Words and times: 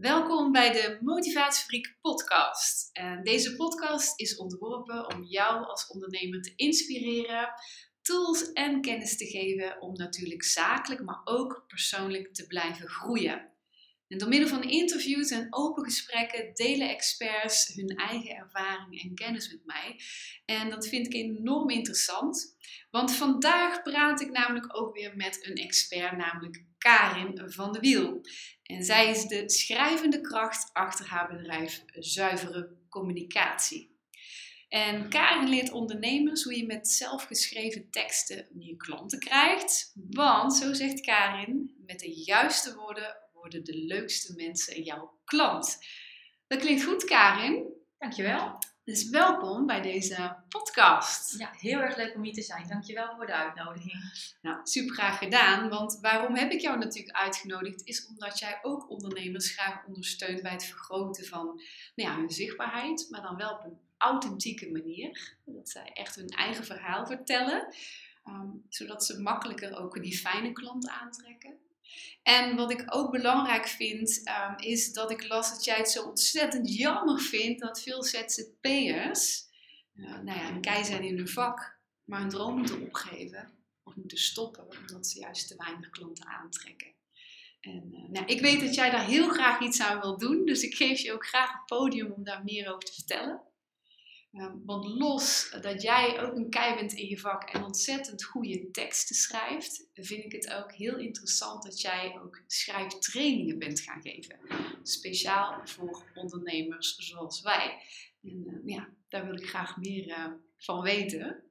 Welkom 0.00 0.52
bij 0.52 0.72
de 0.72 0.98
Motivatiefabriek 1.00 1.96
podcast. 2.00 2.90
Deze 3.22 3.56
podcast 3.56 4.20
is 4.20 4.36
ontworpen 4.36 5.14
om 5.14 5.22
jou 5.22 5.64
als 5.64 5.86
ondernemer 5.86 6.42
te 6.42 6.52
inspireren, 6.56 7.48
tools 8.02 8.52
en 8.52 8.80
kennis 8.80 9.16
te 9.16 9.26
geven 9.26 9.80
om 9.80 9.92
natuurlijk 9.92 10.44
zakelijk, 10.44 11.02
maar 11.02 11.20
ook 11.24 11.64
persoonlijk 11.66 12.34
te 12.34 12.46
blijven 12.46 12.88
groeien. 12.88 13.49
Door 14.18 14.28
middel 14.28 14.48
van 14.48 14.62
interviews 14.62 15.30
en 15.30 15.46
open 15.50 15.84
gesprekken 15.84 16.54
delen 16.54 16.88
experts 16.88 17.72
hun 17.74 17.88
eigen 17.88 18.36
ervaring 18.36 19.02
en 19.02 19.14
kennis 19.14 19.50
met 19.50 19.64
mij. 19.64 20.00
En 20.44 20.70
dat 20.70 20.88
vind 20.88 21.06
ik 21.06 21.14
enorm 21.14 21.70
interessant, 21.70 22.56
want 22.90 23.12
vandaag 23.12 23.82
praat 23.82 24.20
ik 24.20 24.30
namelijk 24.30 24.76
ook 24.76 24.94
weer 24.94 25.16
met 25.16 25.46
een 25.46 25.54
expert, 25.54 26.16
namelijk 26.16 26.64
Karin 26.78 27.42
van 27.46 27.72
de 27.72 27.80
Wiel. 27.80 28.20
En 28.62 28.84
zij 28.84 29.10
is 29.10 29.26
de 29.26 29.50
schrijvende 29.50 30.20
kracht 30.20 30.70
achter 30.72 31.06
haar 31.06 31.28
bedrijf 31.28 31.84
Zuivere 31.92 32.76
Communicatie. 32.88 33.98
En 34.68 35.08
Karin 35.08 35.48
leert 35.48 35.70
ondernemers 35.70 36.42
hoe 36.42 36.56
je 36.56 36.66
met 36.66 36.88
zelfgeschreven 36.88 37.90
teksten 37.90 38.48
meer 38.52 38.76
klanten 38.76 39.18
krijgt. 39.18 39.92
Want, 40.10 40.54
zo 40.54 40.72
zegt 40.72 41.00
Karin, 41.00 41.74
met 41.86 42.00
de 42.00 42.22
juiste 42.24 42.74
woorden 42.74 43.16
worden 43.40 43.64
de 43.64 43.76
leukste 43.76 44.34
mensen 44.34 44.82
jouw 44.82 45.18
klant. 45.24 45.78
Dat 46.46 46.58
klinkt 46.58 46.84
goed, 46.84 47.04
Karin. 47.04 47.72
Dankjewel. 47.98 48.58
Dus 48.84 49.08
welkom 49.08 49.66
bij 49.66 49.82
deze 49.82 50.36
podcast. 50.48 51.38
Ja, 51.38 51.50
heel 51.52 51.78
erg 51.78 51.96
leuk 51.96 52.14
om 52.14 52.22
hier 52.22 52.32
te 52.32 52.42
zijn. 52.42 52.68
Dankjewel 52.68 53.14
voor 53.16 53.26
de 53.26 53.34
uitnodiging. 53.34 53.94
Nou, 54.42 54.60
super 54.62 54.94
graag 54.94 55.18
gedaan. 55.18 55.68
Want 55.68 55.98
waarom 56.00 56.34
heb 56.34 56.52
ik 56.52 56.60
jou 56.60 56.78
natuurlijk 56.78 57.16
uitgenodigd? 57.16 57.86
Is 57.86 58.06
omdat 58.06 58.38
jij 58.38 58.58
ook 58.62 58.90
ondernemers 58.90 59.50
graag 59.50 59.86
ondersteunt 59.86 60.42
bij 60.42 60.52
het 60.52 60.64
vergroten 60.64 61.26
van 61.26 61.44
nou 61.94 62.10
ja, 62.10 62.16
hun 62.16 62.30
zichtbaarheid, 62.30 63.06
maar 63.10 63.22
dan 63.22 63.36
wel 63.36 63.52
op 63.52 63.64
een 63.64 63.78
authentieke 63.96 64.70
manier. 64.70 65.36
Dat 65.44 65.68
zij 65.70 65.90
echt 65.92 66.14
hun 66.14 66.28
eigen 66.28 66.64
verhaal 66.64 67.06
vertellen, 67.06 67.74
ehm, 68.24 68.50
zodat 68.68 69.04
ze 69.04 69.20
makkelijker 69.20 69.76
ook 69.78 70.02
die 70.02 70.18
fijne 70.18 70.52
klant 70.52 70.88
aantrekken. 70.88 71.58
En 72.22 72.56
wat 72.56 72.70
ik 72.70 72.84
ook 72.86 73.10
belangrijk 73.10 73.68
vind, 73.68 74.22
um, 74.28 74.58
is 74.58 74.92
dat 74.92 75.10
ik 75.10 75.28
las 75.28 75.50
dat 75.50 75.64
jij 75.64 75.76
het 75.76 75.90
zo 75.90 76.02
ontzettend 76.02 76.74
jammer 76.74 77.20
vindt 77.20 77.60
dat 77.60 77.82
veel 77.82 78.02
ZZP'ers, 78.02 79.48
uh, 79.94 80.10
nou 80.10 80.38
ja, 80.38 80.48
een 80.48 80.60
kei 80.60 80.84
zijn 80.84 81.02
in 81.02 81.16
hun 81.16 81.28
vak, 81.28 81.78
maar 82.04 82.20
hun 82.20 82.28
droom 82.28 82.56
moeten 82.56 82.82
opgeven 82.82 83.50
of 83.82 83.96
moeten 83.96 84.18
stoppen, 84.18 84.66
omdat 84.68 85.06
ze 85.06 85.18
juist 85.18 85.48
te 85.48 85.56
weinig 85.56 85.90
klanten 85.90 86.26
aantrekken. 86.26 86.94
En 87.60 87.92
uh, 87.92 88.08
nou, 88.08 88.26
ik 88.26 88.40
weet 88.40 88.60
dat 88.60 88.74
jij 88.74 88.90
daar 88.90 89.06
heel 89.06 89.28
graag 89.28 89.60
iets 89.60 89.80
aan 89.80 90.00
wil 90.00 90.18
doen, 90.18 90.44
dus 90.44 90.62
ik 90.62 90.74
geef 90.74 91.00
je 91.00 91.12
ook 91.12 91.26
graag 91.26 91.52
het 91.52 91.66
podium 91.66 92.12
om 92.12 92.24
daar 92.24 92.44
meer 92.44 92.68
over 92.68 92.84
te 92.84 92.94
vertellen. 92.94 93.42
Ehm, 94.32 94.56
want 94.64 94.84
los 94.84 95.56
dat 95.60 95.82
jij 95.82 96.20
ook 96.20 96.36
een 96.36 96.50
kei 96.50 96.74
bent 96.74 96.92
in 96.92 97.06
je 97.06 97.18
vak 97.18 97.50
en 97.50 97.64
ontzettend 97.64 98.24
goede 98.24 98.70
teksten 98.70 99.16
schrijft, 99.16 99.88
vind 99.94 100.24
ik 100.24 100.32
het 100.32 100.52
ook 100.52 100.72
heel 100.72 100.98
interessant 100.98 101.62
dat 101.62 101.80
jij 101.80 102.18
ook 102.22 102.42
schrijftrainingen 102.46 103.58
bent 103.58 103.80
gaan 103.80 104.02
geven. 104.02 104.38
Speciaal 104.82 105.60
voor 105.66 106.10
ondernemers 106.14 106.96
zoals 106.96 107.40
wij. 107.40 107.82
En 108.22 108.44
uh, 108.46 108.74
ja, 108.74 108.88
daar 109.08 109.24
wil 109.24 109.34
ik 109.34 109.48
graag 109.48 109.76
meer 109.76 110.06
uh, 110.06 110.26
van 110.58 110.82
weten. 110.82 111.42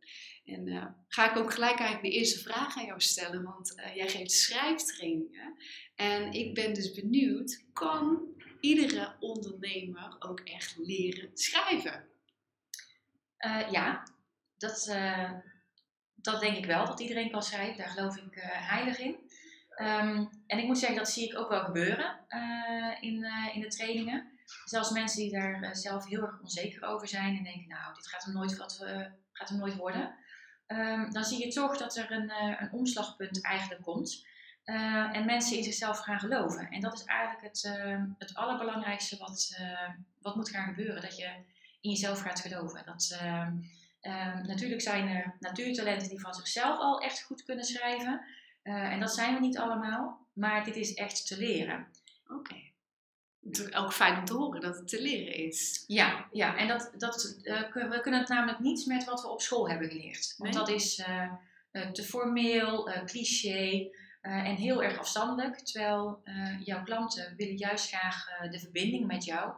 En 0.45 0.67
uh, 0.67 0.86
ga 1.08 1.31
ik 1.31 1.38
ook 1.38 1.53
gelijk 1.53 1.80
eigenlijk 1.80 2.14
de 2.14 2.19
eerste 2.19 2.39
vraag 2.39 2.77
aan 2.77 2.86
jou 2.86 3.02
stellen, 3.02 3.43
want 3.43 3.73
jij 3.95 4.09
geeft 4.09 4.31
schrijftrainingen. 4.31 5.55
En 5.95 6.31
ik 6.31 6.53
ben 6.53 6.73
dus 6.73 6.91
benieuwd, 6.91 7.66
kan 7.73 8.27
iedere 8.59 9.15
ondernemer 9.20 10.15
ook 10.20 10.39
echt 10.39 10.77
leren 10.77 11.30
schrijven? 11.33 12.08
Uh, 13.45 13.72
ja, 13.72 14.04
dat, 14.58 14.88
uh, 14.89 15.32
dat 16.16 16.39
denk 16.39 16.58
ik 16.58 16.66
wel, 16.66 16.86
dat 16.86 17.00
iedereen 17.00 17.32
kan 17.32 17.44
schrijven. 17.44 17.77
Daar 17.77 17.89
geloof 17.89 18.17
ik 18.17 18.36
uh, 18.36 18.44
heilig 18.45 18.98
in. 18.98 19.16
Um, 19.82 20.30
en 20.48 20.58
ik 20.58 20.66
moet 20.66 20.80
zeggen, 20.80 20.98
dat 20.98 21.10
zie 21.10 21.27
ik 21.27 21.38
ook 21.38 21.50
wel 21.50 21.64
gebeuren 21.64 22.20
in, 23.00 23.26
in 23.54 23.61
de 23.61 23.67
trainingen. 23.67 24.39
Zelfs 24.66 24.92
mensen 24.92 25.22
die 25.22 25.32
daar 25.32 25.76
zelf 25.76 26.05
heel 26.05 26.22
erg 26.22 26.39
onzeker 26.42 26.83
over 26.83 27.08
zijn 27.08 27.38
en 27.38 27.44
denken, 27.44 27.67
nou, 27.67 27.94
dit 27.95 28.08
gaat 28.08 28.23
hem 28.23 28.33
nooit, 28.33 28.58
wat, 28.58 28.86
gaat 29.32 29.50
hem 29.50 29.58
nooit 29.58 29.76
worden. 29.76 30.16
Um, 30.67 31.11
dan 31.11 31.23
zie 31.23 31.45
je 31.45 31.54
toch 31.54 31.77
dat 31.77 31.95
er 31.95 32.11
een, 32.11 32.32
een 32.61 32.71
omslagpunt 32.71 33.44
eigenlijk 33.44 33.82
komt. 33.82 34.26
en 34.64 35.26
mensen 35.26 35.58
in 35.58 35.64
zichzelf 35.64 36.00
gaan 36.00 36.20
geloven. 36.20 36.70
En 36.70 36.82
dat 36.82 36.94
is 36.94 37.04
eigenlijk 37.04 37.44
het, 37.44 37.80
het 38.17 38.36
allerbelangrijkste 38.36 39.17
wat, 39.17 39.60
wat 40.21 40.36
moet 40.36 40.50
gaan 40.50 40.73
gebeuren. 40.73 41.02
Dat 41.02 41.17
je 41.17 41.32
in 41.81 41.89
jezelf 41.89 42.21
gaat 42.21 42.39
geloven. 42.39 42.85
Dat, 42.85 43.19
uh, 43.21 43.47
uh, 44.01 44.41
natuurlijk 44.43 44.81
zijn 44.81 45.07
er 45.07 45.35
natuurtalenten 45.39 46.09
die 46.09 46.19
van 46.19 46.33
zichzelf 46.33 46.79
al 46.79 46.99
echt 46.99 47.23
goed 47.23 47.43
kunnen 47.43 47.65
schrijven. 47.65 48.25
Uh, 48.63 48.91
en 48.91 48.99
dat 48.99 49.13
zijn 49.13 49.33
we 49.33 49.39
niet 49.39 49.57
allemaal. 49.57 50.27
Maar 50.33 50.63
dit 50.63 50.75
is 50.75 50.93
echt 50.93 51.27
te 51.27 51.37
leren. 51.37 51.87
Oké. 52.27 52.33
Okay. 52.33 52.67
Ook 53.71 53.93
fijn 53.93 54.17
om 54.17 54.25
te 54.25 54.33
horen 54.33 54.61
dat 54.61 54.75
het 54.75 54.87
te 54.87 55.01
leren 55.01 55.33
is. 55.33 55.83
Ja, 55.87 56.27
ja. 56.31 56.57
en 56.57 56.67
dat, 56.67 56.91
dat, 56.97 57.39
uh, 57.43 57.71
we 57.71 57.99
kunnen 58.01 58.19
het 58.19 58.29
namelijk 58.29 58.59
niet 58.59 58.85
met 58.85 59.05
wat 59.05 59.21
we 59.21 59.27
op 59.27 59.41
school 59.41 59.69
hebben 59.69 59.89
geleerd. 59.89 60.35
Want 60.37 60.53
nee? 60.53 60.59
dat 60.59 60.69
is 60.69 60.99
uh, 60.99 61.91
te 61.91 62.03
formeel, 62.03 62.91
cliché 63.05 63.89
en 64.21 64.55
heel 64.55 64.83
erg 64.83 64.97
afstandelijk. 64.97 65.59
Terwijl 65.59 66.21
jouw 66.63 66.83
klanten 66.83 67.33
willen 67.37 67.57
juist 67.57 67.87
graag 67.87 68.25
de 68.51 68.59
verbinding 68.59 69.07
met 69.07 69.23
jou 69.23 69.53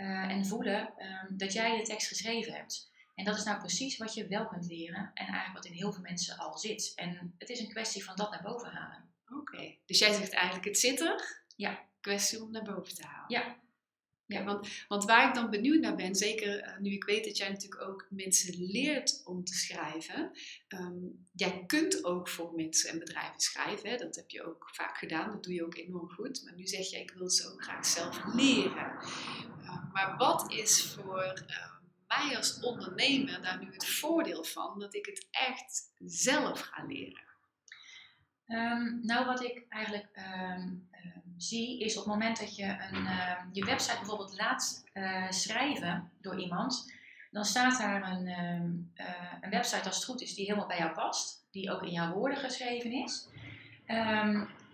uh, 0.00 0.30
en 0.30 0.46
voelen 0.46 0.80
um, 0.80 1.36
dat 1.36 1.52
jij 1.52 1.76
de 1.76 1.82
tekst 1.82 2.08
geschreven 2.08 2.52
hebt. 2.52 2.90
En 3.14 3.24
dat 3.24 3.36
is 3.36 3.44
nou 3.44 3.58
precies 3.58 3.96
wat 3.96 4.14
je 4.14 4.26
wel 4.26 4.46
kunt 4.46 4.66
leren 4.66 5.10
en 5.14 5.26
eigenlijk 5.26 5.54
wat 5.54 5.64
in 5.64 5.72
heel 5.72 5.92
veel 5.92 6.02
mensen 6.02 6.36
al 6.36 6.58
zit. 6.58 6.92
En 6.94 7.34
het 7.38 7.48
is 7.48 7.60
een 7.60 7.68
kwestie 7.68 8.04
van 8.04 8.16
dat 8.16 8.30
naar 8.30 8.42
boven 8.42 8.68
halen. 8.68 9.10
Oké, 9.28 9.38
okay. 9.38 9.78
dus 9.86 9.98
jij 9.98 10.12
zegt 10.12 10.32
eigenlijk 10.32 10.64
het 10.64 10.78
zit 10.78 11.00
er? 11.00 11.44
Ja. 11.56 11.86
Kwestie 12.00 12.42
om 12.42 12.50
naar 12.50 12.62
boven 12.62 12.94
te 12.94 13.06
halen. 13.06 13.24
Ja. 13.28 13.56
Ja, 14.26 14.44
want, 14.44 14.68
want 14.88 15.04
waar 15.04 15.28
ik 15.28 15.34
dan 15.34 15.50
benieuwd 15.50 15.80
naar 15.80 15.96
ben, 15.96 16.14
zeker 16.14 16.64
uh, 16.64 16.78
nu 16.78 16.90
ik 16.90 17.04
weet 17.04 17.24
dat 17.24 17.36
jij 17.36 17.48
natuurlijk 17.48 17.82
ook 17.82 18.06
mensen 18.10 18.54
leert 18.58 19.22
om 19.24 19.44
te 19.44 19.54
schrijven. 19.54 20.30
Um, 20.68 21.26
jij 21.32 21.64
kunt 21.66 22.04
ook 22.04 22.28
voor 22.28 22.54
mensen 22.54 22.90
en 22.90 22.98
bedrijven 22.98 23.40
schrijven, 23.40 23.90
hè? 23.90 23.96
dat 23.96 24.16
heb 24.16 24.30
je 24.30 24.42
ook 24.42 24.70
vaak 24.72 24.98
gedaan, 24.98 25.30
dat 25.30 25.44
doe 25.44 25.54
je 25.54 25.64
ook 25.64 25.76
enorm 25.76 26.10
goed. 26.10 26.42
Maar 26.44 26.54
nu 26.54 26.66
zeg 26.66 26.90
je, 26.90 27.00
ik 27.00 27.10
wil 27.10 27.24
het 27.26 27.50
ook 27.52 27.62
graag 27.62 27.86
zelf 27.86 28.20
leren. 28.34 28.98
Maar 29.92 30.16
wat 30.16 30.52
is 30.52 30.94
voor 30.94 31.44
uh, 31.48 31.66
mij 32.06 32.36
als 32.36 32.60
ondernemer 32.60 33.42
daar 33.42 33.58
nu 33.58 33.72
het 33.72 33.86
voordeel 33.86 34.44
van 34.44 34.78
dat 34.78 34.94
ik 34.94 35.06
het 35.06 35.26
echt 35.30 35.92
zelf 35.98 36.60
ga 36.60 36.84
leren? 36.86 37.26
Um, 38.46 39.00
nou, 39.02 39.26
wat 39.26 39.42
ik 39.42 39.66
eigenlijk 39.68 40.20
um, 40.56 40.88
zie, 41.36 41.80
is 41.80 41.96
op 41.96 42.04
het 42.04 42.12
moment 42.12 42.38
dat 42.38 42.56
je 42.56 42.64
een, 42.64 43.08
je 43.52 43.64
website 43.64 43.96
bijvoorbeeld 43.96 44.38
laat 44.38 44.84
uh, 44.94 45.30
schrijven 45.30 46.10
door 46.20 46.40
iemand, 46.40 46.92
dan 47.30 47.44
staat 47.44 47.78
daar 47.78 48.02
een, 48.12 48.26
uh, 48.26 49.32
een, 49.40 49.50
website 49.50 49.84
als 49.84 49.96
het 49.96 50.04
goed 50.04 50.20
is 50.20 50.34
die 50.34 50.44
helemaal 50.44 50.66
bij 50.66 50.78
jou 50.78 50.92
past, 50.92 51.46
die 51.50 51.72
ook 51.72 51.82
in 51.82 51.90
jouw 51.90 52.12
woorden 52.12 52.38
geschreven 52.38 52.92
is. 52.92 53.28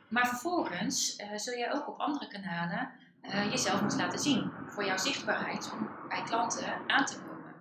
Maar 0.08 0.28
vervolgens 0.28 1.16
zul 1.36 1.54
je 1.54 1.72
ook 1.72 1.88
op 1.88 1.98
andere 1.98 2.28
kanalen 2.28 2.90
jezelf 3.30 3.80
moeten 3.80 3.98
laten 3.98 4.18
zien 4.18 4.52
voor 4.66 4.84
jouw 4.84 4.96
zichtbaarheid 4.96 5.72
om 5.72 5.88
bij 6.08 6.22
klanten 6.22 6.90
aan 6.90 7.04
te 7.04 7.20
komen. 7.20 7.54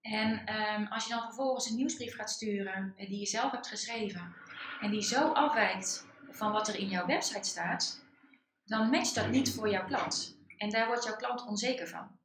En 0.00 0.88
als 0.88 1.04
je 1.04 1.10
dan 1.10 1.22
vervolgens 1.22 1.70
een 1.70 1.76
nieuwsbrief 1.76 2.14
gaat 2.14 2.30
sturen 2.30 2.94
die 2.96 3.18
je 3.18 3.26
zelf 3.26 3.50
hebt 3.50 3.68
geschreven 3.68 4.34
en 4.80 4.90
die 4.90 5.02
zo 5.02 5.28
afwijkt 5.32 6.06
van 6.30 6.52
wat 6.52 6.68
er 6.68 6.78
in 6.78 6.88
jouw 6.88 7.06
website 7.06 7.48
staat, 7.48 8.04
dan 8.64 8.90
matcht 8.90 9.14
dat 9.14 9.30
niet 9.30 9.54
voor 9.54 9.70
jouw 9.70 9.84
klant. 9.84 10.38
En 10.56 10.70
daar 10.70 10.86
wordt 10.86 11.04
jouw 11.04 11.16
klant 11.16 11.46
onzeker 11.46 11.88
van. 11.88 12.18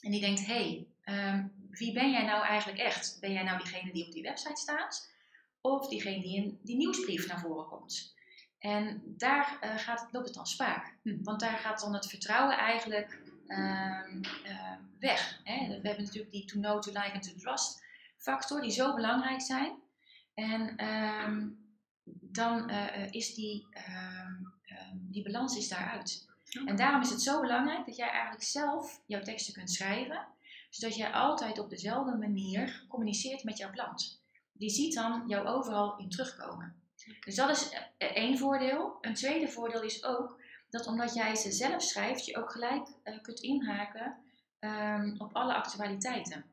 En 0.00 0.10
die 0.10 0.20
denkt, 0.20 0.46
hé, 0.46 0.86
hey, 1.04 1.34
um, 1.34 1.52
wie 1.70 1.92
ben 1.92 2.10
jij 2.10 2.24
nou 2.24 2.44
eigenlijk 2.44 2.78
echt? 2.78 3.16
Ben 3.20 3.32
jij 3.32 3.42
nou 3.42 3.58
diegene 3.58 3.92
die 3.92 4.06
op 4.06 4.12
die 4.12 4.22
website 4.22 4.60
staat? 4.60 5.10
Of 5.60 5.88
diegene 5.88 6.22
die 6.22 6.36
in 6.36 6.60
die 6.62 6.76
nieuwsbrief 6.76 7.26
naar 7.26 7.40
voren 7.40 7.66
komt? 7.66 8.11
En 8.62 9.02
daar 9.16 9.58
uh, 9.64 9.78
gaat, 9.78 10.08
loopt 10.12 10.26
het 10.26 10.34
dan 10.34 10.46
spaak. 10.46 10.94
Hm. 11.02 11.22
Want 11.22 11.40
daar 11.40 11.58
gaat 11.58 11.80
dan 11.80 11.94
het 11.94 12.06
vertrouwen 12.06 12.56
eigenlijk 12.56 13.18
um, 13.46 14.20
uh, 14.44 14.72
weg. 14.98 15.40
Hè? 15.44 15.66
We 15.66 15.88
hebben 15.88 16.04
natuurlijk 16.04 16.32
die 16.32 16.44
to 16.44 16.60
know, 16.60 16.82
to 16.82 16.92
like 16.92 17.10
en 17.10 17.20
to 17.20 17.32
trust 17.36 17.82
factor, 18.16 18.60
die 18.60 18.70
zo 18.70 18.94
belangrijk 18.94 19.40
zijn. 19.40 19.72
En 20.34 20.86
um, 20.86 21.58
dan 22.20 22.70
uh, 22.70 23.12
is 23.12 23.34
die, 23.34 23.66
die 24.92 25.22
balans 25.22 25.56
is 25.56 25.68
daaruit. 25.68 26.26
En 26.66 26.76
daarom 26.76 27.00
is 27.00 27.10
het 27.10 27.22
zo 27.22 27.40
belangrijk 27.40 27.86
dat 27.86 27.96
jij 27.96 28.08
eigenlijk 28.08 28.42
zelf 28.42 29.00
jouw 29.06 29.22
teksten 29.22 29.52
kunt 29.52 29.70
schrijven, 29.70 30.26
zodat 30.70 30.96
jij 30.96 31.12
altijd 31.12 31.58
op 31.58 31.70
dezelfde 31.70 32.16
manier 32.16 32.84
communiceert 32.88 33.44
met 33.44 33.58
jouw 33.58 33.70
klant. 33.70 34.22
Die 34.52 34.70
ziet 34.70 34.94
dan 34.94 35.24
jou 35.26 35.46
overal 35.46 35.98
in 35.98 36.08
terugkomen. 36.08 36.81
Dus 37.24 37.34
dat 37.34 37.50
is 37.50 37.68
één 37.98 38.38
voordeel. 38.38 38.98
Een 39.00 39.14
tweede 39.14 39.48
voordeel 39.48 39.82
is 39.82 40.04
ook 40.04 40.40
dat 40.70 40.86
omdat 40.86 41.14
jij 41.14 41.34
ze 41.34 41.52
zelf 41.52 41.82
schrijft, 41.82 42.26
je 42.26 42.36
ook 42.36 42.52
gelijk 42.52 42.88
eh, 43.02 43.14
kunt 43.22 43.40
inhaken 43.40 44.16
ehm, 44.58 45.14
op 45.18 45.34
alle 45.34 45.54
actualiteiten. 45.54 46.44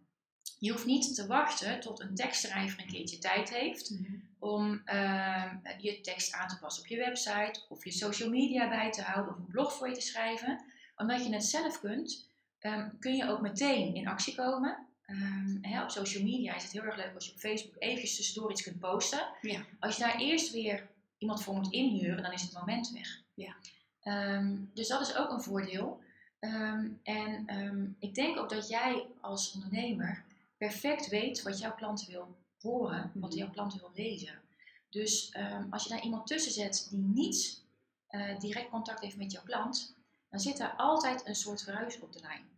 Je 0.60 0.72
hoeft 0.72 0.86
niet 0.86 1.16
te 1.16 1.28
wachten 1.28 1.80
tot 1.80 2.00
een 2.00 2.16
tekstschrijver 2.16 2.80
een 2.80 2.88
keertje 2.88 3.18
tijd 3.18 3.50
heeft 3.50 3.94
om 4.40 4.82
ehm, 4.86 5.56
je 5.78 6.02
tekst 6.02 6.34
aan 6.34 6.48
te 6.48 6.60
passen 6.60 6.84
op 6.84 6.90
je 6.90 6.98
website 6.98 7.62
of 7.70 7.84
je 7.84 7.92
social 7.92 8.30
media 8.30 8.70
bij 8.70 8.92
te 8.92 9.02
houden 9.02 9.34
of 9.34 9.40
een 9.40 9.48
blog 9.48 9.74
voor 9.74 9.90
je 9.90 9.96
te 9.96 10.02
schrijven. 10.02 10.64
Omdat 10.96 11.26
je 11.26 11.34
het 11.34 11.46
zelf 11.46 11.80
kunt, 11.80 12.30
ehm, 12.60 12.90
kun 13.00 13.16
je 13.16 13.30
ook 13.30 13.42
meteen 13.42 13.96
in 13.96 14.08
actie 14.08 14.36
komen. 14.36 14.88
Ehm, 15.10 15.58
hè, 15.62 15.84
op 15.84 15.90
social 15.90 16.24
media 16.24 16.56
is 16.56 16.64
het 16.64 16.72
heel 16.72 16.84
erg 16.84 16.96
leuk 16.96 17.16
als 17.16 17.26
je 17.26 17.32
op 17.32 17.40
Facebook 17.40 17.76
eventjes 17.80 18.16
tussendoor 18.16 18.52
iets 18.52 18.64
kunt 18.64 18.80
posten. 18.80 19.28
Ja. 19.42 19.66
Als 19.80 19.96
je 19.98 20.04
daar 20.04 20.18
eerst 20.20 20.52
weer 20.52 20.88
iemand 21.18 21.44
voor 21.44 21.56
moet 21.56 21.72
inhuren, 21.72 22.24
dan 22.24 22.32
is 22.32 22.42
het 22.42 22.54
moment 22.54 22.92
weg. 22.92 23.22
Ja. 23.34 23.56
Ehm, 24.02 24.56
dus 24.74 24.88
dat 24.88 25.02
is 25.02 25.16
ook 25.16 25.30
een 25.32 25.42
voordeel. 25.42 26.00
Ehm, 26.40 26.88
en 27.04 27.96
ik 28.00 28.16
denk 28.16 28.38
ook 28.38 28.50
dat 28.50 28.70
jij 28.70 29.06
als 29.22 29.52
ondernemer 29.54 30.24
perfect 30.58 31.08
weet 31.08 31.42
wat 31.42 31.60
jouw 31.60 31.76
klant 31.76 32.06
wil 32.06 32.36
horen, 32.62 33.12
wat 33.14 33.30
Mhm. 33.30 33.40
jouw 33.40 33.50
klant 33.50 33.74
wil 33.80 33.92
lezen. 33.94 34.42
Dus 34.90 35.34
als 35.70 35.84
je 35.84 35.90
daar 35.90 36.04
iemand 36.04 36.28
tussen 36.28 36.52
zet 36.52 36.88
die 36.90 37.00
niet 37.00 37.68
eh, 38.08 38.40
direct 38.40 38.70
contact 38.70 39.02
heeft 39.02 39.18
met 39.18 39.32
jouw 39.32 39.44
klant, 39.44 39.96
dan 40.30 40.40
zit 40.40 40.58
daar 40.58 40.74
altijd 40.78 41.28
een 41.28 41.36
soort 41.36 41.64
verhuis 41.64 42.00
op 42.00 42.14
de 42.14 42.20
lijn. 42.20 42.49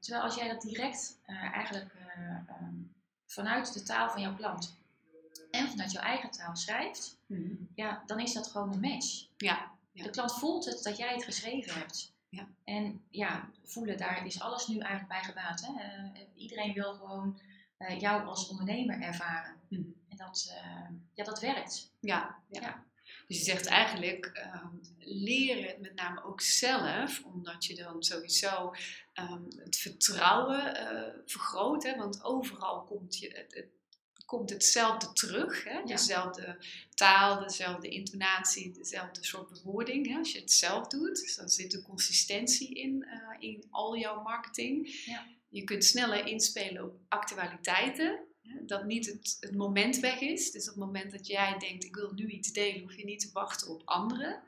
Terwijl 0.00 0.24
als 0.24 0.34
jij 0.34 0.48
dat 0.48 0.62
direct 0.62 1.18
eh, 1.24 1.42
eigenlijk 1.52 1.94
eh, 1.94 2.30
ehm, 2.30 2.74
vanuit 3.26 3.72
de 3.72 3.82
taal 3.82 4.10
van 4.10 4.20
jouw 4.20 4.34
klant 4.34 4.76
en 5.50 5.68
vanuit 5.68 5.92
jouw 5.92 6.02
eigen 6.02 6.30
taal 6.30 6.56
schrijft, 6.56 7.16
Mhm. 7.26 7.54
ja, 7.74 8.02
dan 8.06 8.20
is 8.20 8.32
dat 8.32 8.48
gewoon 8.48 8.72
een 8.72 8.80
match. 8.80 9.26
Ja. 9.36 9.70
Ja. 9.92 10.02
De 10.02 10.10
klant 10.10 10.32
voelt 10.38 10.64
het 10.64 10.82
dat 10.82 10.96
jij 10.96 11.14
het 11.14 11.24
geschreven 11.24 11.74
hebt. 11.74 12.12
Ja. 12.28 12.48
En 12.64 13.02
ja, 13.10 13.50
voelen, 13.64 13.96
daar 13.96 14.26
is 14.26 14.40
alles 14.40 14.66
nu 14.66 14.78
eigenlijk 14.78 15.08
bij 15.08 15.22
gebaat. 15.22 15.66
Hè? 15.66 15.72
Eh, 15.82 16.20
iedereen 16.34 16.72
wil 16.72 16.94
gewoon 16.94 17.40
jou 17.98 18.24
als 18.26 18.48
ondernemer 18.48 19.00
ervaren. 19.00 19.56
Mhm. 19.68 19.82
En 20.08 20.16
dat, 20.16 20.54
ja, 21.14 21.24
dat 21.24 21.40
werkt. 21.40 21.92
Ja, 22.00 22.36
ja. 22.48 22.60
Ja. 22.60 22.84
Dus 23.28 23.38
je 23.38 23.44
zegt 23.44 23.66
eigenlijk, 23.66 24.26
ehm 24.26 24.76
leer 25.08 25.66
het 25.66 25.80
met 25.80 25.94
name 25.94 26.24
ook 26.24 26.40
zelf, 26.40 27.22
omdat 27.24 27.64
je 27.64 27.74
dan 27.74 28.02
sowieso 28.02 28.74
ehm, 29.12 29.42
het 29.56 29.76
vertrouwen 29.76 30.74
eh, 30.74 31.20
vergroot. 31.26 31.82
Hè? 31.82 31.96
Want 31.96 32.22
overal 32.24 32.82
komt, 32.82 33.18
je, 33.18 33.28
het, 33.28 33.54
het, 33.54 33.66
komt 34.24 34.50
hetzelfde 34.50 35.12
terug. 35.12 35.64
Hè? 35.64 35.82
Dezelfde 35.84 36.64
taal, 36.94 37.40
dezelfde 37.40 37.88
intonatie, 37.88 38.72
dezelfde 38.72 39.24
soort 39.24 39.48
bewoording. 39.48 40.06
Hè? 40.06 40.18
Als 40.18 40.32
je 40.32 40.40
het 40.40 40.52
zelf 40.52 40.86
doet, 40.86 41.20
dus 41.20 41.36
dan 41.36 41.48
zit 41.48 41.72
er 41.72 41.82
consistentie 41.82 42.74
in, 42.74 43.04
eh, 43.04 43.48
in 43.48 43.64
al 43.70 43.96
jouw 43.96 44.22
marketing. 44.22 45.02
Ja. 45.04 45.26
Je 45.48 45.64
kunt 45.64 45.84
sneller 45.84 46.26
inspelen 46.26 46.84
op 46.84 47.00
actualiteiten. 47.08 48.26
Dat 48.66 48.84
niet 48.84 49.06
het, 49.06 49.36
het 49.40 49.54
moment 49.54 49.98
weg 49.98 50.20
is. 50.20 50.50
Dus 50.50 50.62
op 50.68 50.74
het 50.74 50.84
moment 50.84 51.10
dat 51.10 51.26
jij 51.26 51.58
denkt, 51.58 51.84
ik 51.84 51.94
wil 51.94 52.12
nu 52.12 52.26
iets 52.28 52.52
delen, 52.52 52.80
hoef 52.82 52.96
je 52.96 53.04
niet 53.04 53.20
te 53.20 53.30
wachten 53.32 53.68
op 53.68 53.82
anderen. 53.84 54.42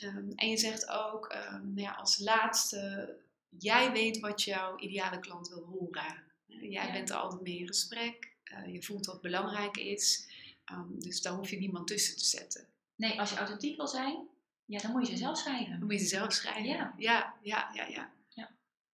Ehm, 0.00 0.30
en 0.34 0.48
je 0.48 0.56
zegt 0.56 0.88
ook, 0.88 1.26
ehm, 1.26 1.60
nou 1.64 1.80
ja, 1.80 1.92
als 1.92 2.18
laatste, 2.18 3.14
jij 3.58 3.92
weet 3.92 4.18
wat 4.20 4.42
jouw 4.42 4.78
ideale 4.78 5.18
klant 5.20 5.48
wil 5.48 5.62
horen. 5.64 6.22
Jij 6.46 6.86
Ja. 6.86 6.92
bent 6.92 7.10
er 7.10 7.16
altijd 7.16 7.42
mee 7.42 7.58
in 7.58 7.66
gesprek. 7.66 8.28
eh, 8.44 8.72
je 8.72 8.82
voelt 8.82 9.06
wat 9.06 9.20
belangrijk 9.20 9.76
is. 9.76 10.26
Ehm, 10.64 10.98
dus 10.98 11.22
daar 11.22 11.32
hoef 11.32 11.50
je 11.50 11.58
niemand 11.58 11.86
tussen 11.86 12.16
te 12.16 12.24
zetten. 12.24 12.66
Nee, 12.96 13.20
als 13.20 13.30
je 13.30 13.36
authentiek 13.36 13.76
wil 13.76 13.86
zijn, 13.88 14.28
ja, 14.64 14.80
dan 14.80 14.90
moet 14.90 15.06
je 15.06 15.12
ze 15.12 15.18
zelf 15.18 15.38
schrijven. 15.38 15.70
Dan 15.70 15.82
moet 15.88 15.92
je 15.92 15.98
ze 15.98 16.06
zelf 16.06 16.32
schrijven. 16.32 16.64
Ja. 16.64 16.94
ja, 16.98 17.34
ja, 17.42 17.70
ja. 17.74 17.86
ja. 17.86 18.10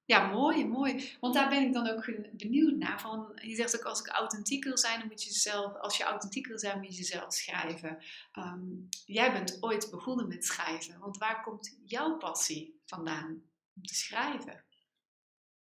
Ja. 0.06 0.26
Mooi, 0.26 0.66
mooi. 0.66 1.16
Want 1.20 1.34
daar 1.34 1.48
ben 1.48 1.62
ik 1.62 1.72
dan 1.72 1.88
ook 1.88 2.10
benieuwd 2.32 2.76
naar. 2.76 3.00
Van, 3.00 3.38
je 3.42 3.54
zegt 3.54 3.76
ook, 3.76 3.84
als 3.84 4.00
ik 4.00 4.06
authentiek 4.06 4.64
wil 4.64 4.78
zijn, 4.78 4.98
dan 4.98 5.08
moet 5.08 5.22
je 5.22 5.32
zelf, 5.32 5.74
als 5.76 5.96
je 5.96 6.04
authentiek 6.04 6.46
wil 6.46 6.58
zijn, 6.58 6.80
moet 6.80 6.96
je 6.96 7.04
zelf 7.04 7.34
schrijven. 7.34 7.98
Ehm, 8.32 8.60
jij 9.06 9.32
bent 9.32 9.58
ooit 9.60 9.90
begonnen 9.90 10.28
met 10.28 10.44
schrijven. 10.44 10.98
Want 10.98 11.18
waar 11.18 11.42
komt 11.42 11.78
jouw 11.84 12.16
passie 12.16 12.80
vandaan 12.84 13.42
om 13.74 13.82
te 13.82 13.94
schrijven? 13.94 14.64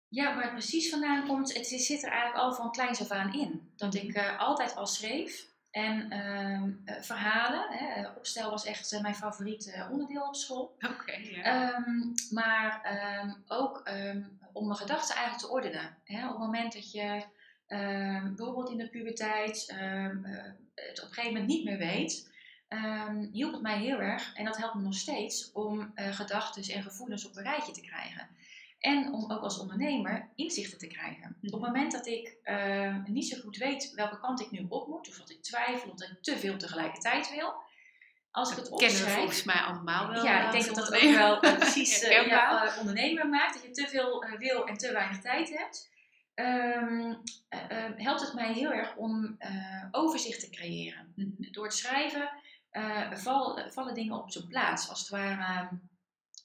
Ja, 0.08 0.34
waar 0.34 0.42
het 0.42 0.52
precies 0.52 0.90
vandaan 0.90 1.26
komt, 1.26 1.54
het 1.54 1.66
zit 1.66 2.02
er 2.02 2.10
eigenlijk 2.10 2.42
al 2.42 2.54
van 2.54 2.70
kleins 2.70 3.00
af 3.00 3.10
aan 3.10 3.34
in. 3.34 3.72
Dat 3.76 3.94
ik 3.94 4.14
eh, 4.14 4.38
altijd 4.38 4.76
al 4.76 4.86
schreef. 4.86 5.54
En 5.76 6.10
ehm, 6.10 6.70
eh, 6.84 7.02
verhalen, 7.02 7.66
hè, 7.70 8.02
eh, 8.02 8.16
opstel 8.16 8.50
was 8.50 8.64
echt 8.64 8.92
eh, 8.92 9.00
mijn 9.00 9.14
favoriete 9.14 9.88
onderdeel 9.90 10.26
op 10.26 10.36
school. 10.36 10.76
Oké. 10.80 11.12
Ehm, 11.12 12.00
maar 12.30 12.80
ehm, 12.82 13.30
ook 13.46 13.90
om 14.52 14.66
mijn 14.66 14.78
gedachten 14.78 15.14
eigenlijk 15.14 15.44
te 15.44 15.52
ordenen. 15.52 15.96
Hè? 16.04 16.24
Op 16.24 16.30
het 16.30 16.38
moment 16.38 16.72
dat 16.72 16.92
je 16.92 17.24
bijvoorbeeld 18.36 18.70
in 18.70 18.78
de 18.78 18.88
puberteit 18.88 19.66
eh, 19.68 20.08
het 20.74 21.02
op 21.02 21.08
een 21.08 21.14
gegeven 21.14 21.32
moment 21.32 21.46
niet 21.46 21.64
meer 21.64 21.78
weet, 21.78 22.30
hielp 23.32 23.52
het 23.52 23.62
mij 23.62 23.78
heel 23.78 23.98
erg, 23.98 24.34
en 24.34 24.44
dat 24.44 24.56
helpt 24.56 24.74
me 24.74 24.82
nog 24.82 24.94
steeds, 24.94 25.52
om 25.52 25.92
eh 25.94 26.14
gedachten 26.14 26.74
en 26.74 26.82
gevoelens 26.82 27.26
op 27.26 27.36
een 27.36 27.42
rijtje 27.42 27.72
te 27.72 27.80
krijgen. 27.80 28.28
En 28.78 29.12
om 29.12 29.30
ook 29.32 29.42
als 29.42 29.58
ondernemer 29.58 30.28
inzichten 30.34 30.78
te 30.78 30.86
krijgen. 30.86 31.36
Op 31.42 31.52
het 31.52 31.60
moment 31.60 31.92
dat 31.92 32.06
ik 32.06 32.36
ehm, 32.42 33.02
niet 33.06 33.28
zo 33.28 33.40
goed 33.40 33.56
weet 33.56 33.92
welke 33.94 34.18
kant 34.20 34.40
ik 34.40 34.50
nu 34.50 34.66
op 34.68 34.86
moet, 34.88 35.08
of 35.08 35.16
dat 35.18 35.30
ik 35.30 35.42
twijfel, 35.42 35.90
of 35.90 35.96
dat 35.98 36.08
ik 36.10 36.22
te 36.22 36.38
veel 36.38 36.56
tegelijkertijd 36.56 37.30
wil, 37.30 37.54
als 38.30 38.50
ik 38.50 38.56
het 38.56 38.68
Dat 38.68 38.78
kennen 38.78 38.96
we 38.98 39.02
opschrijf, 39.04 39.18
volgens 39.24 39.44
mij 39.44 39.60
allemaal 39.60 40.08
wel. 40.12 40.24
ja, 40.24 40.38
eh, 40.40 40.44
ik 40.46 40.50
denk 40.52 40.66
als 40.68 40.78
dat 40.78 40.90
dat 40.90 41.02
ook 41.02 41.10
wel 41.14 41.40
eh, 41.40 41.56
precies 41.58 42.02
eh, 42.02 42.26
ja, 42.26 42.66
eh, 42.72 42.78
ondernemer 42.78 43.28
maakt. 43.28 43.54
Dat 43.54 43.62
je 43.62 43.70
te 43.70 43.88
veel 43.88 44.22
eh, 44.24 44.38
wil 44.38 44.66
en 44.66 44.76
te 44.76 44.92
weinig 44.92 45.20
tijd 45.20 45.48
hebt. 45.58 45.90
Eh, 46.34 47.10
eh, 47.48 47.90
helpt 47.96 48.20
het 48.20 48.34
mij 48.34 48.52
heel 48.52 48.72
erg 48.72 48.96
om 48.96 49.34
eh, 49.38 49.84
overzicht 49.90 50.40
te 50.40 50.50
creëren. 50.50 51.12
Mhm. 51.16 51.52
Door 51.52 51.64
het 51.64 51.74
schrijven 51.74 52.30
eh, 52.70 53.12
val- 53.12 53.70
vallen 53.70 53.94
dingen 53.94 54.16
op 54.22 54.30
zijn 54.32 54.46
plaats. 54.46 54.88
Als 54.88 55.00
het 55.00 55.08
ware 55.08 55.68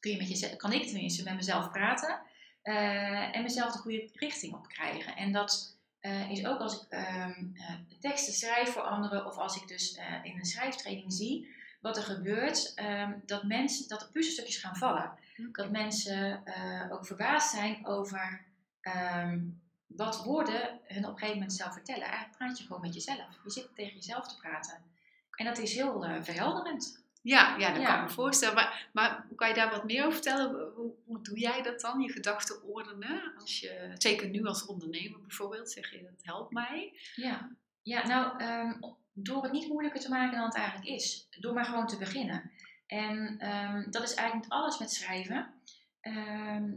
kun 0.01 0.11
je 0.11 0.17
met 0.17 0.29
jezelf, 0.29 0.55
kan 0.55 0.73
ik 0.73 0.83
tenminste 0.83 1.23
met 1.23 1.35
mezelf 1.35 1.71
praten. 1.71 2.21
eh, 2.61 3.35
en 3.35 3.43
mezelf 3.43 3.71
de 3.71 3.77
goede 3.77 4.09
richting 4.13 4.53
op 4.53 4.67
krijgen. 4.67 5.15
En 5.15 5.31
dat 5.31 5.77
eh, 5.99 6.31
is 6.31 6.45
ook 6.45 6.59
als 6.59 6.81
ik 6.81 6.89
ehm, 6.89 7.45
eh, 7.53 7.75
teksten 7.99 8.33
schrijf 8.33 8.69
voor 8.69 8.81
anderen. 8.81 9.25
Of 9.25 9.37
als 9.37 9.55
ik 9.61 9.67
dus 9.67 9.99
in 10.23 10.37
een 10.39 10.45
schrijftraining 10.45 11.13
zie 11.13 11.55
wat 11.81 11.97
er 11.97 12.03
gebeurt, 12.03 12.73
ehm, 12.75 13.13
dat, 13.25 13.43
mensen, 13.43 13.87
dat 13.87 13.99
de 13.99 14.09
puzzelstukjes 14.11 14.57
gaan 14.57 14.75
vallen. 14.75 15.11
Dat 15.51 15.71
mensen 15.71 16.43
ook 16.91 17.05
verbaasd 17.05 17.51
zijn 17.51 17.87
over 17.87 18.45
ehm, 18.81 19.39
wat 19.87 20.23
woorden 20.23 20.79
hun 20.87 21.05
op 21.05 21.11
een 21.11 21.17
gegeven 21.17 21.33
moment 21.33 21.53
zelf 21.53 21.73
vertellen. 21.73 22.03
Eigenlijk 22.03 22.37
praat 22.37 22.57
je 22.57 22.63
gewoon 22.63 22.81
met 22.81 22.93
jezelf. 22.93 23.39
Je 23.43 23.51
zit 23.51 23.75
tegen 23.75 23.95
jezelf 23.95 24.27
te 24.27 24.37
praten. 24.37 24.83
En 25.31 25.45
dat 25.45 25.57
is 25.57 25.73
heel 25.73 26.23
verhelderend. 26.23 27.00
Ja, 27.21 27.57
ja, 27.57 27.71
dat 27.71 27.81
Ja. 27.81 27.87
kan 27.87 27.95
ik 28.03 28.09
me 28.09 28.13
voorstellen. 28.13 28.55
Maar, 28.55 28.89
maar 28.93 29.25
kan 29.35 29.47
je 29.47 29.53
daar 29.53 29.71
wat 29.71 29.83
meer 29.83 30.01
over 30.01 30.13
vertellen? 30.13 30.71
Hoe, 30.75 30.93
hoe 31.05 31.21
doe 31.21 31.39
jij 31.39 31.61
dat 31.61 31.81
dan, 31.81 32.01
je 32.01 32.11
gedachten 32.11 32.63
ordenen? 32.63 33.33
Als 33.39 33.59
je, 33.59 33.91
zeker 33.97 34.29
nu 34.29 34.45
als 34.45 34.65
ondernemer 34.65 35.21
bijvoorbeeld, 35.21 35.71
zeg 35.71 35.91
je 35.91 36.01
dat 36.01 36.21
helpt 36.21 36.51
mij. 36.51 36.93
Ja, 37.15 37.49
ja 37.81 38.07
nou, 38.07 38.39
ehm, 38.39 38.73
door 39.13 39.43
het 39.43 39.51
niet 39.51 39.67
moeilijker 39.67 39.99
te 40.01 40.09
maken 40.09 40.37
dan 40.37 40.45
het 40.45 40.55
eigenlijk 40.55 40.87
is. 40.87 41.27
Door 41.39 41.53
maar 41.53 41.65
gewoon 41.65 41.87
te 41.87 41.97
beginnen. 41.97 42.51
En 42.87 43.35
ehm, 43.39 43.91
dat 43.91 44.03
is 44.03 44.13
eigenlijk 44.13 44.51
alles 44.51 44.79
met 44.79 44.91
schrijven. 44.91 45.53
Ehm, 46.01 46.71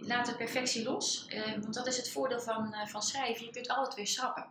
laat 0.00 0.26
de 0.26 0.36
perfectie 0.36 0.84
los. 0.84 1.28
want 1.60 1.74
dat 1.74 1.86
is 1.86 1.96
het 1.96 2.10
voordeel 2.10 2.40
van, 2.40 2.74
eh, 2.74 2.86
van 2.86 3.02
schrijven. 3.02 3.44
Je 3.44 3.50
kunt 3.52 3.68
altijd 3.68 3.94
weer 3.94 4.06
schrappen. 4.06 4.46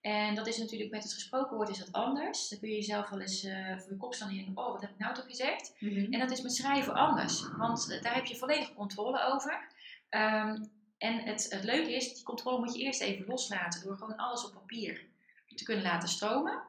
En 0.00 0.34
dat 0.34 0.46
is 0.46 0.58
natuurlijk 0.58 0.90
met 0.90 1.02
het 1.02 1.12
gesproken 1.12 1.56
woord 1.56 1.68
is 1.68 1.78
dat 1.78 1.92
anders. 1.92 2.48
Dan 2.48 2.58
kun 2.58 2.68
je 2.68 2.74
jezelf 2.74 3.08
wel 3.08 3.20
eens 3.20 3.44
eh, 3.44 3.78
voor 3.78 3.92
je 3.92 3.96
kop 3.96 4.14
staan 4.14 4.28
en 4.28 4.34
denken, 4.34 4.56
oh 4.56 4.72
wat 4.72 4.80
heb 4.80 4.90
ik 4.90 4.98
nou 4.98 5.14
toch 5.14 5.26
gezegd? 5.26 5.74
En 5.80 6.18
dat 6.18 6.30
is 6.30 6.40
met 6.40 6.54
schrijven 6.54 6.94
anders, 6.94 7.48
want 7.56 7.90
eh, 7.90 8.02
daar 8.02 8.14
heb 8.14 8.24
je 8.24 8.36
volledig 8.36 8.74
controle 8.74 9.22
over. 9.22 9.68
Ehm, 10.08 10.64
en 10.98 11.18
het, 11.18 11.46
het 11.50 11.64
leuke 11.64 11.94
is, 11.94 12.14
die 12.14 12.24
controle 12.24 12.58
moet 12.58 12.74
je 12.74 12.82
eerst 12.82 13.00
even 13.00 13.26
loslaten 13.26 13.82
door 13.82 13.96
gewoon 13.96 14.16
alles 14.16 14.44
op 14.44 14.52
papier 14.52 15.06
te 15.54 15.64
kunnen 15.64 15.84
laten 15.84 16.08
stromen. 16.08 16.62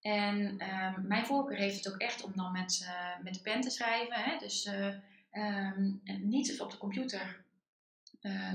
En 0.00 0.58
ehm, 0.58 1.06
mijn 1.06 1.26
voorkeur 1.26 1.56
heeft 1.56 1.84
het 1.84 1.94
ook 1.94 2.00
echt 2.00 2.22
om 2.22 2.32
dan 2.34 2.52
met, 2.52 2.86
eh, 2.86 3.22
met 3.22 3.34
de 3.34 3.40
pen 3.40 3.60
te 3.60 3.70
schrijven. 3.70 4.16
Hè? 4.16 4.38
Dus 4.38 4.64
ehm, 4.64 5.90
en 6.04 6.28
niet 6.28 6.60
op 6.60 6.70
de 6.70 6.78
computer, 6.78 7.40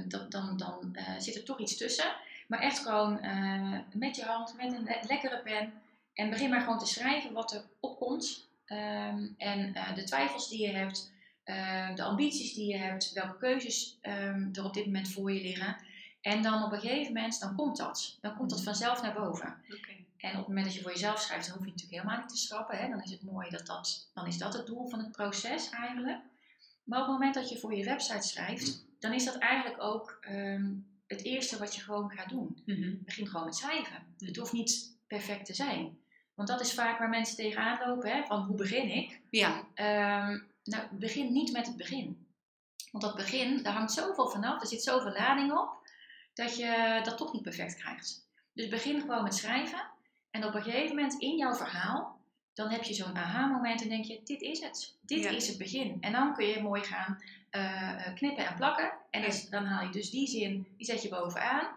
dat, 0.07 0.31
dan, 0.31 0.57
dan 0.57 0.97
zit 1.17 1.35
er 1.35 1.43
toch 1.43 1.59
iets 1.59 1.77
tussen. 1.77 2.15
Maar 2.47 2.59
echt 2.59 2.79
gewoon 2.79 3.19
eh, 3.19 3.79
met 3.93 4.15
je 4.15 4.23
hand, 4.23 4.55
met 4.57 4.73
een 4.73 4.83
le- 4.83 4.99
lekkere 5.07 5.41
pen. 5.41 5.73
En 6.13 6.29
begin 6.29 6.49
maar 6.49 6.61
gewoon 6.61 6.79
te 6.79 6.85
schrijven 6.85 7.33
wat 7.33 7.53
er 7.53 7.63
opkomt. 7.79 8.47
Ehm, 8.65 9.27
en 9.37 9.73
eh, 9.75 9.95
de 9.95 10.03
twijfels 10.03 10.49
die 10.49 10.61
je 10.61 10.71
hebt, 10.71 11.11
eh, 11.43 11.95
de 11.95 12.03
ambities 12.03 12.53
die 12.53 12.67
je 12.71 12.77
hebt, 12.77 13.13
welke 13.13 13.37
keuzes 13.37 13.97
ehm, 14.01 14.49
er 14.53 14.65
op 14.65 14.73
dit 14.73 14.85
moment 14.85 15.09
voor 15.09 15.31
je 15.31 15.41
liggen. 15.41 15.77
En 16.21 16.41
dan 16.41 16.63
op 16.63 16.71
een 16.71 16.79
gegeven 16.79 17.13
moment, 17.13 17.39
dan 17.39 17.55
komt 17.55 17.77
dat. 17.77 18.17
Dan 18.21 18.35
komt 18.35 18.49
dat 18.49 18.63
vanzelf 18.63 19.01
naar 19.01 19.13
boven. 19.13 19.55
En 20.17 20.29
op 20.31 20.37
het 20.37 20.47
moment 20.47 20.65
dat 20.65 20.75
je 20.75 20.81
voor 20.81 20.91
jezelf 20.91 21.19
schrijft, 21.19 21.47
dan 21.47 21.57
hoef 21.57 21.65
je 21.65 21.71
natuurlijk 21.71 22.01
helemaal 22.01 22.19
niet 22.21 22.29
te 22.29 22.37
schrappen. 22.37 22.77
Hè? 22.77 22.89
Dan 22.89 23.01
is 23.03 23.11
het 23.11 23.23
mooi 23.23 23.49
dat 23.49 23.65
dat, 23.65 24.09
dan 24.13 24.27
is 24.27 24.37
dat 24.37 24.53
het 24.53 24.65
doel 24.65 24.89
van 24.89 24.99
het 24.99 25.11
proces 25.11 25.69
eigenlijk. 25.69 26.19
Maar 26.83 26.99
op 26.99 27.05
het 27.05 27.13
moment 27.15 27.33
dat 27.33 27.49
je 27.49 27.57
voor 27.59 27.75
je 27.75 27.83
website 27.83 28.27
schrijft, 28.27 28.85
dan 28.99 29.13
is 29.13 29.25
dat 29.25 29.37
eigenlijk 29.37 29.83
ook 29.83 30.17
ehm, 30.21 30.71
het 31.07 31.23
eerste 31.23 31.57
wat 31.57 31.75
je 31.75 31.81
gewoon 31.81 32.09
gaat 32.11 32.29
doen. 32.29 32.61
Mhm. 32.65 32.93
Begin 33.05 33.27
gewoon 33.27 33.45
met 33.45 33.55
schrijven. 33.55 34.15
Het 34.19 34.35
hoeft 34.37 34.51
niet 34.53 34.95
perfect 35.07 35.45
te 35.45 35.53
zijn. 35.53 35.97
Want 36.33 36.49
dat 36.49 36.61
is 36.61 36.73
vaak 36.73 36.99
waar 36.99 37.09
mensen 37.09 37.35
tegenaan 37.35 37.87
lopen, 37.87 38.11
hè, 38.11 38.23
van 38.25 38.41
hoe 38.41 38.55
begin 38.55 38.89
ik? 38.89 39.19
Ja, 39.29 39.63
Ehm, 39.73 40.39
nou, 40.63 40.83
begin 40.91 41.31
niet 41.31 41.51
met 41.51 41.67
het 41.67 41.77
begin. 41.77 42.25
Want 42.91 43.03
dat 43.03 43.15
begin, 43.15 43.63
daar 43.63 43.73
hangt 43.73 43.91
zoveel 43.91 44.29
vanaf, 44.29 44.61
er 44.61 44.67
zit 44.67 44.83
zoveel 44.83 45.11
lading 45.11 45.51
op, 45.51 45.69
dat 46.33 46.57
je 46.57 47.01
dat 47.03 47.17
toch 47.17 47.33
niet 47.33 47.41
perfect 47.41 47.75
krijgt. 47.75 48.25
Dus 48.53 48.67
begin 48.67 49.01
gewoon 49.01 49.23
met 49.23 49.35
schrijven. 49.35 49.81
En 50.31 50.45
op 50.45 50.53
een 50.53 50.61
gegeven 50.63 50.95
moment 50.95 51.21
in 51.21 51.37
jouw 51.37 51.53
verhaal, 51.55 52.19
dan 52.53 52.69
heb 52.69 52.83
je 52.83 52.93
zo'n 52.93 53.17
aha-moment 53.17 53.81
en 53.81 53.89
denk 53.89 54.05
je, 54.05 54.21
dit 54.23 54.41
is 54.41 54.59
het. 54.59 54.95
Dit 55.01 55.23
Ja. 55.23 55.29
is 55.29 55.47
het 55.47 55.57
begin. 55.57 55.97
En 56.01 56.11
dan 56.11 56.33
kun 56.33 56.45
je 56.47 56.61
mooi 56.61 56.83
gaan 56.83 57.21
eh, 57.49 58.07
eh, 58.07 58.15
knippen 58.15 58.45
en 58.47 58.55
plakken. 58.55 58.91
En 59.09 59.21
dus- 59.21 59.49
dan 59.49 59.65
haal 59.65 59.85
je 59.85 59.91
dus 59.91 60.09
die 60.09 60.27
zin, 60.27 60.67
die 60.77 60.85
zet 60.85 61.01
je 61.01 61.09
bovenaan. 61.09 61.75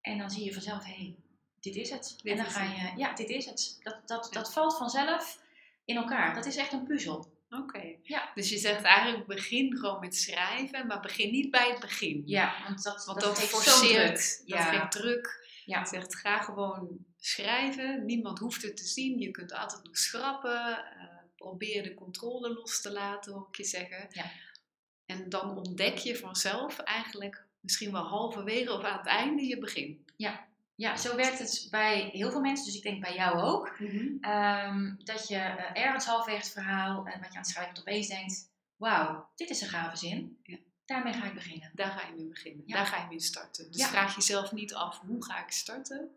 En 0.00 0.18
dan 0.18 0.30
zie 0.30 0.44
je 0.44 0.52
vanzelf, 0.52 0.84
hé, 0.84 0.92
hey, 0.92 1.14
dit 1.60 1.76
is 1.76 1.90
het. 1.90 2.18
Dit 2.22 2.32
en 2.32 2.36
dan 2.36 2.46
ga 2.52 2.62
je, 2.62 2.92
ja, 2.96 3.14
dit 3.14 3.28
is 3.28 3.46
het. 3.46 3.78
Dat, 3.82 4.08
dat, 4.08 4.28
Ja. 4.32 4.40
dat 4.40 4.52
valt 4.52 4.76
vanzelf 4.76 5.40
in 5.84 5.96
elkaar. 5.96 6.34
Dat 6.34 6.46
is 6.46 6.56
echt 6.56 6.72
een 6.72 6.84
puzzel. 6.84 7.38
oké. 7.50 7.94
Ja. 8.02 8.30
Dus 8.34 8.50
je 8.50 8.58
zegt 8.58 8.82
eigenlijk 8.82 9.26
begin 9.26 9.76
gewoon 9.76 10.00
met 10.00 10.16
schrijven, 10.16 10.86
maar 10.86 11.00
begin 11.00 11.30
niet 11.30 11.50
bij 11.50 11.68
het 11.70 11.80
begin. 11.80 12.22
Ja, 12.26 12.54
want 12.66 12.82
dat, 12.82 13.04
Want 13.04 13.20
dat, 13.20 13.36
dat, 13.36 13.44
forceert, 13.44 14.42
dat 14.46 14.60
geeft 14.60 14.90
druk. 14.90 15.48
Ja. 15.64 15.80
Je 15.80 15.86
zegt 15.86 16.14
ga 16.16 16.38
gewoon 16.40 17.04
schrijven, 17.16 18.04
niemand 18.04 18.38
hoeft 18.38 18.62
het 18.62 18.76
te 18.76 18.84
zien. 18.84 19.18
Je 19.18 19.30
kunt 19.30 19.52
altijd 19.52 19.84
nog 19.84 19.96
schrappen, 19.98 20.78
eh, 20.78 21.04
probeer 21.36 21.82
de 21.82 21.94
controle 21.94 22.48
los 22.54 22.80
te 22.80 22.92
laten, 22.92 23.32
hoor 23.32 23.46
ik 23.48 23.56
je 23.56 23.64
zeggen. 23.64 24.06
Ja. 24.10 24.30
En 25.10 25.28
dan 25.28 25.56
ontdek 25.56 25.98
je 25.98 26.16
vanzelf 26.16 26.78
eigenlijk 26.78 27.44
misschien 27.60 27.92
wel 27.92 28.02
halverwege 28.02 28.72
of 28.72 28.84
aan 28.84 28.98
het 28.98 29.06
einde 29.06 29.46
je 29.46 29.58
begin. 29.58 30.04
ja, 30.74 30.96
zo 30.96 31.16
werkt 31.16 31.38
het 31.38 31.66
bij 31.70 32.08
heel 32.12 32.30
veel 32.30 32.40
mensen, 32.40 32.66
dus 32.66 32.76
ik 32.76 32.82
denk 32.82 33.00
bij 33.00 33.14
jou 33.14 33.40
ook. 33.40 33.76
Ehm, 34.20 34.94
dat 35.04 35.28
je 35.28 35.36
eh, 35.36 35.84
ergens 35.84 36.04
halverwege 36.04 36.42
het 36.42 36.52
verhaal, 36.52 37.06
en 37.06 37.20
wat 37.20 37.28
je 37.28 37.34
aan 37.34 37.42
het 37.42 37.46
schrijven 37.50 37.78
opeens 37.78 38.08
denkt: 38.08 38.48
Wauw, 38.76 39.28
dit 39.34 39.50
is 39.50 39.60
een 39.60 39.68
gave 39.68 39.96
zin. 39.96 40.38
Ja. 40.42 40.56
Daarmee 40.84 41.12
ga 41.12 41.26
ik 41.26 41.34
beginnen. 41.34 41.70
Daar 41.74 41.90
ga 41.90 42.06
je 42.06 42.14
mee 42.14 42.28
beginnen. 42.28 42.62
Ja. 42.66 42.76
Daar 42.76 42.86
ga 42.86 43.00
je 43.02 43.06
mee 43.08 43.20
starten. 43.20 43.70
Dus 43.72 43.80
Ja. 43.80 43.88
vraag 43.88 44.14
jezelf 44.14 44.52
niet 44.52 44.74
af 44.74 45.00
hoe 45.06 45.24
ga 45.24 45.44
ik 45.44 45.50
starten. 45.50 46.10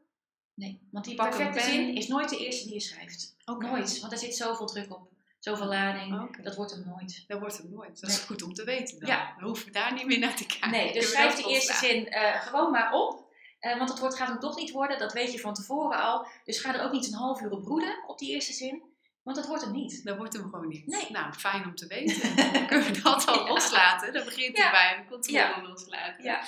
Nee, 0.54 0.80
want 0.92 1.06
die 1.06 1.16
Pak 1.16 1.30
perfecte 1.30 1.62
zin 1.62 1.96
is 1.96 2.08
nooit 2.08 2.30
de 2.30 2.38
eerste 2.38 2.64
die 2.66 2.74
je 2.74 2.80
schrijft. 2.80 3.36
Oké. 3.46 3.68
Nooit, 3.68 4.00
want 4.00 4.12
er 4.12 4.18
zit 4.20 4.36
zoveel 4.36 4.66
druk 4.66 4.94
op, 4.94 5.12
zoveel 5.44 5.66
lading. 5.68 6.22
Oké. 6.22 6.42
Dat 6.42 6.56
wordt 6.56 6.72
hem 6.72 6.84
nooit. 6.86 7.24
Dat 7.28 7.40
wordt 7.40 7.58
het 7.58 7.70
nooit. 7.70 8.00
Dat 8.02 8.10
is 8.10 8.18
Nee. 8.18 8.26
goed 8.26 8.44
om 8.44 8.54
te 8.54 8.64
weten 8.64 9.00
dan. 9.00 9.10
Ja. 9.10 9.34
Dan 9.40 9.48
hoeven 9.48 9.66
we 9.66 9.72
daar 9.72 9.94
niet 9.94 10.06
meer 10.06 10.20
naar 10.20 10.36
te 10.36 10.46
kijken. 10.46 10.72
Nee, 10.72 10.94
dus 10.94 11.10
schrijf 11.12 11.36
de 11.36 11.50
eerste 11.50 11.74
zin 11.74 12.08
eh, 12.10 12.42
gewoon 12.42 12.72
maar 12.72 12.94
op. 12.94 13.32
Eh, 13.60 13.78
want 13.78 13.90
het 13.90 14.00
wordt, 14.00 14.16
gaat 14.16 14.28
hem 14.28 14.40
toch 14.40 14.56
niet 14.56 14.72
worden, 14.72 15.00
dat 15.00 15.14
weet 15.14 15.32
je 15.32 15.40
van 15.40 15.54
tevoren 15.54 16.00
al. 16.02 16.28
Dus 16.44 16.60
ga 16.60 16.76
er 16.76 16.84
ook 16.84 16.92
niet 16.92 17.08
een 17.08 17.14
half 17.14 17.42
uur 17.42 17.52
op 17.52 17.64
broeden 17.64 18.04
op 18.08 18.18
die 18.20 18.34
eerste 18.34 18.54
zin, 18.54 18.84
want 19.24 19.38
dat 19.38 19.48
wordt 19.48 19.64
hem 19.64 19.72
niet. 19.72 20.04
Dat 20.04 20.18
wordt 20.18 20.34
hem 20.34 20.44
gewoon 20.50 20.68
niet. 20.68 20.88
Nee. 20.88 21.06
Nou, 21.12 21.34
fijn 21.34 21.66
om 21.66 21.76
te 21.76 21.88
weten. 21.96 22.36
Dan 22.54 22.68
kunnen 22.68 22.94
we 22.94 23.02
dat 23.02 23.26
al 23.26 23.46
Ja. 23.46 23.50
loslaten. 23.54 24.14
Dan 24.14 24.24
begint 24.26 24.58
Ja. 24.58 24.64
het 24.64 24.72
bij 24.72 24.98
een 24.98 25.08
controle 25.08 25.38
Ja. 25.40 25.62
loslaten. 25.62 26.24
Ja. 26.24 26.42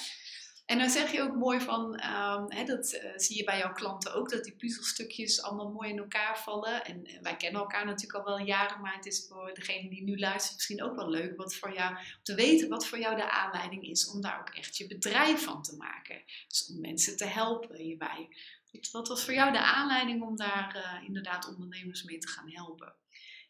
En 0.66 0.78
dan 0.78 0.90
zeg 0.90 1.12
je 1.12 1.22
ook 1.22 1.36
mooi 1.36 1.60
van, 1.60 1.96
ehm, 1.96 2.66
dat 2.66 2.92
eh, 2.94 3.12
zie 3.16 3.38
je 3.38 3.44
bij 3.44 3.58
jouw 3.58 3.74
klanten 3.74 4.14
ook, 4.14 4.30
dat 4.30 4.44
die 4.44 4.56
puzzelstukjes 4.56 5.42
allemaal 5.42 5.72
mooi 5.72 5.90
in 5.90 5.98
elkaar 5.98 6.40
vallen. 6.40 6.86
En, 6.86 7.08
wij 7.22 7.36
kennen 7.36 7.62
elkaar 7.62 7.86
natuurlijk 7.86 8.20
al 8.28 8.36
wel 8.38 8.46
jaren, 8.46 8.82
maar 8.82 8.96
het 8.96 9.06
is 9.06 9.26
voor 9.30 9.54
degene 9.54 9.90
die 9.90 10.04
nu 10.04 10.20
luistert 10.20 10.54
misschien 10.56 10.84
ook 10.84 10.96
wel 10.96 11.10
leuk 11.10 11.38
wat 11.38 11.56
voor 11.56 11.74
jou, 11.74 11.96
om 11.96 12.24
te 12.24 12.36
weten 12.36 12.70
wat 12.70 12.88
voor 12.88 13.00
jou 13.00 13.16
de 13.16 13.30
aanleiding 13.32 13.84
is 13.84 14.10
om 14.10 14.22
daar 14.22 14.40
ook 14.40 14.50
echt 14.50 14.78
je 14.78 14.88
bedrijf 14.88 15.44
van 15.44 15.62
te 15.62 15.76
maken. 15.76 16.22
Dus 16.48 16.70
om 16.74 16.82
mensen 16.82 17.18
te 17.18 17.26
helpen 17.26 17.76
hierbij. 17.78 18.28
Wat- 18.72 18.92
Wat 18.92 19.08
was 19.08 19.26
voor 19.26 19.34
jou 19.34 19.52
de 19.52 19.62
aanleiding 19.64 20.22
om 20.24 20.36
daar 20.36 20.76
eh, 20.76 21.08
inderdaad 21.08 21.48
ondernemers 21.48 22.04
mee 22.04 22.18
te 22.18 22.28
gaan 22.28 22.52
helpen? 22.52 22.94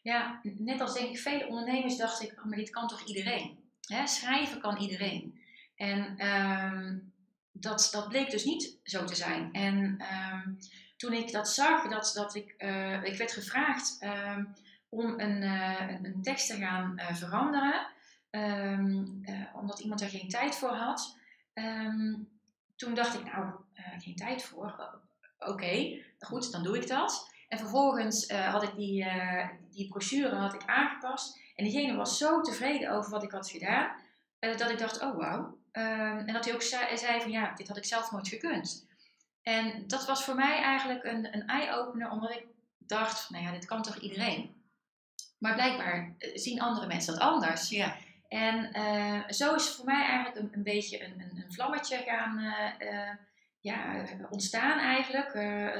Ja, 0.02 0.40
net 0.42 0.80
als 0.80 0.94
denk 0.94 1.08
ik 1.08 1.18
vele 1.18 1.46
ondernemers 1.46 1.96
dacht 1.96 2.22
ik, 2.22 2.32
oh, 2.38 2.44
maar 2.44 2.58
dit 2.58 2.70
kan 2.70 2.88
toch 2.88 3.04
iedereen? 3.06 3.58
Hè? 3.80 4.06
Schrijven 4.06 4.60
kan 4.60 4.76
iedereen. 4.76 5.44
En 5.76 6.18
ehm, 6.18 6.98
dat, 7.60 7.88
dat 7.92 8.08
bleek 8.08 8.30
dus 8.30 8.44
niet 8.44 8.78
zo 8.82 9.04
te 9.04 9.14
zijn. 9.14 9.52
En 9.52 9.94
ehm, 9.98 10.50
toen 10.96 11.12
ik 11.12 11.32
dat 11.32 11.48
zag, 11.48 11.88
dat, 11.88 12.12
dat 12.14 12.34
ik, 12.34 12.54
eh, 12.58 13.04
ik 13.04 13.18
werd 13.18 13.32
gevraagd 13.32 13.96
ehm, 14.00 14.44
om 14.88 15.20
een, 15.20 15.42
eh, 15.42 15.88
een, 15.88 16.04
een 16.04 16.22
tekst 16.22 16.46
te 16.46 16.56
gaan 16.56 16.98
eh, 16.98 17.14
veranderen, 17.14 17.94
omdat 19.54 19.80
iemand 19.80 20.00
er 20.00 20.08
geen 20.08 20.28
tijd 20.28 20.56
voor 20.56 20.74
had. 20.74 21.18
Toen 22.76 22.94
dacht 22.94 23.14
ik, 23.14 23.32
nou, 23.32 23.54
geen 23.98 24.16
tijd 24.16 24.42
voor. 24.42 25.00
Oké, 25.38 26.02
goed, 26.18 26.52
dan 26.52 26.62
doe 26.62 26.76
ik 26.76 26.88
dat. 26.88 27.30
En 27.48 27.58
vervolgens 27.58 28.30
had 28.32 28.62
ik 28.62 28.74
die, 28.76 29.06
die 29.70 29.88
brochure 29.88 30.34
had 30.34 30.54
ik 30.54 30.64
aangepast. 30.66 31.40
En 31.54 31.64
diegene 31.64 31.96
was 31.96 32.18
zo 32.18 32.40
tevreden 32.40 32.90
over 32.90 33.10
wat 33.10 33.22
ik 33.22 33.30
had 33.30 33.50
gedaan, 33.50 33.90
dat 34.38 34.70
ik 34.70 34.78
dacht, 34.78 35.02
oh 35.02 35.16
wauw. 35.16 35.58
Ehm, 35.76 36.18
en 36.18 36.32
dat 36.32 36.44
hij 36.44 36.54
ook 36.54 36.62
zei, 36.62 36.96
zei 36.96 37.20
van, 37.20 37.30
ja, 37.30 37.54
dit 37.54 37.68
had 37.68 37.76
ik 37.76 37.84
zelf 37.84 38.10
nooit 38.10 38.28
gekund. 38.28 38.86
En 39.42 39.84
dat 39.86 40.06
was 40.06 40.24
voor 40.24 40.34
mij 40.34 40.62
eigenlijk 40.62 41.04
een, 41.04 41.34
een 41.34 41.46
eye-opener, 41.46 42.10
omdat 42.10 42.30
ik 42.30 42.44
dacht, 42.78 43.30
nou 43.30 43.44
ja, 43.44 43.52
dit 43.52 43.64
kan 43.64 43.82
toch 43.82 43.96
iedereen? 43.96 44.54
Maar 45.38 45.54
blijkbaar 45.54 46.14
eh, 46.18 46.36
zien 46.36 46.60
andere 46.60 46.86
mensen 46.86 47.12
dat 47.12 47.22
anders. 47.22 47.68
Ja. 47.68 47.96
En 48.28 48.72
eh, 48.72 49.20
zo 49.28 49.54
is 49.54 49.68
voor 49.68 49.84
mij 49.84 50.04
eigenlijk 50.04 50.36
een, 50.36 50.50
een 50.52 50.62
beetje 50.62 51.04
een, 51.04 51.20
een, 51.20 51.42
een 51.44 51.52
vlammetje 51.52 52.02
gaan 52.06 52.38
eh, 52.78 53.10
ja, 53.60 54.04
ontstaan 54.30 54.78
eigenlijk. 54.78 55.32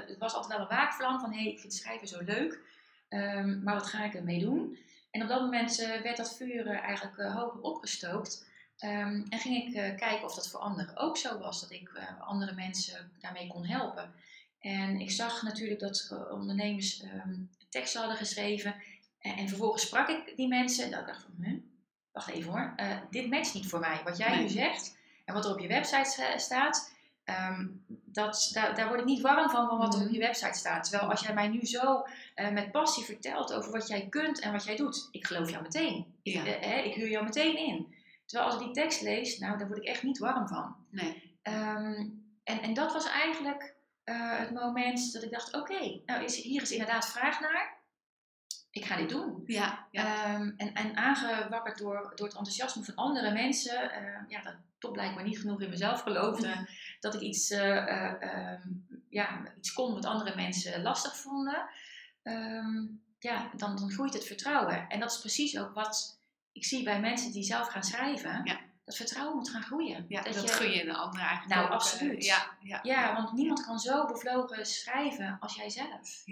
Het 0.08 0.18
was 0.18 0.34
altijd 0.34 0.52
wel 0.52 0.60
een 0.60 0.76
waakvlam 0.76 1.20
van, 1.20 1.32
hé, 1.32 1.42
hey, 1.42 1.52
ik 1.52 1.60
vind 1.60 1.74
schrijven 1.74 2.08
zo 2.08 2.22
leuk, 2.22 2.60
Ehm, 3.08 3.62
maar 3.62 3.74
wat 3.74 3.86
ga 3.86 4.04
ik 4.04 4.14
ermee 4.14 4.40
doen? 4.40 4.78
En 5.10 5.22
op 5.22 5.28
dat 5.28 5.40
moment 5.40 5.76
werd 6.02 6.16
dat 6.16 6.36
vuur 6.36 6.66
eigenlijk 6.66 7.16
hoger 7.16 7.60
opgestookt. 7.60 8.46
Ehm, 8.78 9.22
en 9.28 9.38
ging 9.38 9.64
ik 9.66 9.74
eh, 9.74 9.96
kijken 9.96 10.24
of 10.24 10.34
dat 10.34 10.48
voor 10.48 10.60
anderen 10.60 10.96
ook 10.96 11.16
zo 11.16 11.38
was, 11.38 11.60
dat 11.60 11.70
ik 11.70 11.88
eh, 11.88 12.20
andere 12.20 12.52
mensen 12.54 13.10
daarmee 13.20 13.46
kon 13.46 13.66
helpen. 13.66 14.12
En 14.60 15.00
ik 15.00 15.10
zag 15.10 15.42
natuurlijk 15.42 15.80
dat 15.80 16.08
eh, 16.12 16.32
ondernemers 16.32 17.02
ehm, 17.02 17.34
teksten 17.70 18.00
hadden 18.00 18.18
geschreven. 18.18 18.74
En, 19.20 19.36
en 19.36 19.48
vervolgens 19.48 19.82
sprak 19.82 20.08
ik 20.08 20.36
die 20.36 20.48
mensen. 20.48 20.84
Ik 20.84 20.90
dacht 21.06 21.22
van, 21.22 21.44
huh? 21.44 21.58
wacht 22.12 22.28
even 22.30 22.50
hoor, 22.52 22.72
eh, 22.76 22.96
dit 23.10 23.30
matcht 23.30 23.54
niet 23.54 23.66
voor 23.68 23.80
mij. 23.80 24.00
Wat 24.04 24.16
jij 24.16 24.30
Nee. 24.30 24.42
nu 24.42 24.48
zegt 24.48 24.96
en 25.24 25.34
wat 25.34 25.44
er 25.44 25.50
op 25.52 25.58
je 25.58 25.68
website 25.68 26.10
sta- 26.10 26.38
staat, 26.38 26.92
ehm, 27.24 27.66
dat, 28.04 28.50
daar, 28.52 28.74
daar 28.74 28.88
word 28.88 29.00
ik 29.00 29.06
niet 29.06 29.20
warm 29.20 29.50
van, 29.50 29.68
van 29.68 29.78
wat 29.78 29.94
er 29.94 30.00
op 30.06 30.12
je 30.12 30.18
website 30.18 30.58
staat. 30.58 30.90
Terwijl 30.90 31.10
als 31.10 31.20
jij 31.20 31.34
mij 31.34 31.48
nu 31.48 31.66
zo 31.66 32.04
eh, 32.34 32.50
met 32.50 32.70
passie 32.72 33.04
vertelt 33.04 33.52
over 33.52 33.70
wat 33.72 33.88
jij 33.88 34.06
kunt 34.08 34.40
en 34.40 34.52
wat 34.52 34.64
jij 34.64 34.76
doet, 34.76 35.08
ik 35.10 35.26
geloof 35.26 35.50
jou 35.50 35.62
meteen. 35.62 36.06
Ja. 36.22 36.44
Ik, 36.44 36.60
eh, 36.62 36.84
ik 36.86 36.94
huur 36.94 37.08
jou 37.10 37.24
meteen 37.24 37.56
in. 37.58 37.94
Terwijl 38.26 38.50
als 38.50 38.60
ik 38.60 38.66
die 38.66 38.82
tekst 38.82 39.02
lees, 39.02 39.38
nou, 39.38 39.58
daar 39.58 39.66
word 39.66 39.78
ik 39.78 39.88
echt 39.88 40.02
niet 40.02 40.18
warm 40.18 40.48
van. 40.48 40.76
Nee. 40.90 41.38
Ehm, 41.42 42.08
en, 42.44 42.62
en 42.62 42.74
dat 42.74 42.92
was 42.92 43.10
eigenlijk 43.10 43.74
eh, 44.04 44.38
het 44.38 44.50
moment 44.50 45.12
dat 45.12 45.22
ik 45.22 45.30
dacht, 45.30 45.54
oké, 45.54 46.00
nou 46.06 46.24
is, 46.24 46.42
hier 46.42 46.62
is 46.62 46.70
inderdaad 46.70 47.08
vraag 47.08 47.40
naar. 47.40 47.76
Ik 48.70 48.84
ga 48.84 48.96
dit 48.96 49.08
doen. 49.08 49.42
Ja. 49.46 49.86
ja. 49.90 50.24
Ehm, 50.24 50.52
en, 50.56 50.74
en 50.74 50.96
aangewakkerd 50.96 51.78
door, 51.78 52.12
door 52.14 52.26
het 52.26 52.36
enthousiasme 52.36 52.84
van 52.84 52.94
andere 52.94 53.32
mensen, 53.32 53.90
eh, 53.90 54.20
ja, 54.28 54.42
dat 54.42 54.54
toch 54.78 54.90
blijkbaar 54.90 55.24
niet 55.24 55.38
genoeg 55.38 55.60
in 55.60 55.70
mezelf 55.70 56.00
geloofde, 56.00 56.68
dat 57.00 57.14
ik 57.14 57.20
iets, 57.20 57.50
eh, 57.50 58.22
eh, 58.22 58.60
ja, 59.08 59.42
iets 59.58 59.72
kon 59.72 59.94
wat 59.94 60.04
andere 60.04 60.34
mensen 60.34 60.82
lastig 60.82 61.16
vonden. 61.16 61.68
Ja, 63.18 63.50
dan, 63.56 63.76
dan 63.76 63.90
groeit 63.90 64.14
het 64.14 64.24
vertrouwen. 64.24 64.88
En 64.88 65.00
dat 65.00 65.10
is 65.10 65.20
precies 65.20 65.58
ook 65.58 65.74
wat 65.74 66.15
ik 66.56 66.64
zie 66.64 66.82
bij 66.82 67.00
mensen 67.00 67.32
die 67.32 67.42
zelf 67.42 67.68
gaan 67.68 67.82
schrijven. 67.82 68.40
Ja. 68.44 68.60
Dat 68.84 68.96
vertrouwen 68.96 69.36
moet 69.36 69.50
gaan 69.50 69.62
groeien. 69.62 70.04
ja, 70.08 70.22
dat, 70.22 70.34
je- 70.34 70.48
gun 70.48 70.70
je 70.70 70.84
de 70.84 70.94
ander 70.94 71.20
eigenlijk 71.20 71.48
Nou, 71.54 71.64
ook, 71.64 71.68
eh, 71.70 71.74
absoluut. 71.76 72.24
ja, 72.24 72.56
ja. 72.62 72.80
Ja, 72.82 73.14
want 73.14 73.32
niemand 73.32 73.64
kan 73.64 73.78
zo 73.78 74.06
bevlogen 74.06 74.66
schrijven 74.66 75.36
als 75.40 75.54
jij 75.54 75.70
zelf. 75.70 76.24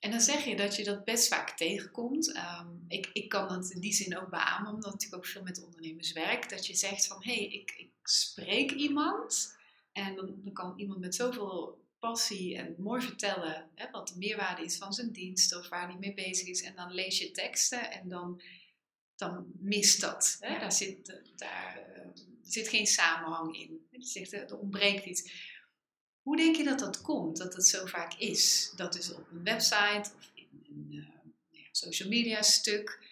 En 0.00 0.10
dan 0.10 0.20
zeg 0.20 0.44
je 0.44 0.56
dat 0.56 0.76
je 0.76 0.84
dat 0.84 1.04
best 1.04 1.28
vaak 1.28 1.50
tegenkomt. 1.50 2.32
Ehm, 2.32 2.66
ik, 2.88 3.10
ik 3.12 3.28
kan 3.28 3.48
dat 3.48 3.70
in 3.70 3.80
die 3.80 3.92
zin 3.92 4.18
ook 4.18 4.30
beamen, 4.30 4.72
omdat 4.72 4.86
ik 4.86 4.92
natuurlijk 4.92 5.24
ook 5.24 5.30
veel 5.30 5.42
met 5.42 5.64
ondernemers 5.64 6.12
werk. 6.12 6.48
Dat 6.50 6.66
je 6.66 6.74
zegt 6.74 7.06
van, 7.06 7.16
hé, 7.22 7.34
hey, 7.34 7.44
ik, 7.46 7.70
ik 7.76 7.90
spreek 8.02 8.70
iemand. 8.70 9.56
En 9.92 10.14
dan, 10.14 10.34
dan 10.44 10.52
kan 10.52 10.72
iemand 10.76 10.98
met 11.00 11.14
zoveel 11.14 11.84
passie 11.98 12.56
en 12.56 12.74
mooi 12.78 13.02
vertellen 13.02 13.70
hè, 13.74 13.90
wat 13.90 14.08
de 14.08 14.18
meerwaarde 14.18 14.64
is 14.64 14.76
van 14.76 14.92
zijn 14.92 15.12
dienst 15.12 15.56
of 15.56 15.68
waar 15.68 15.88
hij 15.88 15.98
mee 15.98 16.14
bezig 16.14 16.48
is. 16.48 16.62
En 16.62 16.74
dan 16.74 16.92
lees 16.92 17.18
je 17.18 17.30
teksten 17.30 17.90
en 17.90 18.08
dan, 18.08 18.40
dan 19.18 19.52
mist 19.58 20.00
dat. 20.00 20.36
Hè? 20.40 20.58
Daar, 20.58 20.72
zit, 20.72 21.20
daar 21.36 21.76
eh, 21.76 22.08
zit 22.42 22.68
geen 22.68 22.86
samenhang 22.86 23.56
in. 23.56 23.86
Je 23.90 24.02
zegt, 24.02 24.32
er 24.32 24.50
er 24.50 24.58
ontbreekt 24.58 25.04
iets. 25.04 25.46
Hoe 26.22 26.36
denk 26.36 26.56
je 26.56 26.64
dat 26.64 26.78
dat 26.78 27.00
komt, 27.00 27.36
dat 27.36 27.54
het 27.54 27.66
zo 27.66 27.86
vaak 27.86 28.14
is? 28.14 28.72
Dat 28.76 28.98
is 28.98 29.12
op 29.12 29.30
een 29.30 29.44
website 29.44 30.10
of 30.16 30.30
in 30.34 30.48
een 30.52 30.88
eh, 30.90 31.08
nou 31.50 31.68
social 31.72 32.08
media 32.08 32.42
stuk 32.42 33.06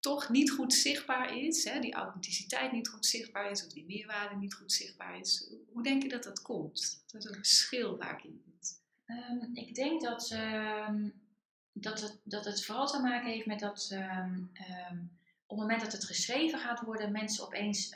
toch 0.00 0.28
niet 0.28 0.50
goed 0.50 0.74
zichtbaar 0.74 1.38
is, 1.38 1.64
hè, 1.64 1.80
die 1.80 1.92
authenticiteit 1.92 2.72
niet 2.72 2.88
goed 2.88 3.06
zichtbaar 3.06 3.50
is, 3.50 3.64
of 3.64 3.72
die 3.72 3.84
meerwaarde 3.86 4.36
niet 4.36 4.54
goed 4.54 4.72
zichtbaar 4.72 5.18
is. 5.18 5.50
Hoe 5.72 5.82
denk 5.82 6.02
je 6.02 6.08
dat 6.08 6.22
dat 6.22 6.42
komt? 6.42 7.04
Dat 7.06 7.24
is 7.24 7.30
een 7.30 7.36
verschil 7.36 7.96
vaak 7.96 8.24
in 8.24 8.42
zit. 8.44 8.82
Um, 9.06 9.50
ik 9.54 9.74
denk 9.74 10.00
dat, 10.02 10.30
um, 10.30 11.27
dat, 11.80 12.00
het, 12.00 12.18
dat 12.22 12.44
het 12.44 12.64
vooral 12.64 12.86
te 12.86 13.00
maken 13.00 13.30
heeft 13.30 13.46
met 13.46 13.60
dat 13.60 13.90
um, 13.92 14.50
op 15.46 15.56
het 15.56 15.66
moment 15.66 15.80
dat 15.80 15.92
het 15.92 16.04
geschreven 16.04 16.58
gaat 16.58 16.80
worden, 16.80 17.12
mensen 17.12 17.44
opeens 17.44 17.94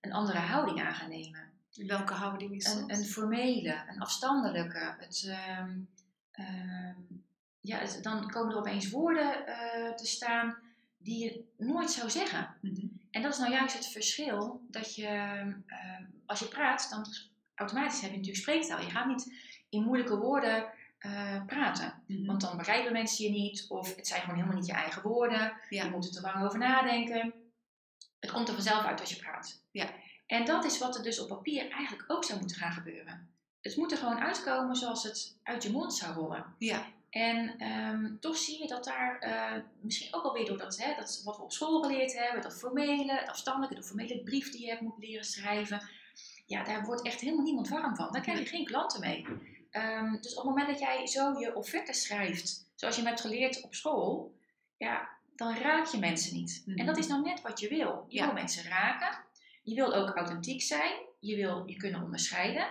een 0.00 0.12
andere 0.12 0.38
houding 0.38 0.80
aan 0.80 0.94
gaan 0.94 1.08
nemen. 1.08 1.48
Welke 1.74 2.14
houding 2.14 2.54
is 2.54 2.64
dat? 2.64 2.76
Een, 2.76 2.90
een 2.90 3.04
formele, 3.04 3.84
een 3.88 4.00
afstandelijke. 4.00 4.94
Het, 4.98 5.30
ja, 7.60 7.84
dan 8.02 8.30
komen 8.30 8.52
er 8.52 8.58
opeens 8.58 8.90
woorden 8.90 9.44
uh, 9.46 9.94
te 9.94 10.06
staan 10.06 10.56
die 10.98 11.24
je 11.24 11.44
nooit 11.56 11.90
zou 11.90 12.10
zeggen. 12.10 12.54
Mhm. 12.60 12.86
En 13.10 13.22
dat 13.22 13.32
is 13.32 13.38
nou 13.38 13.52
juist 13.52 13.74
het 13.74 13.86
verschil 13.86 14.60
dat 14.68 14.94
je, 14.94 15.08
uh, 15.66 16.06
als 16.26 16.38
je 16.38 16.48
praat, 16.48 16.90
dan 16.90 17.06
automatisch 17.54 18.00
heb 18.00 18.10
je 18.10 18.16
natuurlijk 18.16 18.44
spreektaal. 18.44 18.80
Je 18.80 18.90
gaat 18.90 19.06
niet 19.06 19.34
in 19.68 19.82
moeilijke 19.82 20.16
woorden 20.16 20.68
uh, 21.06 21.44
praten, 21.46 22.02
mm 22.06 22.16
-hmm. 22.16 22.26
want 22.26 22.40
dan 22.40 22.56
begrijpen 22.56 22.92
mensen 22.92 23.24
je 23.24 23.30
niet, 23.30 23.64
of 23.68 23.96
het 23.96 24.06
zijn 24.06 24.20
gewoon 24.20 24.36
helemaal 24.36 24.56
niet 24.56 24.66
je 24.66 24.72
eigen 24.72 25.02
woorden. 25.02 25.52
Ja. 25.68 25.84
Je 25.84 25.90
moet 25.90 26.04
er 26.04 26.12
te 26.12 26.20
lang 26.20 26.44
over 26.44 26.58
nadenken. 26.58 27.34
Het 28.20 28.32
komt 28.32 28.48
er 28.48 28.54
vanzelf 28.54 28.84
uit 28.84 29.00
als 29.00 29.10
je 29.10 29.20
praat. 29.20 29.62
Ja. 29.70 29.90
En 30.26 30.44
dat 30.44 30.64
is 30.64 30.78
wat 30.78 30.96
er 30.96 31.02
dus 31.02 31.20
op 31.20 31.28
papier 31.28 31.70
eigenlijk 31.70 32.12
ook 32.12 32.24
zou 32.24 32.38
moeten 32.38 32.56
gaan 32.56 32.72
gebeuren. 32.72 33.28
Het 33.60 33.76
moet 33.76 33.92
er 33.92 33.98
gewoon 33.98 34.18
uitkomen 34.18 34.76
zoals 34.76 35.02
het 35.02 35.38
uit 35.42 35.62
je 35.62 35.70
mond 35.70 35.94
zou 35.94 36.14
rollen. 36.14 36.54
Ja. 36.58 36.86
En 37.10 37.66
um, 37.66 38.20
toch 38.20 38.36
zie 38.36 38.62
je 38.62 38.66
dat 38.66 38.84
daar, 38.84 39.24
uh, 39.26 39.62
misschien 39.80 40.14
ook 40.14 40.24
alweer 40.24 40.46
door 40.46 40.58
dat, 40.58 40.78
hè, 40.78 40.94
dat 40.94 41.22
wat 41.24 41.36
we 41.36 41.42
op 41.42 41.52
school 41.52 41.82
geleerd 41.82 42.16
hebben, 42.18 42.42
dat 42.42 42.58
formele, 42.58 43.12
het 43.12 43.28
afstandelijke, 43.28 43.74
de 43.74 43.82
formele 43.82 44.22
brief 44.22 44.50
die 44.50 44.60
je 44.60 44.68
hebt 44.68 44.80
moet 44.80 44.98
leren 44.98 45.24
schrijven, 45.24 45.88
ja, 46.46 46.64
daar 46.64 46.84
wordt 46.84 47.02
echt 47.02 47.20
helemaal 47.20 47.44
niemand 47.44 47.68
warm 47.68 47.96
van. 47.96 48.12
Daar 48.12 48.22
krijg 48.22 48.38
je 48.38 48.46
geen 48.46 48.64
klanten 48.64 49.00
mee. 49.00 49.26
Um, 49.72 50.18
dus 50.20 50.34
op 50.34 50.44
het 50.44 50.46
moment 50.46 50.68
dat 50.68 50.78
jij 50.78 51.06
zo 51.06 51.38
je 51.38 51.54
offerte 51.54 51.92
schrijft, 51.92 52.70
zoals 52.74 52.96
je 52.96 53.02
hebt 53.02 53.20
geleerd 53.20 53.62
op 53.62 53.74
school, 53.74 54.34
ja, 54.76 55.08
dan 55.36 55.56
raak 55.56 55.86
je 55.86 55.98
mensen 55.98 56.36
niet. 56.36 56.62
En 56.74 56.86
dat 56.86 56.96
is 56.96 57.06
nou 57.06 57.22
net 57.22 57.40
wat 57.40 57.60
je 57.60 57.68
wil. 57.68 58.04
Je 58.08 58.24
wil 58.24 58.32
mensen 58.32 58.64
raken, 58.64 59.24
je 59.62 59.74
wil 59.74 59.94
ook 59.94 60.16
authentiek 60.16 60.62
zijn, 60.62 60.92
je 61.20 61.36
wil 61.36 61.62
je 61.66 61.76
kunnen 61.76 62.02
onderscheiden. 62.02 62.66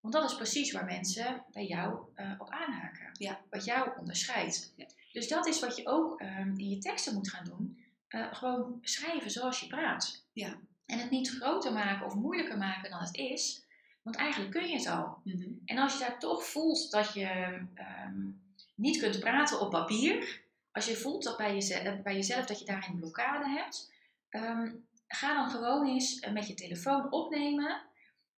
Want 0.00 0.14
dat 0.14 0.30
is 0.30 0.36
precies 0.36 0.72
waar 0.72 0.84
mensen 0.84 1.44
bij 1.52 1.66
jou 1.66 1.98
uh, 2.16 2.32
op 2.38 2.50
aanhaken. 2.50 3.10
Ja. 3.12 3.40
Wat 3.50 3.64
jou 3.64 3.98
onderscheidt. 3.98 4.72
Ja. 4.76 4.86
Dus 5.12 5.28
dat 5.28 5.46
is 5.46 5.60
wat 5.60 5.76
je 5.76 5.86
ook 5.86 6.20
um, 6.20 6.58
in 6.58 6.68
je 6.68 6.78
teksten 6.78 7.14
moet 7.14 7.30
gaan 7.30 7.44
doen. 7.44 7.84
Uh, 8.08 8.34
gewoon 8.34 8.78
schrijven 8.82 9.30
zoals 9.30 9.60
je 9.60 9.66
praat. 9.66 10.24
Ja. 10.32 10.58
En 10.86 10.98
het 10.98 11.10
niet 11.10 11.30
groter 11.30 11.72
maken 11.72 12.06
of 12.06 12.14
moeilijker 12.14 12.58
maken 12.58 12.90
dan 12.90 13.00
het 13.00 13.14
is. 13.14 13.66
Want 14.08 14.20
eigenlijk 14.20 14.50
kun 14.50 14.68
je 14.68 14.76
het 14.76 14.86
al. 14.86 15.18
Mm 15.24 15.32
-hmm. 15.32 15.62
En 15.64 15.78
als 15.78 15.92
je 15.92 15.98
daar 15.98 16.18
toch 16.18 16.44
voelt 16.44 16.90
dat 16.90 17.12
je 17.14 17.58
um, 18.06 18.40
niet 18.74 18.98
kunt 18.98 19.20
praten 19.20 19.60
op 19.60 19.70
papier. 19.70 20.40
Als 20.72 20.86
je 20.86 20.96
voelt 20.96 21.22
dat 21.22 21.36
bij, 21.36 21.54
jezelf, 21.54 22.02
bij 22.02 22.14
jezelf 22.14 22.46
dat 22.46 22.58
je 22.58 22.64
daar 22.64 22.88
een 22.88 22.98
blokkade 22.98 23.48
hebt. 23.48 23.92
Um, 24.30 24.86
ga 25.08 25.34
dan 25.34 25.50
gewoon 25.50 25.88
eens 25.88 26.26
met 26.32 26.46
je 26.46 26.54
telefoon 26.54 27.12
opnemen 27.12 27.82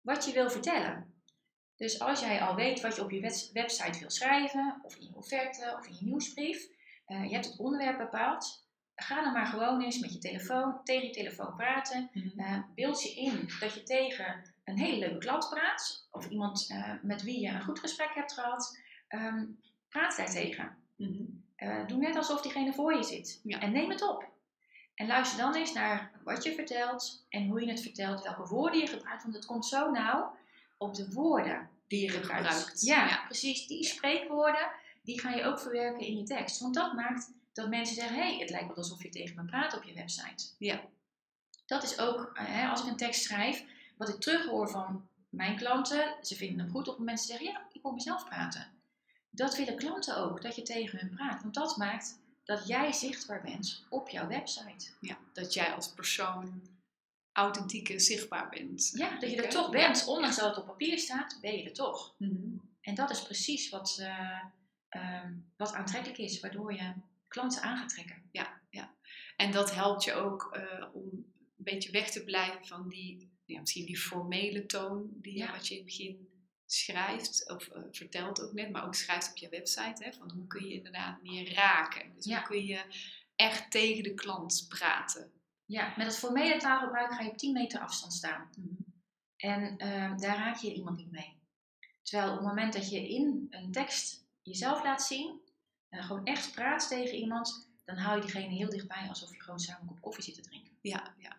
wat 0.01 0.25
je 0.25 0.33
wil 0.33 0.51
vertellen. 0.51 1.15
Dus 1.77 2.01
als 2.01 2.21
jij 2.21 2.41
al 2.41 2.55
weet 2.55 2.81
wat 2.81 2.97
je 2.97 3.03
op 3.03 3.11
je 3.11 3.51
website 3.53 3.99
wil 3.99 4.11
schrijven, 4.11 4.81
of 4.83 4.97
in 4.97 5.07
je 5.07 5.17
offerte, 5.17 5.77
of 5.79 5.87
in 5.87 5.97
je 5.99 6.05
nieuwsbrief, 6.05 6.69
uh, 7.09 7.25
je 7.25 7.33
hebt 7.33 7.47
het 7.47 7.59
onderwerp 7.59 7.99
bepaald, 7.99 8.67
ga 8.97 9.23
dan 9.23 9.33
maar 9.33 9.47
gewoon 9.47 9.83
eens 9.83 9.99
met 9.99 10.13
je 10.13 10.19
telefoon, 10.19 10.85
tegen 10.85 11.07
je 11.07 11.13
telefoon 11.13 11.57
praten. 11.57 12.11
Uh, 12.37 12.59
beeld 12.75 13.03
je 13.03 13.15
in 13.15 13.49
dat 13.61 13.75
je 13.75 13.83
tegen 13.83 14.57
een 14.69 14.79
hele 14.79 14.99
leuke 14.99 15.19
klant 15.19 15.49
praat, 15.49 16.09
of 16.11 16.29
iemand 16.29 16.71
uh, 16.71 16.93
met 17.03 17.23
wie 17.23 17.41
je 17.41 17.49
een 17.49 17.63
goed 17.63 17.79
gesprek 17.79 18.15
hebt 18.15 18.33
gehad. 18.33 18.79
Um, 19.09 19.61
praat 19.89 20.17
daar 20.17 20.31
tegen. 20.31 20.77
Mm 20.97 21.43
-hmm. 21.57 21.87
doe 21.87 21.99
net 21.99 22.17
alsof 22.17 22.41
diegene 22.41 22.73
voor 22.73 22.95
je 22.95 23.03
zit. 23.03 23.41
Ja. 23.43 23.61
En 23.61 23.73
neem 23.73 23.91
het 23.91 24.03
op. 24.03 24.29
En 24.95 25.07
luister 25.07 25.39
dan 25.39 25.55
eens 25.55 25.73
naar 25.73 26.11
wat 26.25 26.43
je 26.43 26.55
vertelt 26.55 27.25
en 27.29 27.47
hoe 27.47 27.61
je 27.61 27.71
het 27.71 27.81
vertelt, 27.81 28.23
welke 28.23 28.47
woorden 28.47 28.81
je 28.81 28.87
gebruikt, 28.87 29.23
want 29.23 29.35
het 29.35 29.47
komt 29.47 29.67
zo 29.67 29.91
nauw 29.91 30.37
op 30.77 30.95
de 30.95 31.13
woorden 31.13 31.69
die 31.87 32.03
je 32.03 32.09
gebruikt. 32.09 32.81
Ja, 32.81 33.25
precies. 33.25 33.67
Die 33.67 33.85
spreekwoorden, 33.85 34.71
die 35.03 35.21
ga 35.21 35.31
je 35.31 35.45
ook 35.45 35.61
verwerken 35.61 36.07
in 36.07 36.17
je 36.17 36.23
tekst. 36.23 36.61
Want 36.61 36.75
dat 36.75 36.93
maakt 36.93 37.33
dat 37.53 37.69
mensen 37.69 37.95
zeggen, 37.95 38.17
hé, 38.17 38.23
hey, 38.23 38.39
het 38.39 38.51
lijkt 38.51 38.67
wel 38.67 38.77
alsof 38.77 39.03
je 39.03 39.09
tegen 39.09 39.37
me 39.37 39.45
praat 39.45 39.77
op 39.77 39.83
je 39.83 39.95
website. 39.95 40.45
Ja. 40.59 40.81
Dat 41.67 41.83
is 41.83 41.99
ook, 41.99 42.31
hè, 42.35 42.69
als 42.69 42.83
ik 42.83 42.87
een 42.87 42.97
tekst 42.97 43.23
schrijf, 43.23 43.65
wat 43.99 44.09
ik 44.09 44.21
terughoor 44.21 44.69
van 44.69 45.09
mijn 45.29 45.57
klanten. 45.57 46.17
Ze 46.23 46.37
vinden 46.37 46.65
het 46.65 46.71
goed 46.71 46.89
op 46.89 46.99
mensen 46.99 47.27
zeggen, 47.27 47.47
ja, 47.47 47.67
ik 47.73 47.83
wil 47.83 47.93
mezelf 47.93 48.25
praten. 48.25 48.67
Dat 49.31 49.57
willen 49.57 49.77
klanten 49.77 50.17
ook, 50.17 50.43
dat 50.43 50.57
je 50.57 50.63
tegen 50.63 50.99
hun 50.99 51.11
praat. 51.11 51.43
Want 51.43 51.55
dat 51.55 51.77
maakt 51.77 52.19
dat 52.45 52.67
jij 52.67 52.93
zichtbaar 52.93 53.43
bent 53.43 53.85
op 53.89 54.09
jouw 54.09 54.27
website. 54.27 54.91
Ja, 55.01 55.19
dat 55.33 55.55
jij 55.55 55.73
als 55.73 55.93
persoon 55.93 56.63
authentiek 57.33 57.89
en 57.89 58.01
zichtbaar 58.01 58.49
bent. 58.49 58.91
Ja, 58.95 59.19
dat 59.19 59.31
je 59.31 59.43
er 59.43 59.51
toch 59.51 59.71
bent. 59.71 60.07
Ondanks 60.07 60.37
dat 60.37 60.49
het 60.49 60.59
op 60.59 60.67
papier 60.67 60.99
staat, 60.99 61.39
ben 61.41 61.57
je 61.57 61.65
er 61.65 61.73
toch. 61.73 62.15
Mhm. 62.19 62.57
En 62.81 62.95
dat 62.95 63.11
is 63.11 63.23
precies 63.23 63.69
wat, 63.69 63.99
uh, 64.01 65.25
wat 65.57 65.73
aantrekkelijk 65.73 66.19
is, 66.19 66.41
waardoor 66.41 66.73
je 66.73 66.93
klanten 67.29 67.63
aan 67.63 67.79
gaat 67.79 67.89
trekken. 67.89 68.23
Ja, 68.33 68.61
ja. 68.71 68.95
En 69.37 69.53
dat 69.53 69.75
helpt 69.75 70.05
je 70.05 70.13
ook 70.13 70.57
uh, 70.57 70.85
om 70.93 71.05
een 71.13 71.25
beetje 71.57 71.91
weg 71.91 72.11
te 72.11 72.25
blijven 72.25 72.67
van 72.67 72.89
die, 72.89 73.31
ja, 73.55 73.61
misschien 73.61 73.87
die 73.87 73.99
formele 73.99 74.67
toon 74.67 75.09
die 75.13 75.37
ja. 75.37 75.53
wat 75.53 75.67
je 75.67 75.75
in 75.75 75.81
het 75.81 75.87
begin 75.87 76.29
schrijft, 76.67 77.51
of 77.51 77.69
uh, 77.69 77.83
vertelt 77.91 78.43
ook 78.43 78.53
net, 78.53 78.71
maar 78.71 78.87
ook 78.87 78.95
schrijft 78.95 79.31
op 79.31 79.37
je 79.37 79.49
website. 79.49 80.05
Hè, 80.05 80.13
van 80.13 80.31
hoe 80.31 80.47
kun 80.47 80.69
je 80.69 80.75
inderdaad 80.75 81.23
meer 81.23 81.55
raken? 81.55 82.15
Dus 82.15 82.25
hoe 82.25 82.43
kun 82.43 82.67
je 82.67 82.85
echt 83.37 83.71
tegen 83.71 84.03
de 84.03 84.15
klant 84.15 84.67
praten? 84.69 85.33
Ja, 85.65 85.95
met 85.97 86.07
het 86.07 86.19
formele 86.19 86.57
taalgebruik 86.57 87.13
ga 87.13 87.23
je 87.23 87.31
op 87.31 87.39
10 87.39 87.53
meter 87.53 87.81
afstand 87.81 88.13
staan. 88.13 88.51
Mhm. 88.57 88.75
En 89.37 89.63
uh, 89.63 90.17
daar 90.19 90.37
raak 90.37 90.57
je 90.57 90.75
iemand 90.75 90.97
niet 90.97 91.11
mee. 91.11 91.37
Terwijl 92.03 92.31
op 92.31 92.39
het 92.39 92.47
moment 92.47 92.73
dat 92.73 92.91
je 92.91 93.09
in 93.09 93.47
een 93.51 93.73
tekst 93.73 94.27
jezelf 94.43 94.83
laat 94.83 95.03
zien, 95.03 95.41
uh, 95.91 96.07
gewoon 96.07 96.25
echt 96.25 96.53
praat 96.53 96.89
tegen 96.89 97.19
iemand, 97.19 97.69
dan 97.85 97.97
hou 97.97 98.17
je 98.17 98.23
diegene 98.23 98.55
heel 98.55 98.71
dichtbij 98.71 99.09
alsof 99.09 99.35
je 99.35 99.43
gewoon 99.43 99.61
samen 99.61 99.83
een 99.83 99.89
kop 99.89 100.01
koffie 100.01 100.25
zit 100.25 100.35
te 100.35 100.41
drinken. 100.41 100.73
Ja, 100.81 101.15
ja. 101.19 101.37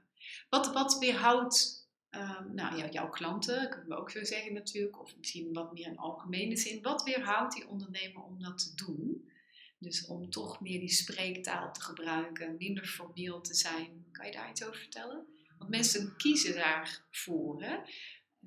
Wat, 0.50 0.74
wat 0.74 0.98
weerhoudt 0.98 1.79
uh, 2.12 2.40
nou, 2.54 2.90
jouw 2.90 3.10
klanten, 3.10 3.70
kunnen 3.70 3.90
we 3.90 3.96
ook 3.96 4.12
zo 4.12 4.24
zeggen 4.24 4.54
natuurlijk, 4.54 5.00
of 5.00 5.18
misschien 5.18 5.54
wat 5.54 5.74
meer 5.74 5.88
in 5.88 5.98
algemene 5.98 6.58
zin, 6.58 6.82
wat 6.82 7.04
weerhoudt 7.04 7.56
die 7.56 7.68
ondernemer 7.68 8.24
om 8.24 8.42
dat 8.42 8.58
te 8.58 8.86
doen? 8.86 9.30
Dus 9.78 10.06
om 10.06 10.30
toch 10.30 10.62
meer 10.62 10.80
die 10.80 10.90
spreektaal 10.90 11.74
te 11.74 11.82
gebruiken, 11.82 12.56
minder 12.58 12.86
formeel 12.86 13.42
te 13.42 13.54
zijn. 13.54 14.06
Kan 14.12 14.26
je 14.26 14.32
daar 14.32 14.50
iets 14.50 14.64
over 14.64 14.80
vertellen? 14.80 15.26
Want 15.58 15.70
mensen 15.70 16.16
kiezen 16.18 16.56
daarvoor. 16.56 17.64
Hè? 17.64 17.78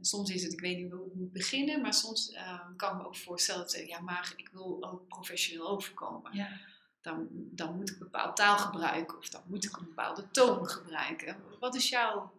Soms 0.00 0.30
is 0.30 0.42
het, 0.42 0.52
ik 0.52 0.60
weet 0.60 0.76
niet 0.76 0.92
hoe 0.92 1.06
ik 1.06 1.14
moet 1.14 1.32
beginnen, 1.32 1.80
maar 1.80 1.94
soms 1.94 2.30
uh, 2.32 2.60
kan 2.76 2.92
ik 2.92 2.98
me 2.98 3.06
ook 3.06 3.16
voorstellen 3.16 3.62
dat 3.62 3.86
ja, 3.86 4.00
maar 4.00 4.32
ik 4.36 4.48
wil 4.52 4.84
ook 4.84 5.08
professioneel 5.08 5.68
overkomen. 5.68 6.36
Ja. 6.36 6.60
Dan, 7.00 7.28
dan 7.30 7.76
moet 7.76 7.90
ik 7.90 7.94
een 7.94 8.08
bepaald 8.10 8.36
taal 8.36 8.58
gebruiken 8.58 9.18
of 9.18 9.28
dan 9.28 9.42
moet 9.46 9.64
ik 9.64 9.76
een 9.76 9.84
bepaalde 9.84 10.30
toon 10.30 10.68
gebruiken. 10.68 11.36
Wat 11.60 11.74
is 11.74 11.88
jouw 11.88 12.32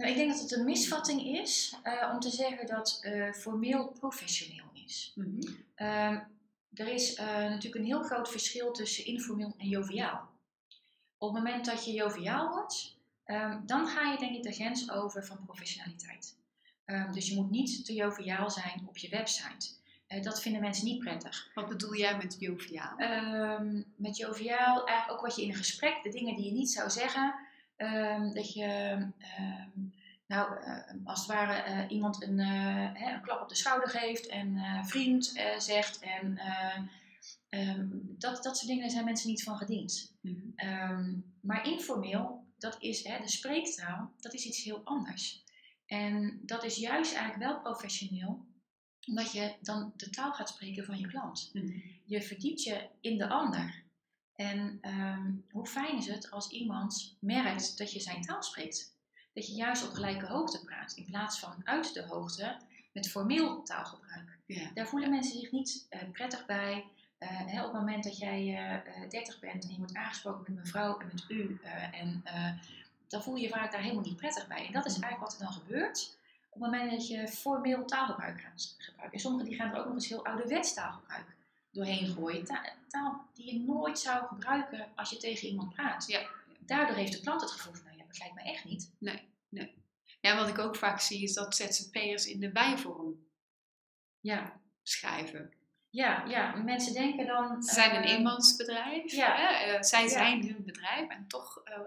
nou, 0.00 0.10
ik 0.10 0.16
denk 0.16 0.30
dat 0.30 0.40
het 0.40 0.52
een 0.52 0.64
misvatting 0.64 1.26
is 1.38 1.74
uh, 1.84 2.10
om 2.12 2.20
te 2.20 2.30
zeggen 2.30 2.66
dat 2.66 3.00
uh, 3.02 3.32
formeel 3.32 3.88
professioneel 3.88 4.70
is. 4.72 5.12
Mm 5.14 5.24
-hmm 5.24 6.28
er 6.74 6.88
is 6.88 7.18
uh, 7.18 7.26
natuurlijk 7.26 7.74
een 7.74 7.84
heel 7.84 8.02
groot 8.02 8.30
verschil 8.30 8.72
tussen 8.72 9.06
informeel 9.06 9.54
en 9.58 9.68
joviaal. 9.68 10.28
Op 11.18 11.34
het 11.34 11.42
moment 11.44 11.64
dat 11.64 11.84
je 11.84 11.92
joviaal 11.92 12.48
wordt, 12.48 12.96
um, 13.26 13.62
dan 13.66 13.86
ga 13.86 14.10
je 14.10 14.18
denk 14.18 14.36
ik 14.36 14.42
de 14.42 14.52
grens 14.52 14.90
over 14.90 15.24
van 15.24 15.44
professionaliteit. 15.46 16.36
Um, 16.86 17.12
dus 17.12 17.28
je 17.28 17.34
moet 17.34 17.50
niet 17.50 17.84
te 17.84 17.94
joviaal 17.94 18.50
zijn 18.50 18.84
op 18.88 18.96
je 18.96 19.08
website. 19.08 19.68
Uh, 20.08 20.22
dat 20.22 20.40
vinden 20.42 20.60
mensen 20.60 20.84
niet 20.84 20.98
prettig. 20.98 21.50
Wat 21.54 21.68
bedoel 21.68 21.96
jij 21.96 22.16
met 22.16 22.36
joviaal? 22.38 23.00
Um, 23.00 23.84
met 23.96 24.16
joviaal, 24.16 24.86
eigenlijk 24.86 25.18
ook 25.18 25.26
wat 25.26 25.36
je 25.36 25.42
in 25.42 25.48
een 25.48 25.54
gesprek, 25.54 26.02
de 26.02 26.10
dingen 26.10 26.36
die 26.36 26.44
je 26.44 26.52
niet 26.52 26.70
zou 26.70 26.90
zeggen, 26.90 27.34
dat 28.34 28.52
je 28.52 28.98
nou, 30.26 30.64
uh, 30.64 30.78
als 31.04 31.18
het 31.18 31.28
ware 31.28 31.70
uh, 31.70 31.90
iemand 31.90 32.22
een, 32.22 32.38
uh, 32.38 33.12
een, 33.12 33.20
klap 33.22 33.40
op 33.40 33.48
de 33.48 33.54
schouder 33.54 33.88
geeft 33.88 34.26
en 34.26 34.58
vriend 34.84 35.40
zegt. 35.58 35.98
En 35.98 36.40
um, 37.50 38.14
dat, 38.18 38.42
dat 38.42 38.56
soort 38.56 38.70
dingen 38.70 38.90
zijn 38.90 39.04
mensen 39.04 39.28
niet 39.28 39.42
van 39.42 39.56
gediend. 39.56 40.14
Mm 40.20 40.52
um, 40.56 41.24
maar 41.40 41.66
informeel, 41.66 42.44
dat 42.58 42.76
is 42.80 43.04
hè, 43.04 43.20
de 43.20 43.28
spreektaal, 43.28 44.12
dat 44.20 44.34
is 44.34 44.44
iets 44.44 44.62
heel 44.62 44.80
anders. 44.84 45.44
En 45.86 46.40
dat 46.42 46.64
is 46.64 46.76
juist 46.76 47.14
eigenlijk 47.14 47.50
wel 47.50 47.60
professioneel, 47.60 48.46
omdat 49.06 49.32
je 49.32 49.54
dan 49.60 49.92
de 49.96 50.10
taal 50.10 50.32
gaat 50.32 50.48
spreken 50.48 50.84
van 50.84 50.98
je 50.98 51.06
klant. 51.06 51.50
Mm 51.52 51.82
Je 52.04 52.22
verdiept 52.22 52.62
je 52.62 52.88
in 53.00 53.18
de 53.18 53.28
ander. 53.28 53.84
En 54.40 54.78
ehm, 54.80 55.30
hoe 55.50 55.66
fijn 55.66 55.96
is 55.96 56.06
het 56.06 56.30
als 56.30 56.48
iemand 56.48 57.16
merkt 57.18 57.78
dat 57.78 57.92
je 57.92 58.00
zijn 58.00 58.22
taal 58.22 58.42
spreekt? 58.42 58.94
Dat 59.32 59.46
je 59.46 59.52
juist 59.52 59.88
op 59.88 59.94
gelijke 59.94 60.26
hoogte 60.26 60.64
praat, 60.64 60.92
in 60.92 61.04
plaats 61.04 61.38
van 61.38 61.54
uit 61.64 61.94
de 61.94 62.02
hoogte 62.02 62.56
met 62.92 63.10
formeel 63.10 63.62
taalgebruik. 63.62 64.38
Ja. 64.46 64.70
Daar 64.74 64.86
voelen 64.86 65.10
mensen 65.10 65.40
zich 65.40 65.50
niet 65.50 65.86
eh, 65.88 66.00
prettig 66.12 66.46
bij. 66.46 66.84
Eh, 67.18 67.28
hè, 67.28 67.64
op 67.64 67.72
het 67.72 67.80
moment 67.80 68.04
dat 68.04 68.18
jij 68.18 68.38
eh, 68.38 68.74
eh, 69.02 69.10
30 69.10 69.40
bent 69.40 69.64
en 69.64 69.70
je 69.70 69.78
wordt 69.78 69.94
aangesproken 69.94 70.42
met 70.46 70.64
mevrouw 70.64 70.98
en 70.98 71.06
met 71.06 71.24
u, 71.28 71.60
en, 71.92 72.24
dan 73.08 73.22
voel 73.22 73.36
je 73.36 73.42
je 73.42 73.48
vaak 73.48 73.72
daar 73.72 73.80
helemaal 73.80 74.04
niet 74.04 74.16
prettig 74.16 74.46
bij. 74.46 74.66
En 74.66 74.72
dat 74.72 74.86
is 74.86 74.92
eigenlijk 74.92 75.22
wat 75.22 75.32
er 75.32 75.44
dan 75.44 75.52
gebeurt 75.52 76.18
op 76.50 76.60
het 76.60 76.70
moment 76.70 76.90
dat 76.90 77.08
je 77.08 77.28
formeel 77.28 77.84
taalgebruik 77.84 78.40
gaat 78.40 78.76
gebruiken. 78.78 79.12
En 79.12 79.20
sommigen 79.20 79.48
die 79.48 79.56
gaan 79.56 79.70
er 79.70 79.78
ook 79.78 79.84
nog 79.84 79.94
eens 79.94 80.08
heel 80.08 80.24
ouderwets 80.24 80.74
taalgebruik 80.74 81.26
doorheen 81.70 82.06
gooien. 82.06 82.44
Ta- 82.44 82.72
taal 82.88 83.28
die 83.34 83.52
je 83.54 83.60
nooit 83.60 83.98
zou 83.98 84.26
gebruiken 84.26 84.88
als 84.96 85.10
je 85.10 85.16
tegen 85.16 85.48
iemand 85.48 85.74
praat. 85.74 86.06
Ja. 86.06 86.28
Daardoor 86.60 86.96
heeft 86.96 87.12
de 87.12 87.20
klant 87.20 87.40
het 87.40 87.50
gevoel 87.50 87.74
van, 87.74 87.84
nou 87.84 87.96
ja, 87.96 88.04
dat 88.06 88.18
lijkt 88.18 88.34
me 88.34 88.42
echt 88.42 88.64
niet. 88.64 88.90
ja, 90.20 90.36
wat 90.36 90.48
ik 90.48 90.58
ook 90.58 90.76
vaak 90.76 91.00
zie 91.00 91.22
is 91.22 91.34
dat 91.34 91.56
ZZP'ers 91.56 92.26
in 92.26 92.40
de 92.40 92.50
bijvorm 92.52 93.26
Ja, 94.20 94.60
schrijven. 94.82 95.52
ja, 95.90 96.24
ja. 96.24 96.56
mensen 96.56 96.92
denken 96.94 97.26
dan... 97.26 97.62
Ze 97.62 97.74
zijn 97.74 97.96
een 97.96 98.02
eh, 98.02 98.12
eenmansbedrijf. 98.12 99.12
ja. 99.12 99.36
Hè? 99.36 99.72
eh, 99.72 99.82
zij 99.82 100.02
Ja. 100.02 100.08
zijn 100.08 100.46
hun 100.46 100.64
bedrijf 100.64 101.08
en 101.08 101.26
toch 101.28 101.60
eh, 101.64 101.78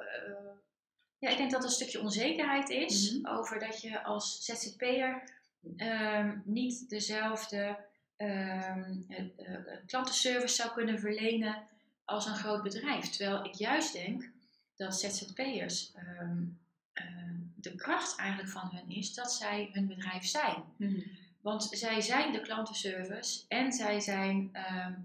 Ja, 1.18 1.30
ik 1.30 1.38
denk 1.38 1.52
dat 1.52 1.60
er 1.60 1.66
een 1.66 1.72
stukje 1.76 2.02
onzekerheid 2.02 2.70
is 2.70 3.12
Mhm. 3.12 3.28
over 3.28 3.60
dat 3.60 3.82
je 3.82 4.04
als 4.04 4.46
ZZP'er 4.46 5.24
ehm, 5.78 6.40
niet 6.46 6.90
dezelfde 6.90 7.78
ehm, 8.18 8.94
eh, 9.08 9.56
klantenservice 9.86 10.56
zou 10.56 10.74
kunnen 10.74 11.00
verlenen 11.00 11.64
als 12.06 12.26
een 12.26 12.36
groot 12.36 12.64
bedrijf. 12.64 13.10
Terwijl 13.10 13.46
ik 13.46 13.54
juist 13.54 13.94
denk 13.94 14.30
dat 14.76 15.00
ZZP'ers 15.00 15.92
ehm, 15.94 16.44
ehm, 16.94 17.36
de 17.56 17.76
kracht 17.76 18.18
eigenlijk 18.18 18.50
van 18.50 18.70
hun 18.74 18.90
is 18.90 19.14
dat 19.14 19.34
zij 19.34 19.70
hun 19.72 19.88
bedrijf 19.88 20.26
zijn. 20.26 20.64
Want 21.42 21.68
zij 21.72 22.02
zijn 22.02 22.32
de 22.32 22.42
klantenservice 22.42 23.44
en 23.48 23.72
zij 23.72 24.00
zijn 24.00 24.52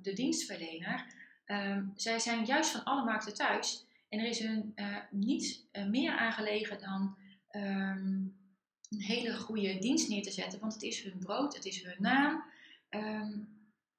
de 0.03 0.13
dienstverlener. 0.13 1.05
Zij 1.95 2.19
zijn 2.19 2.45
juist 2.45 2.71
van 2.71 2.85
alle 2.85 3.05
markten 3.05 3.35
thuis. 3.35 3.87
En 4.09 4.19
er 4.19 4.27
is 4.27 4.39
hun 4.39 4.73
eh, 4.75 4.97
niet 5.11 5.65
eh, 5.71 5.87
meer 5.87 6.17
aangelegen 6.17 6.81
dan 6.81 7.17
een 8.91 9.01
hele 9.01 9.37
goede 9.37 9.79
dienst 9.79 10.09
neer 10.09 10.23
te 10.23 10.31
zetten. 10.31 10.61
Want 10.61 10.73
het 10.73 10.83
is 10.83 11.03
hun 11.03 11.19
brood, 11.19 11.55
het 11.55 11.65
is 11.65 11.83
hun 11.83 11.97
naam. 11.99 12.45
Ehm, 12.89 13.39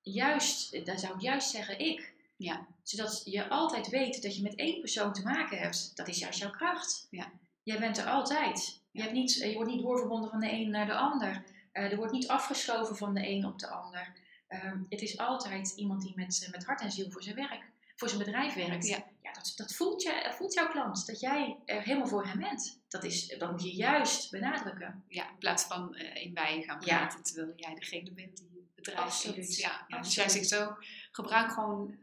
juist, 0.01 0.73
eh, 0.73 0.85
daar 0.85 0.99
zou 0.99 1.13
ik 1.13 1.21
juist 1.21 1.49
zeggen 1.49 1.79
ik. 1.79 2.13
Ja. 2.37 2.67
Zodat 2.83 3.21
je 3.25 3.49
altijd 3.49 3.89
weet 3.89 4.21
dat 4.21 4.35
je 4.35 4.41
met 4.43 4.55
één 4.55 4.79
persoon 4.79 5.13
te 5.13 5.23
maken 5.23 5.57
hebt. 5.57 5.95
Dat 5.95 6.07
is 6.07 6.19
juist 6.19 6.39
jouw 6.39 6.51
kracht. 6.51 7.07
Ja. 7.09 7.31
Jij 7.63 7.79
bent 7.79 7.97
er 7.97 8.05
altijd. 8.05 8.81
Je, 8.91 9.01
hebt 9.01 9.13
niet, 9.13 9.33
je 9.33 9.53
wordt 9.53 9.71
niet 9.71 9.81
doorverbonden 9.81 10.29
van 10.29 10.39
de 10.39 10.51
een 10.51 10.69
naar 10.69 10.85
de 10.85 10.95
ander. 10.95 11.43
Eh, 11.71 11.91
er 11.91 11.95
wordt 11.97 12.11
niet 12.11 12.27
afgeschoven 12.27 12.95
van 12.95 13.13
de 13.13 13.27
een 13.29 13.45
op 13.45 13.59
de 13.59 13.67
ander. 13.67 14.13
Ehm, 14.47 14.79
het 14.89 15.01
is 15.01 15.17
altijd 15.17 15.73
iemand 15.75 16.01
die 16.01 16.13
met, 16.15 16.47
met 16.51 16.65
hart 16.65 16.81
en 16.81 16.91
ziel 16.91 17.11
voor 17.11 17.23
zijn 17.23 17.35
werk, 17.35 17.63
voor 17.95 18.07
zijn 18.09 18.23
bedrijf 18.23 18.53
werkt. 18.53 18.87
Ja. 18.87 19.03
dat, 19.33 19.53
dat 19.55 19.73
voelt, 19.75 20.01
je, 20.01 20.21
dat 20.23 20.35
voelt 20.35 20.53
jouw 20.53 20.67
klant, 20.69 21.07
dat 21.07 21.19
jij 21.19 21.57
er 21.65 21.81
helemaal 21.81 22.07
voor 22.07 22.25
hem 22.25 22.39
bent. 22.39 22.79
Dat, 22.87 23.03
is, 23.03 23.27
dat 23.37 23.51
moet 23.51 23.63
je 23.63 23.75
juist 23.75 24.31
benadrukken. 24.31 25.03
ja, 25.07 25.29
in 25.29 25.37
plaats 25.37 25.63
van 25.63 25.95
eh, 25.95 26.23
in 26.23 26.33
wij 26.33 26.61
gaan 26.61 26.81
Ja. 26.85 26.97
praten 26.97 27.23
terwijl 27.23 27.53
jij 27.55 27.73
degene 27.75 28.11
bent 28.11 28.37
die 28.37 28.58
bedrijf 28.79 28.99
Absoluut. 28.99 29.55
Ja, 29.55 29.85
dus 30.01 30.15
jij 30.15 30.29
zegt 30.29 30.55
ook, 30.55 30.83
gebruik 31.11 31.51
gewoon 31.51 31.97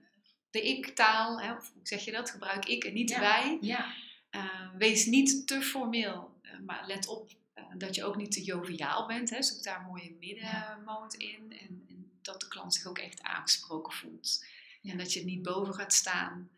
de 0.50 0.62
ik-taal, 0.62 1.40
hè, 1.40 1.52
of 1.52 1.72
hoe 1.72 1.86
zeg 1.86 2.04
je 2.04 2.12
dat? 2.12 2.30
Gebruik 2.30 2.64
ik 2.66 2.84
en 2.84 2.92
niet 2.94 3.10
Ja. 3.10 3.20
wij. 3.20 3.58
Ja, 3.60 3.94
Eh, 4.30 4.68
wees 4.78 5.06
niet 5.06 5.46
te 5.46 5.62
formeel, 5.62 6.38
eh, 6.42 6.58
maar 6.66 6.86
let 6.86 7.06
op 7.06 7.30
eh, 7.54 7.64
dat 7.76 7.94
je 7.94 8.04
ook 8.04 8.16
niet 8.16 8.32
te 8.32 8.42
joviaal 8.42 9.06
bent. 9.06 9.30
Hè. 9.30 9.42
Zoek 9.42 9.62
daar 9.62 9.80
een 9.80 9.86
mooie 9.86 10.16
middenmoot 10.20 11.14
in 11.14 11.52
en, 11.60 11.84
en 11.88 12.10
dat 12.22 12.40
de 12.40 12.48
klant 12.48 12.74
zich 12.74 12.86
ook 12.86 12.98
echt 12.98 13.22
aangesproken 13.22 13.92
voelt. 13.92 14.44
En 14.82 14.98
dat 14.98 15.12
je 15.12 15.24
niet 15.24 15.42
boven 15.42 15.74
gaat 15.74 15.92
staan, 15.92 16.50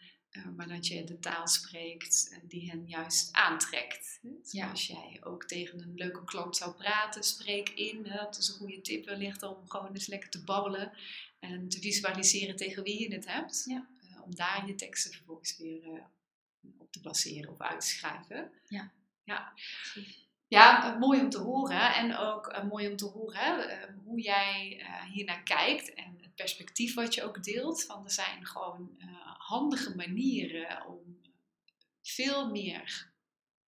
maar 0.56 0.68
dat 0.68 0.86
je 0.86 1.04
de 1.04 1.18
taal 1.18 1.48
spreekt 1.48 2.28
eh, 2.32 2.38
die 2.42 2.70
hen 2.70 2.86
juist 2.86 3.32
aantrekt. 3.32 4.18
Hè. 4.22 4.28
Ja. 4.28 4.40
Zoals 4.42 4.86
jij 4.86 5.20
ook 5.22 5.44
tegen 5.44 5.80
een 5.80 5.94
leuke 5.94 6.24
klant 6.24 6.56
zou 6.56 6.74
praten, 6.74 7.22
spreek 7.22 7.68
in. 7.68 8.02
Dat 8.02 8.38
is 8.38 8.48
een 8.48 8.54
goede 8.54 8.80
tip 8.80 9.04
wellicht 9.04 9.42
om 9.42 9.68
gewoon 9.68 9.94
eens 9.94 10.06
lekker 10.06 10.30
te 10.30 10.44
babbelen 10.44 10.92
en 11.38 11.68
te 11.68 11.80
visualiseren 11.80 12.56
tegen 12.56 12.82
wie 12.82 13.00
je 13.00 13.14
het 13.14 13.26
hebt. 13.26 13.64
Ja. 13.66 13.88
Eh, 14.02 14.22
om 14.22 14.34
daar 14.34 14.66
je 14.66 14.74
teksten 14.74 15.12
vervolgens 15.12 15.56
weer 15.56 15.84
eh, 15.84 16.00
op 16.78 16.92
te 16.92 17.00
baseren 17.00 17.50
of 17.50 17.60
uit 17.60 17.80
te 17.80 17.86
schrijven. 17.86 18.52
Ja. 18.68 18.92
ja. 19.24 19.52
Ja, 20.48 20.92
eh, 20.92 20.98
mooi 20.98 21.20
om 21.20 21.30
te 21.30 21.38
horen. 21.38 21.94
En 21.94 22.16
ook 22.16 22.46
eh, 22.46 22.64
mooi 22.64 22.88
om 22.88 22.96
te 22.96 23.04
horen 23.04 23.70
eh, 23.70 23.88
hoe 24.04 24.20
jij 24.20 24.80
eh 24.80 25.02
hiernaar 25.12 25.42
kijkt. 25.42 25.94
En 25.94 26.17
perspectief 26.38 26.94
wat 26.94 27.14
je 27.14 27.22
ook 27.22 27.44
deelt. 27.44 27.86
Want 27.86 28.04
er 28.04 28.12
zijn 28.12 28.46
gewoon 28.46 28.94
eh, 28.98 29.06
handige 29.38 29.96
manieren 29.96 30.86
om 30.86 31.20
veel 32.02 32.50
meer 32.50 33.10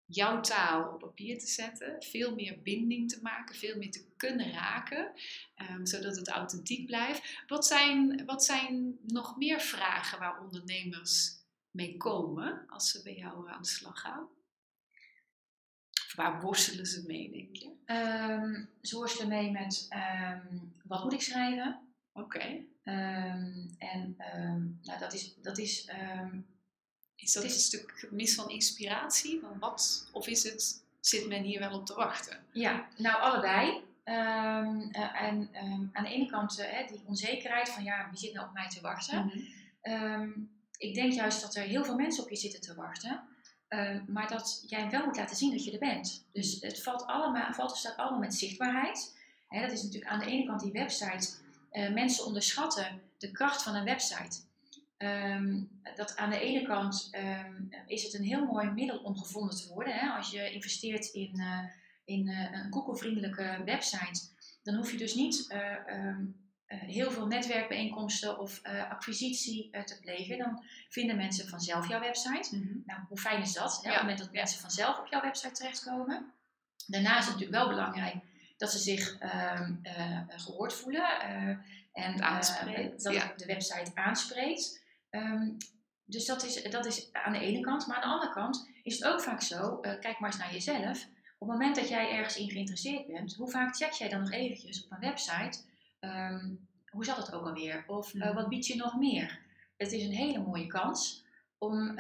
jouw 0.06 0.42
taal 0.42 0.94
op 0.94 1.00
papier 1.00 1.40
te 1.40 1.48
zetten. 1.48 2.04
Veel 2.04 2.36
meer 2.36 2.62
binding 2.62 3.10
te 3.12 3.20
maken. 3.22 3.56
Veel 3.56 3.78
meer 3.78 3.92
te 3.92 4.06
kunnen 4.18 4.52
raken. 4.52 5.12
ehm, 5.56 5.86
zodat 5.86 6.16
het 6.16 6.28
authentiek 6.28 6.86
blijft. 6.86 7.44
Wat 7.48 7.66
zijn, 7.66 8.26
wat 8.26 8.44
zijn 8.44 9.00
nog 9.06 9.38
meer 9.38 9.60
vragen 9.60 10.20
waar 10.20 10.42
ondernemers 10.42 11.36
mee 11.72 11.98
komen 11.98 12.66
als 12.68 12.92
ze 12.92 13.04
bij 13.04 13.16
jou 13.16 13.50
aan 13.50 13.62
de 13.62 13.68
slag 13.68 14.00
gaan? 14.00 14.28
Of 16.06 16.14
waar 16.16 16.42
worstelen 16.42 16.86
ze 16.86 17.04
mee, 17.08 17.32
denk 17.32 17.56
je? 17.56 17.72
Ehm, 17.86 18.66
ze 18.82 18.96
worstelen 18.96 19.28
mee 19.28 19.52
met 19.52 19.86
ehm, 19.90 20.58
wat 20.84 21.04
moet 21.04 21.14
ik 21.14 21.22
schrijven? 21.22 21.87
Oké. 22.18 22.64
Ehm, 22.84 23.54
en 23.78 24.16
ehm, 24.18 24.62
nou, 24.84 25.00
dat 25.00 25.14
is, 25.14 25.34
dat 25.42 25.58
is 25.58 25.86
ehm, 25.86 26.40
Is 27.16 27.34
dat 27.34 27.44
is- 27.44 27.54
een 27.54 27.60
stuk 27.60 27.92
gemis 27.96 28.36
van 28.36 28.50
inspiratie? 28.50 29.40
Van 29.40 29.60
wat? 29.60 30.10
Of 30.12 30.28
is 30.28 30.44
het, 30.44 30.84
zit 31.00 31.28
men 31.28 31.44
hier 31.44 31.60
wel 31.60 31.80
op 31.80 31.86
te 31.86 31.94
wachten? 31.96 32.38
Ja, 32.52 32.88
nou 32.98 33.22
allebei. 33.22 33.82
Eh, 34.04 34.16
en 35.22 35.50
aan 35.94 36.04
de 36.04 36.10
ene 36.10 36.26
kant 36.30 36.60
eh, 36.60 36.88
die 36.88 37.02
onzekerheid 37.06 37.70
van 37.70 37.84
ja, 37.84 38.08
wie 38.10 38.20
zit 38.20 38.34
nou 38.34 38.48
op 38.48 38.54
mij 38.54 38.70
te 38.70 38.82
wachten? 38.82 39.32
Ehm, 39.82 40.30
ik 40.78 40.94
denk 40.94 41.14
juist 41.14 41.42
dat 41.42 41.56
er 41.56 41.64
heel 41.64 41.86
veel 41.86 41.96
mensen 41.96 42.24
op 42.24 42.30
je 42.30 42.36
zitten 42.36 42.62
te 42.62 42.76
wachten. 42.76 43.22
Maar 44.08 44.28
dat 44.30 44.64
jij 44.68 44.90
wel 44.90 45.06
moet 45.06 45.18
laten 45.18 45.36
zien 45.36 45.52
dat 45.52 45.64
je 45.64 45.72
er 45.72 45.80
bent. 45.80 46.26
Dus 46.32 46.62
het 46.62 46.84
valt, 46.84 47.06
allemaal, 47.06 47.54
valt 47.54 47.72
of 47.72 47.78
staat 47.78 47.98
allemaal 47.98 48.20
met 48.20 48.34
zichtbaarheid. 48.36 49.18
Hè, 49.48 49.62
dat 49.62 49.72
is 49.72 49.84
natuurlijk 49.84 50.12
aan 50.12 50.20
de 50.20 50.26
ene 50.26 50.46
kant 50.46 50.62
die 50.62 50.72
website. 50.72 51.30
Eh, 51.72 51.94
mensen 51.94 52.26
onderschatten 52.26 53.02
de 53.18 53.32
kracht 53.32 53.64
van 53.64 53.76
een 53.76 53.84
website. 53.84 54.40
Ehm, 54.98 55.64
dat 55.96 56.16
aan 56.16 56.30
de 56.30 56.40
ene 56.40 56.62
kant 56.62 57.08
ehm, 57.12 57.54
is 57.86 58.04
het 58.04 58.14
een 58.14 58.24
heel 58.24 58.46
mooi 58.46 58.70
middel 58.70 58.98
om 58.98 59.18
gevonden 59.18 59.56
te 59.56 59.68
worden. 59.74 59.94
Hè? 59.94 60.10
Als 60.10 60.32
je 60.32 60.52
investeert 60.52 61.06
in, 61.06 61.40
eh, 61.40 61.64
in 62.08 62.28
eh, 62.28 62.52
een 62.52 62.74
Google-vriendelijke 62.74 63.62
website, 63.66 64.22
dan 64.64 64.76
hoef 64.76 64.92
je 64.92 64.98
dus 64.98 65.14
niet 65.16 65.46
eh, 65.48 65.88
ehm, 65.88 66.26
eh, 66.66 66.80
heel 66.80 67.12
veel 67.12 67.28
netwerkbijeenkomsten 67.28 68.40
of 68.40 68.62
acquisitie 68.90 69.70
te 69.86 70.00
plegen. 70.02 70.38
Dan 70.38 70.64
vinden 70.90 71.16
mensen 71.16 71.48
vanzelf 71.48 71.88
jouw 71.88 72.00
website. 72.00 72.82
Nou, 72.86 73.00
hoe 73.08 73.18
fijn 73.18 73.42
is 73.42 73.54
dat? 73.54 73.80
Hè? 73.82 73.90
Op 73.90 73.94
het 73.94 74.02
moment 74.02 74.20
dat 74.20 74.32
mensen 74.32 74.60
vanzelf 74.60 75.00
op 75.00 75.08
jouw 75.08 75.22
website 75.22 75.54
terechtkomen. 75.54 76.32
Daarnaast 76.88 77.20
is 77.20 77.26
het 77.26 77.34
natuurlijk 77.34 77.64
wel 77.64 77.70
belangrijk 77.76 78.16
dat 78.58 78.72
ze 78.72 78.78
zich 78.78 79.18
ehm, 79.20 79.74
eh, 79.84 80.20
gehoord 80.28 80.74
voelen. 80.74 81.20
eh, 81.22 81.58
en 81.94 82.22
aanspreekt, 82.22 82.98
eh, 82.98 83.04
dat 83.04 83.14
ja. 83.14 83.34
de 83.38 83.46
website 83.46 83.92
aanspreekt. 83.94 84.84
Ehm, 85.10 85.50
dus 86.06 86.26
dat 86.26 86.44
is, 86.44 86.64
dat 86.64 86.86
is 86.86 87.10
aan 87.14 87.34
de 87.34 87.40
ene 87.40 87.60
kant. 87.60 87.88
Maar 87.88 87.96
aan 87.96 88.02
de 88.10 88.16
andere 88.16 88.34
kant 88.34 88.70
is 88.84 89.00
het 89.00 89.08
ook 89.14 89.22
vaak 89.22 89.42
zo, 89.42 89.80
eh, 89.82 90.00
kijk 90.00 90.20
maar 90.20 90.30
eens 90.30 90.40
naar 90.40 90.54
jezelf. 90.54 91.06
Op 91.38 91.48
het 91.48 91.58
moment 91.58 91.76
dat 91.76 91.90
jij 91.90 92.12
ergens 92.12 92.38
in 92.38 92.50
geïnteresseerd 92.50 93.08
bent, 93.08 93.34
hoe 93.36 93.50
vaak 93.50 93.76
check 93.76 93.92
jij 93.92 94.10
dan 94.10 94.20
nog 94.20 94.32
eventjes 94.32 94.84
op 94.86 94.92
een 94.92 95.00
website? 95.00 95.60
ehm, 96.00 96.50
hoe 96.90 97.06
zat 97.06 97.18
het 97.18 97.34
ook 97.34 97.46
alweer? 97.46 97.84
Of 97.88 98.14
eh, 98.14 98.22
Mhm. 98.22 98.34
wat 98.34 98.50
biedt 98.50 98.68
je 98.68 98.76
nog 98.76 98.96
meer? 98.98 99.40
Het 99.78 99.92
is 99.92 100.04
een 100.04 100.12
hele 100.12 100.40
mooie 100.40 100.68
kans 100.68 101.24
om 101.58 101.96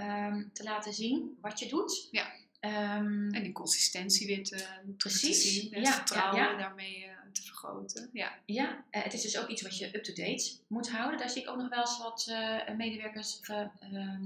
te 0.54 0.64
laten 0.64 0.94
zien 0.94 1.38
wat 1.42 1.60
je 1.60 1.68
doet. 1.68 2.08
Ja. 2.12 2.32
Ehm, 2.60 3.34
En 3.34 3.44
die 3.44 3.52
consistentie 3.52 4.28
weer 4.28 4.44
te, 4.44 4.56
terug 4.56 4.86
te 4.86 4.94
Precies, 4.98 5.54
zien. 5.54 5.82
Ja, 5.82 5.92
vertrouwen 5.94 6.42
ja, 6.42 6.52
ja. 6.52 6.58
daarmee 6.58 7.06
eh, 7.06 7.12
te 7.34 7.42
vergroten. 7.42 8.10
Ja. 8.14 8.34
Ja, 8.46 8.84
eh, 8.90 9.04
het 9.04 9.14
is 9.14 9.22
dus 9.22 9.38
ook 9.38 9.48
iets 9.48 9.62
wat 9.62 9.78
je 9.78 9.96
up-to-date 9.96 10.52
moet 10.68 10.90
houden. 10.92 11.20
Daar 11.20 11.30
zie 11.30 11.42
ik 11.42 11.50
ook 11.50 11.58
nog 11.58 11.70
wel 11.70 11.80
eens 11.80 11.98
wat 11.98 12.28
eh, 12.30 12.76
medewerkers, 12.76 13.40
of, 13.40 13.50
eh, 13.50 13.60
ehm, 13.80 14.24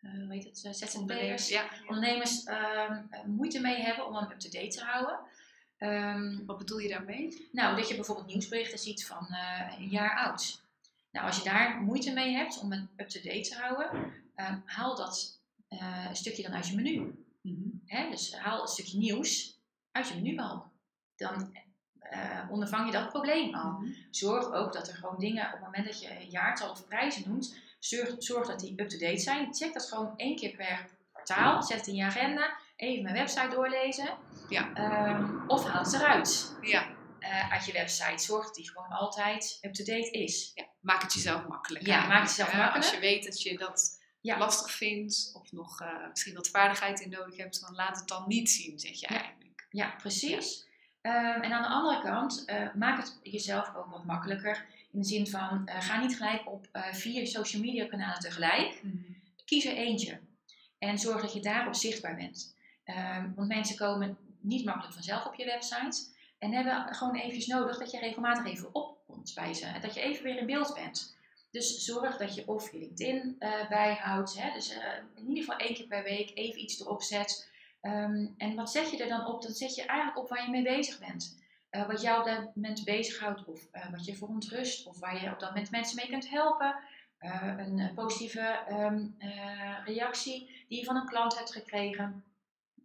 eh, 0.00 0.10
hoe 0.12 0.26
heet 0.32 0.44
het, 0.44 0.58
ZZP'ers, 0.76 1.48
Ja. 1.48 1.68
ondernemers 1.86 2.44
ehm, 2.44 3.02
eh, 3.10 3.22
moeite 3.24 3.60
mee 3.60 3.80
hebben 3.82 4.06
om 4.06 4.14
hem 4.14 4.30
up-to-date 4.30 4.68
te 4.68 4.84
houden. 4.84 5.18
Wat 6.46 6.58
bedoel 6.58 6.78
je 6.78 6.88
daarmee? 6.88 7.48
nou, 7.52 7.76
dat 7.76 7.88
je 7.88 7.94
bijvoorbeeld 7.94 8.26
nieuwsberichten 8.26 8.78
ziet 8.78 9.06
van 9.06 9.26
een 9.78 9.88
jaar 9.88 10.16
oud. 10.16 10.60
Nou, 11.12 11.26
als 11.26 11.36
je 11.38 11.44
daar 11.44 11.80
moeite 11.80 12.12
mee 12.12 12.34
hebt 12.34 12.60
om 12.60 12.72
het 12.72 12.86
up-to-date 12.96 13.40
te 13.48 13.54
houden, 13.54 14.12
haal 14.64 14.96
dat 14.96 15.37
uh, 15.68 16.08
stukje 16.12 16.42
dan 16.42 16.52
uit 16.54 16.68
je 16.68 16.74
menu. 16.76 17.24
Hè? 17.86 18.10
Dus 18.10 18.34
haal 18.36 18.60
een 18.62 18.68
stukje 18.68 18.98
nieuws 18.98 19.58
uit 19.92 20.08
je 20.08 20.14
menubalk. 20.14 20.66
Dan 21.16 21.56
uh, 22.12 22.50
ondervang 22.50 22.86
je 22.86 22.92
dat 22.92 23.08
probleem 23.08 23.54
al. 23.54 23.70
Mhm. 23.70 23.90
Zorg 24.10 24.52
ook 24.52 24.72
dat 24.72 24.88
er 24.88 24.94
gewoon 24.94 25.18
dingen, 25.18 25.46
op 25.46 25.52
het 25.52 25.60
moment 25.60 25.84
dat 25.86 26.00
je 26.02 26.10
een 26.20 26.30
jaartal 26.30 26.70
of 26.70 26.86
prijzen 26.86 27.28
noemt, 27.28 27.56
zorg, 27.78 28.14
zorg 28.18 28.46
dat 28.46 28.60
die 28.60 28.80
up-to-date 28.80 29.18
zijn. 29.18 29.54
Check 29.54 29.72
dat 29.72 29.88
gewoon 29.88 30.16
één 30.16 30.36
keer 30.36 30.56
per 30.56 30.88
kwartaal. 31.12 31.62
Zet 31.62 31.76
het 31.78 31.86
in 31.86 31.94
je 31.94 32.04
agenda. 32.04 32.56
Even 32.76 33.02
mijn 33.02 33.14
website 33.14 33.48
doorlezen. 33.48 34.08
Ja. 34.48 34.74
Ehm, 34.74 35.46
of 35.46 35.64
haal 35.64 35.82
het 35.82 35.92
eruit 35.92 36.56
Ja. 36.62 36.86
eh, 37.18 37.52
uit 37.52 37.64
je 37.66 37.72
website. 37.72 38.22
Zorg 38.24 38.44
dat 38.44 38.54
die 38.54 38.70
gewoon 38.70 38.88
altijd 38.88 39.58
up-to-date 39.62 40.10
is. 40.10 40.52
ja, 40.54 40.64
maak 40.80 41.02
het 41.02 41.12
jezelf 41.14 41.46
makkelijk. 41.46 41.86
Ja, 41.86 42.06
maak 42.06 42.20
het 42.20 42.28
jezelf 42.28 42.52
makkelijk. 42.52 42.76
Als 42.84 42.90
je 42.94 43.00
weet 43.00 43.24
dat 43.24 43.42
je 43.42 43.58
dat 43.58 43.97
Ja. 44.20 44.38
lastig 44.38 44.70
vindt 44.70 45.30
of 45.34 45.52
nog 45.52 45.80
eh, 45.80 46.08
misschien 46.10 46.34
wat 46.34 46.48
vaardigheid 46.48 47.00
in 47.00 47.10
nodig 47.10 47.36
hebt, 47.36 47.60
dan 47.60 47.74
laat 47.74 47.98
het 47.98 48.08
dan 48.08 48.24
niet 48.26 48.50
zien, 48.50 48.78
zeg 48.78 49.00
je 49.00 49.06
Ja. 49.10 49.20
eigenlijk. 49.20 49.66
Ja, 49.70 49.94
precies. 49.98 50.66
Ehm, 51.00 51.40
en 51.40 51.52
aan 51.52 51.62
de 51.62 51.68
andere 51.68 52.02
kant, 52.02 52.44
eh, 52.44 52.74
maak 52.74 52.98
het 52.98 53.18
jezelf 53.22 53.74
ook 53.74 53.90
wat 53.90 54.04
makkelijker. 54.04 54.66
In 54.92 55.00
de 55.00 55.06
zin 55.06 55.26
van, 55.26 55.66
eh, 55.66 55.80
ga 55.80 56.00
niet 56.00 56.16
gelijk 56.16 56.46
op 56.50 56.68
vier 56.92 57.26
social 57.26 57.62
media 57.62 57.86
kanalen 57.86 58.20
tegelijk. 58.20 58.82
Kies 59.44 59.64
er 59.64 59.76
eentje. 59.76 60.20
En 60.78 60.98
zorg 60.98 61.20
dat 61.20 61.32
je 61.32 61.40
daarop 61.40 61.74
zichtbaar 61.74 62.16
bent. 62.16 62.54
Ehm, 62.84 63.34
want 63.34 63.48
mensen 63.48 63.76
komen 63.76 64.18
niet 64.40 64.64
makkelijk 64.64 64.94
vanzelf 64.94 65.26
op 65.26 65.34
je 65.34 65.44
website. 65.44 66.06
En 66.38 66.52
hebben 66.52 66.94
gewoon 66.94 67.14
eventjes 67.16 67.46
nodig 67.46 67.78
dat 67.78 67.90
je 67.90 67.98
regelmatig 67.98 68.44
even 68.46 68.74
opkomt 68.74 69.32
bij 69.34 69.54
ze. 69.54 69.66
Dat 69.80 69.94
je 69.94 70.00
even 70.00 70.24
weer 70.24 70.38
in 70.38 70.46
beeld 70.46 70.74
bent. 70.74 71.16
Dus 71.50 71.84
zorg 71.84 72.16
dat 72.16 72.34
je 72.34 72.48
of 72.48 72.72
je 72.72 72.78
LinkedIn 72.78 73.36
eh, 73.38 73.68
bijhoudt. 73.68 74.42
Hè? 74.42 74.52
Dus 74.52 74.70
eh, 74.70 74.92
in 75.14 75.28
ieder 75.28 75.44
geval 75.44 75.58
één 75.58 75.74
keer 75.74 75.86
per 75.86 76.02
week 76.02 76.30
even 76.34 76.60
iets 76.60 76.80
erop 76.80 77.02
zet. 77.02 77.50
Ehm, 77.80 78.26
en 78.36 78.54
wat 78.54 78.70
zet 78.70 78.90
je 78.90 79.02
er 79.02 79.08
dan 79.08 79.26
op? 79.26 79.42
Dan 79.42 79.52
zet 79.52 79.74
je 79.74 79.84
eigenlijk 79.84 80.18
op 80.18 80.28
waar 80.28 80.44
je 80.44 80.50
mee 80.50 80.62
bezig 80.62 80.98
bent. 80.98 81.38
Eh, 81.70 81.86
wat 81.86 82.00
jou 82.00 82.18
op 82.18 82.26
dat 82.26 82.54
moment 82.54 82.84
bezighoudt, 82.84 83.44
of 83.44 83.68
wat 83.90 84.04
je 84.04 84.16
verontrust, 84.16 84.86
of 84.86 84.98
waar 84.98 85.22
je 85.22 85.32
op 85.32 85.38
dat 85.38 85.48
moment 85.48 85.70
mensen 85.70 85.96
mee 85.96 86.08
kunt 86.08 86.30
helpen. 86.30 86.76
Een 87.18 87.92
positieve 87.94 88.40
ehm, 88.40 89.06
eh, 89.18 89.84
reactie 89.84 90.64
die 90.68 90.78
je 90.78 90.84
van 90.84 90.96
een 90.96 91.06
klant 91.06 91.38
hebt 91.38 91.52
gekregen. 91.52 92.24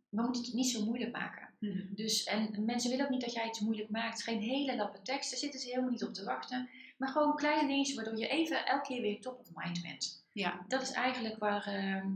We 0.10 0.21
moeten 0.21 0.43
het 0.43 0.54
niet 0.54 0.69
zo 0.69 0.86
moeilijk 0.86 1.12
maken. 1.12 1.52
Dus, 1.89 2.23
en 2.23 2.65
mensen 2.65 2.89
willen 2.89 3.06
ook 3.06 3.12
niet 3.12 3.21
dat 3.21 3.34
jij 3.34 3.45
het 3.45 3.60
moeilijk 3.62 3.89
maakt. 3.89 4.23
Geen 4.23 4.41
hele 4.41 4.76
lappe 4.76 5.02
tekst, 5.02 5.30
daar 5.30 5.39
zitten 5.39 5.60
ze 5.60 5.69
helemaal 5.69 5.89
niet 5.89 6.04
op 6.04 6.13
te 6.13 6.23
wachten. 6.23 6.69
Maar 6.97 7.10
gewoon 7.10 7.36
kleine 7.36 7.67
dingetjes 7.67 7.95
waardoor 7.95 8.17
je 8.17 8.28
even 8.28 8.65
elke 8.65 8.88
keer 8.88 9.02
weer 9.02 9.21
top 9.21 9.39
of 9.39 9.47
mind 9.54 9.82
bent. 9.82 10.26
Ja. 10.32 10.65
Dat 10.67 10.82
is 10.82 10.91
eigenlijk 10.91 11.38
waar, 11.38 11.65
ehm, 11.67 12.08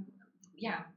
ja, 0.55 0.91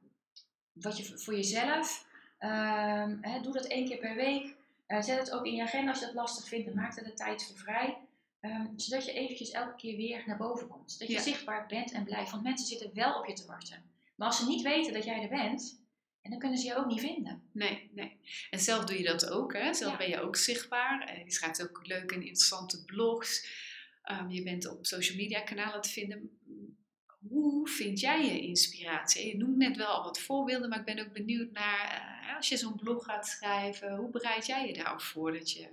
wat 0.72 0.96
je 0.96 1.18
voor 1.18 1.34
jezelf, 1.34 2.06
ehm, 2.38 3.16
hè, 3.20 3.40
doe 3.40 3.52
dat 3.52 3.66
één 3.66 3.86
keer 3.88 3.98
per 3.98 4.14
week. 4.14 4.54
Eh, 4.86 5.02
zet 5.02 5.18
het 5.18 5.30
ook 5.30 5.46
in 5.46 5.54
je 5.54 5.62
agenda 5.62 5.90
als 5.90 6.00
je 6.00 6.06
dat 6.06 6.14
lastig 6.14 6.48
vindt 6.48 6.68
en 6.68 6.74
maak 6.74 6.96
er 6.96 7.04
de 7.04 7.14
tijd 7.14 7.46
voor 7.46 7.56
vrij. 7.56 7.96
Ehm, 8.40 8.66
zodat 8.76 9.04
je 9.04 9.12
eventjes 9.12 9.50
elke 9.50 9.76
keer 9.76 9.96
weer 9.96 10.22
naar 10.26 10.36
boven 10.36 10.68
komt. 10.68 10.98
Dat 10.98 11.08
je 11.08 11.14
Ja. 11.14 11.20
zichtbaar 11.20 11.66
bent 11.66 11.92
en 11.92 12.04
blijft. 12.04 12.30
Want 12.30 12.42
mensen 12.42 12.66
zitten 12.66 12.90
wel 12.94 13.18
op 13.18 13.26
je 13.26 13.32
te 13.32 13.46
wachten. 13.46 13.82
Maar 14.16 14.26
als 14.28 14.38
ze 14.38 14.46
niet 14.46 14.62
weten 14.62 14.92
dat 14.92 15.04
jij 15.04 15.22
er 15.22 15.28
bent, 15.28 15.80
en 16.30 16.38
dan 16.38 16.48
kunnen 16.48 16.58
ze 16.58 16.66
je 16.66 16.76
ook 16.76 16.86
niet 16.86 17.00
vinden. 17.00 17.42
Nee, 17.52 17.90
nee. 17.94 18.16
En 18.50 18.58
zelf 18.58 18.84
doe 18.84 18.98
je 18.98 19.04
dat 19.04 19.30
ook, 19.30 19.52
hè? 19.52 19.74
Zelf 19.74 19.92
Ja. 19.92 19.98
ben 19.98 20.08
je 20.08 20.20
ook 20.20 20.36
zichtbaar. 20.36 21.08
Eh, 21.08 21.24
je 21.24 21.30
schrijft 21.32 21.62
ook 21.62 21.86
leuke 21.86 22.14
en 22.14 22.20
interessante 22.22 22.84
blogs. 22.84 23.48
Ehm, 24.02 24.30
je 24.30 24.42
bent 24.42 24.68
op 24.68 24.86
social 24.86 25.16
media 25.16 25.40
kanalen 25.40 25.80
te 25.80 25.88
vinden. 25.88 26.38
Hoe 27.28 27.68
vind 27.68 28.00
jij 28.00 28.24
je 28.24 28.40
inspiratie? 28.40 29.26
Je 29.26 29.36
noemt 29.36 29.56
net 29.56 29.76
wel 29.76 29.86
al 29.86 30.02
wat 30.04 30.20
voorbeelden, 30.20 30.68
maar 30.68 30.78
ik 30.78 30.84
ben 30.84 30.98
ook 31.06 31.12
benieuwd 31.12 31.52
naar 31.52 31.90
eh, 32.28 32.36
als 32.36 32.48
je 32.48 32.56
zo'n 32.56 32.76
blog 32.76 33.04
gaat 33.04 33.26
schrijven, 33.26 33.96
hoe 33.96 34.10
bereid 34.10 34.46
jij 34.46 34.66
je 34.66 34.72
daarop 34.74 35.00
voor 35.00 35.32
dat 35.32 35.50
je 35.52 35.68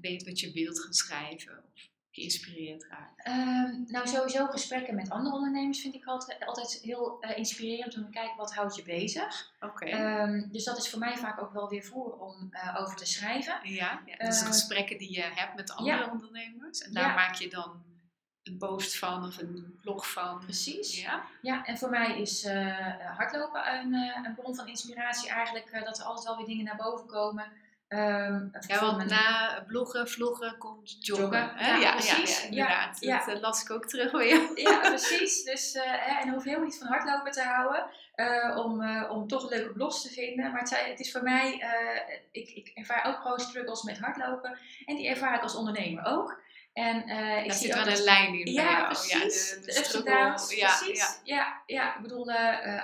weet 0.00 0.24
wat 0.24 0.40
je 0.40 0.52
wilt 0.52 0.80
gaan 0.80 0.92
schrijven 0.92 1.64
of 1.74 1.88
geïnspireerd 2.16 2.86
raakt? 2.90 3.24
Ehm, 3.24 3.82
nou, 3.86 4.08
sowieso 4.08 4.46
gesprekken 4.46 4.94
met 4.94 5.10
andere 5.10 5.34
ondernemers 5.34 5.80
vind 5.80 5.94
ik 5.94 6.04
altijd, 6.04 6.46
altijd 6.46 6.78
heel 6.82 7.20
eh, 7.20 7.38
inspirerend 7.38 7.96
om 7.96 8.04
te 8.04 8.10
kijken 8.10 8.36
wat 8.36 8.54
houdt 8.54 8.76
je 8.76 8.82
bezig. 8.82 9.52
Oké. 9.60 9.84
Ehm, 9.84 10.48
dus 10.50 10.64
dat 10.64 10.78
is 10.78 10.90
voor 10.90 10.98
mij 10.98 11.16
vaak 11.16 11.42
ook 11.42 11.52
wel 11.52 11.68
weer 11.68 11.82
voer 11.84 12.12
om 12.12 12.48
eh, 12.50 12.76
over 12.80 12.96
te 12.96 13.06
schrijven. 13.06 13.58
ja, 13.62 14.02
ja, 14.06 14.16
dus 14.26 14.42
gesprekken 14.42 14.98
die 14.98 15.12
je 15.12 15.22
hebt 15.22 15.54
met 15.56 15.72
andere 15.72 15.96
ja. 15.98 16.10
ondernemers. 16.10 16.80
En 16.80 16.92
daar 16.92 17.08
Ja. 17.08 17.14
maak 17.14 17.34
je 17.34 17.48
dan 17.48 17.84
een 18.42 18.58
post 18.58 18.98
van 18.98 19.24
of 19.26 19.38
een 19.38 19.78
blog 19.80 20.12
van. 20.12 20.38
Precies. 20.38 21.00
Ja. 21.00 21.24
Ja, 21.42 21.64
en 21.64 21.78
voor 21.78 21.90
mij 21.90 22.20
is 22.20 22.44
eh, 22.44 23.16
hardlopen 23.16 23.74
een, 23.74 23.94
een 24.24 24.34
bron 24.34 24.54
van 24.54 24.68
inspiratie 24.68 25.30
eigenlijk. 25.30 25.84
dat 25.84 25.98
er 25.98 26.04
altijd 26.04 26.26
wel 26.26 26.36
weer 26.36 26.46
dingen 26.46 26.64
naar 26.64 26.76
boven 26.76 27.06
komen. 27.06 27.52
Ehm, 27.88 28.46
Ja, 28.66 28.80
want 28.80 29.04
na 29.10 29.62
bloggen, 29.66 30.08
vloggen 30.08 30.58
komt 30.58 30.96
joggen. 31.06 31.24
Joggen, 31.26 31.56
hè? 31.56 31.70
ja, 31.70 31.76
ja, 31.80 31.90
precies. 31.92 32.40
Ja, 32.42 32.46
inderdaad. 32.48 33.00
Dat 33.00 33.28
eh, 33.34 33.40
las 33.40 33.62
ik 33.62 33.70
ook 33.70 33.86
terug 33.86 34.10
weer. 34.12 34.50
Ja, 34.54 34.78
precies. 34.78 35.42
Dus, 35.44 35.72
hè, 35.72 36.20
en 36.20 36.28
hoef 36.28 36.42
je 36.42 36.48
helemaal 36.48 36.68
niet 36.68 36.78
van 36.78 36.86
hardlopen 36.86 37.32
te 37.32 37.42
houden 37.42 37.86
eh, 38.14 38.56
om, 38.64 38.82
eh, 38.82 39.10
om 39.10 39.28
toch 39.28 39.50
leuke 39.50 39.72
blogs 39.72 40.02
te 40.02 40.08
vinden. 40.08 40.50
Maar 40.50 40.60
het, 40.60 40.68
zijn- 40.68 40.90
het 40.90 41.00
is 41.00 41.12
voor 41.12 41.22
mij, 41.22 41.64
ik, 42.32 42.48
ik 42.48 42.70
ervaar 42.74 43.04
ook 43.06 43.16
gewoon 43.22 43.40
struggles 43.40 43.82
met 43.82 43.98
hardlopen. 43.98 44.58
En 44.86 44.96
die 44.96 45.08
ervaar 45.08 45.34
ik 45.36 45.42
als 45.42 45.54
ondernemer 45.54 46.04
ook. 46.04 46.40
En 46.72 47.02
eh, 47.02 47.38
ik 47.38 47.48
Daar 47.48 47.56
zie 47.56 47.66
zit 47.66 47.78
ook 47.78 47.84
wel 47.84 47.94
een 47.96 48.02
lijn 48.04 48.34
in. 48.38 48.44
bij 48.44 48.52
Ja, 48.52 48.70
jou. 48.70 48.84
precies. 48.86 49.48
Ja, 49.50 49.54
de, 49.54 49.60
de, 49.60 49.66
de 49.66 49.72
struggle. 49.84 50.10
Ja, 50.10 50.28
precies. 50.34 50.98
ja. 50.98 51.08
Ja. 51.36 51.62
Ja, 51.66 51.96
ik 51.96 52.02
bedoel, 52.02 52.30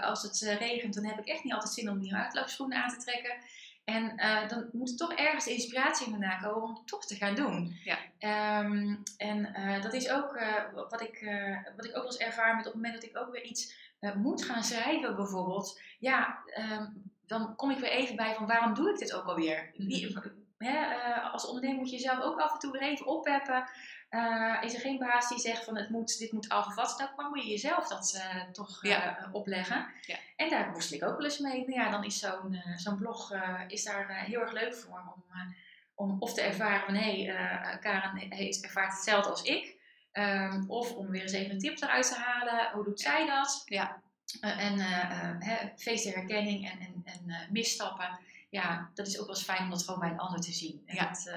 als 0.01 0.23
het 0.23 0.57
regent, 0.59 0.95
dan 0.95 1.05
heb 1.05 1.19
ik 1.19 1.27
echt 1.27 1.45
niet 1.45 1.53
altijd 1.53 1.73
zin 1.73 1.89
om 1.91 1.99
die 2.01 2.15
hardloopschoenen 2.15 2.83
aan 2.83 2.91
te 2.91 2.97
trekken. 3.05 3.37
En 3.85 4.17
eh, 4.17 4.49
dan 4.49 4.69
moet 4.73 4.91
er 4.91 4.97
toch 4.97 5.13
ergens 5.13 5.47
inspiratie 5.47 6.11
vandaan 6.11 6.41
komen 6.41 6.63
om 6.63 6.75
het 6.75 6.87
toch 6.87 7.07
te 7.07 7.15
gaan 7.15 7.35
doen. 7.35 7.77
Ja. 7.85 7.99
Ehm, 8.19 8.97
en 9.17 9.55
eh, 9.55 9.83
dat 9.83 9.93
is 9.93 10.11
ook 10.11 10.35
eh, 10.35 10.73
wat, 10.75 11.01
ik, 11.01 11.31
wat 11.77 11.85
ik 11.85 11.91
ook 11.91 12.03
wel 12.03 12.05
eens 12.05 12.17
ervaar 12.17 12.57
met 12.57 12.67
op 12.67 12.73
het 12.73 12.83
moment 12.83 12.95
dat 13.01 13.11
ik 13.11 13.19
ook 13.19 13.33
weer 13.33 13.43
iets 13.45 13.81
moet 14.15 14.45
gaan 14.45 14.65
schrijven 14.65 15.17
bijvoorbeeld. 15.17 15.81
Ja, 15.99 16.39
ehm, 16.47 16.87
dan 17.27 17.57
kom 17.57 17.71
ik 17.71 17.79
weer 17.79 17.91
even 17.91 18.17
bij 18.17 18.35
van 18.35 18.47
waarom 18.47 18.75
doe 18.75 18.91
ik 18.91 18.99
dit 18.99 19.15
ook 19.15 19.25
alweer? 19.25 19.71
Wie- 19.77 20.17
hè, 20.59 20.95
eh, 20.95 21.33
als 21.33 21.47
ondernemer 21.47 21.79
moet 21.79 21.91
je 21.91 21.97
jezelf 21.97 22.21
ook 22.21 22.41
af 22.41 22.53
en 22.53 22.59
toe 22.59 22.73
weer 22.73 22.83
even 22.83 23.07
oppeppen. 23.07 23.65
Eh, 24.13 24.59
is 24.63 24.75
er 24.75 24.81
geen 24.81 24.99
baas 24.99 25.29
die 25.29 25.39
zegt 25.39 25.65
van 25.65 25.77
het 25.77 25.91
moet, 25.91 26.19
dit 26.19 26.33
moet 26.33 26.47
wat 26.47 27.11
dan 27.17 27.29
moet 27.31 27.43
je 27.43 27.51
jezelf 27.51 27.89
dat 27.89 28.15
eh, 28.17 28.43
toch 28.53 28.85
eh, 28.85 29.29
opleggen. 29.33 29.87
Ja. 30.07 30.17
En 30.37 30.51
daar 30.51 30.73
worstel 30.73 30.97
ik 30.97 31.05
ook 31.05 31.17
wel 31.17 31.25
eens 31.25 31.39
mee. 31.39 31.59
Nou 31.67 31.73
ja, 31.81 31.91
dan 31.91 32.05
is 32.05 32.19
zo'n 32.19 32.63
zo'n 32.77 32.97
blog 32.97 33.33
is 33.67 33.85
daar 33.85 34.25
heel 34.25 34.41
erg 34.41 34.53
leuk 34.53 34.75
voor 34.75 35.03
om, 35.15 35.55
om 35.95 36.17
of 36.21 36.35
te 36.35 36.41
ervaren 36.41 36.85
van 36.85 36.95
hé, 36.95 37.25
hey, 37.25 37.79
Karen 37.79 38.17
heeft, 38.17 38.65
ervaart 38.65 38.93
hetzelfde 38.93 39.31
als 39.31 39.43
ik. 39.43 39.77
Ehm, 40.13 40.65
of 40.69 40.93
om 40.93 41.11
weer 41.11 41.23
eens 41.23 41.33
even 41.33 41.51
een 41.51 41.59
tip 41.59 41.83
eruit 41.83 42.09
te 42.09 42.15
halen. 42.15 42.71
Hoe 42.73 42.85
doet 42.85 43.01
zij 43.01 43.27
dat? 43.27 43.63
Ja. 43.65 44.01
En 44.41 44.79
eh, 44.79 45.01
eh, 45.01 45.37
hè, 45.39 45.69
feest 45.77 46.05
der 46.05 46.15
herkenning 46.15 46.71
en, 46.71 46.79
en, 46.81 47.03
en 47.05 47.49
misstappen. 47.51 48.19
Ja, 48.51 48.91
dat 48.95 49.07
is 49.07 49.19
ook 49.19 49.27
wel 49.27 49.35
eens 49.35 49.45
fijn 49.45 49.63
om 49.63 49.71
dat 49.71 49.83
gewoon 49.83 50.01
bij 50.01 50.11
een 50.11 50.19
ander 50.19 50.41
te 50.41 50.53
zien. 50.53 50.83
En 50.87 50.95
Ja. 50.95 51.09
dat, 51.09 51.33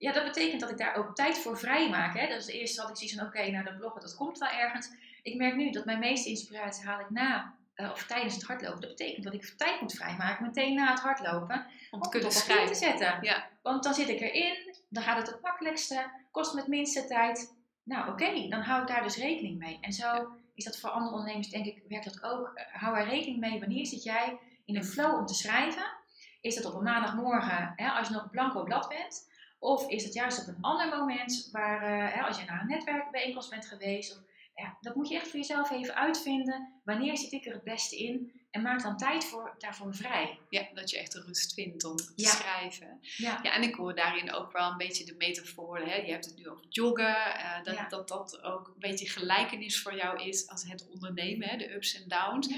ja, 0.00 0.12
dat 0.12 0.24
betekent 0.24 0.60
dat 0.60 0.70
ik 0.70 0.78
daar 0.78 0.94
ook 0.96 1.14
tijd 1.14 1.38
voor 1.38 1.58
vrij 1.58 1.88
maak. 1.88 2.18
Hè? 2.18 2.26
Dus 2.26 2.46
eerst 2.46 2.78
had 2.78 2.88
ik 2.90 2.96
zoiets 2.96 3.16
van, 3.16 3.26
oké, 3.26 3.50
nou 3.50 3.64
dat 3.64 3.76
bloggen, 3.76 4.00
dat 4.00 4.16
komt 4.16 4.38
wel 4.38 4.48
ergens. 4.48 4.90
Ik 5.22 5.36
merk 5.36 5.56
nu 5.56 5.70
dat 5.70 5.84
mijn 5.84 5.98
meeste 5.98 6.28
inspiratie 6.28 6.86
haal 6.86 7.00
ik 7.00 7.10
na 7.10 7.54
eh, 7.74 7.90
of 7.90 8.06
tijdens 8.06 8.34
het 8.34 8.44
hardlopen. 8.44 8.80
Dat 8.80 8.90
betekent 8.90 9.24
dat 9.24 9.34
ik 9.34 9.54
tijd 9.56 9.80
moet 9.80 9.92
vrijmaken 9.94 10.46
meteen 10.46 10.74
na 10.74 10.90
het 10.90 11.00
hardlopen. 11.00 11.66
Om 11.90 12.00
te 12.00 12.06
Om 12.06 12.10
kunnen 12.10 12.28
het 12.28 12.38
op 12.42 12.46
papier 12.48 12.66
te 12.66 12.74
schrijven. 12.74 12.98
zetten. 13.00 13.18
Ja. 13.22 13.48
Want 13.62 13.82
dan 13.82 13.94
zit 13.94 14.08
ik 14.08 14.20
erin, 14.20 14.74
dan 14.88 15.02
gaat 15.02 15.16
het 15.16 15.26
het 15.26 15.42
makkelijkste, 15.42 16.10
kost 16.30 16.52
me 16.54 16.60
het 16.60 16.68
minste 16.68 17.06
tijd. 17.06 17.54
Nou 17.82 18.10
oké, 18.10 18.48
dan 18.48 18.60
hou 18.60 18.82
ik 18.82 18.88
daar 18.88 19.02
dus 19.02 19.16
rekening 19.16 19.58
mee. 19.58 19.78
En 19.80 19.92
zo 19.92 20.28
is 20.54 20.64
dat 20.64 20.78
voor 20.78 20.90
andere 20.90 21.14
ondernemers, 21.14 21.48
denk 21.48 21.66
ik, 21.66 21.82
werkt 21.88 22.04
dat 22.04 22.22
ook. 22.22 22.50
Eh, 22.54 22.64
Hou 22.80 22.96
er 22.98 23.04
rekening 23.08 23.40
mee, 23.40 23.60
wanneer 23.60 23.86
zit 23.86 24.02
jij 24.02 24.38
in 24.64 24.76
een 24.76 24.84
flow 24.84 25.18
om 25.18 25.26
te 25.26 25.34
schrijven? 25.34 25.98
Is 26.40 26.54
dat 26.54 26.64
op 26.64 26.74
een 26.74 26.82
maandagmorgen, 26.82 27.72
hè, 27.76 27.88
als 27.90 28.08
je 28.08 28.14
nog 28.14 28.22
een 28.22 28.30
blanco 28.30 28.62
blad 28.62 28.88
bent? 28.88 29.28
Of 29.60 29.88
is 29.88 30.04
het 30.04 30.14
juist 30.14 30.40
op 30.40 30.46
een 30.48 30.62
ander 30.62 30.98
moment, 30.98 31.48
waar, 31.52 32.12
eh, 32.12 32.26
als 32.26 32.38
je 32.38 32.44
naar 32.44 32.60
een 32.60 32.66
netwerkbijeenkomst 32.66 33.50
bent 33.50 33.66
geweest? 33.66 34.12
Of, 34.12 34.22
ja, 34.54 34.76
dat 34.80 34.94
moet 34.94 35.08
je 35.08 35.14
echt 35.14 35.28
voor 35.28 35.38
jezelf 35.38 35.70
even 35.70 35.94
uitvinden. 35.94 36.72
Wanneer 36.84 37.16
zit 37.16 37.32
ik 37.32 37.46
er 37.46 37.52
het 37.52 37.64
beste 37.64 37.96
in? 37.96 38.39
En 38.50 38.62
maak 38.62 38.82
dan 38.82 38.96
tijd 38.96 39.24
voor, 39.24 39.54
daarvoor 39.58 39.94
vrij. 39.94 40.38
ja, 40.48 40.68
dat 40.74 40.90
je 40.90 40.98
echt 40.98 41.12
de 41.12 41.20
rust 41.26 41.54
vindt 41.54 41.84
om 41.84 41.96
te 41.96 42.12
Ja. 42.16 42.28
schrijven. 42.30 42.98
Ja, 43.16 43.40
Ja, 43.42 43.54
en 43.54 43.62
ik 43.62 43.74
hoor 43.74 43.94
daarin 43.94 44.32
ook 44.32 44.52
wel 44.52 44.70
een 44.70 44.76
beetje 44.76 45.04
de 45.04 45.14
metaforen. 45.18 45.88
Hè? 45.88 45.94
Je 45.96 46.10
hebt 46.12 46.24
het 46.24 46.36
nu 46.36 46.48
over 46.48 46.66
joggen. 46.68 47.16
eh, 47.34 47.62
dat, 47.64 47.74
Ja. 47.74 47.88
dat 47.88 48.08
dat 48.08 48.42
ook 48.42 48.66
een 48.66 48.80
beetje 48.80 49.08
gelijkenis 49.08 49.82
voor 49.82 49.94
jou 49.96 50.22
is 50.22 50.48
als 50.48 50.62
het 50.68 50.88
ondernemen, 50.88 51.48
hè? 51.48 51.56
de 51.56 51.74
ups 51.74 51.94
en 51.94 52.08
downs. 52.08 52.48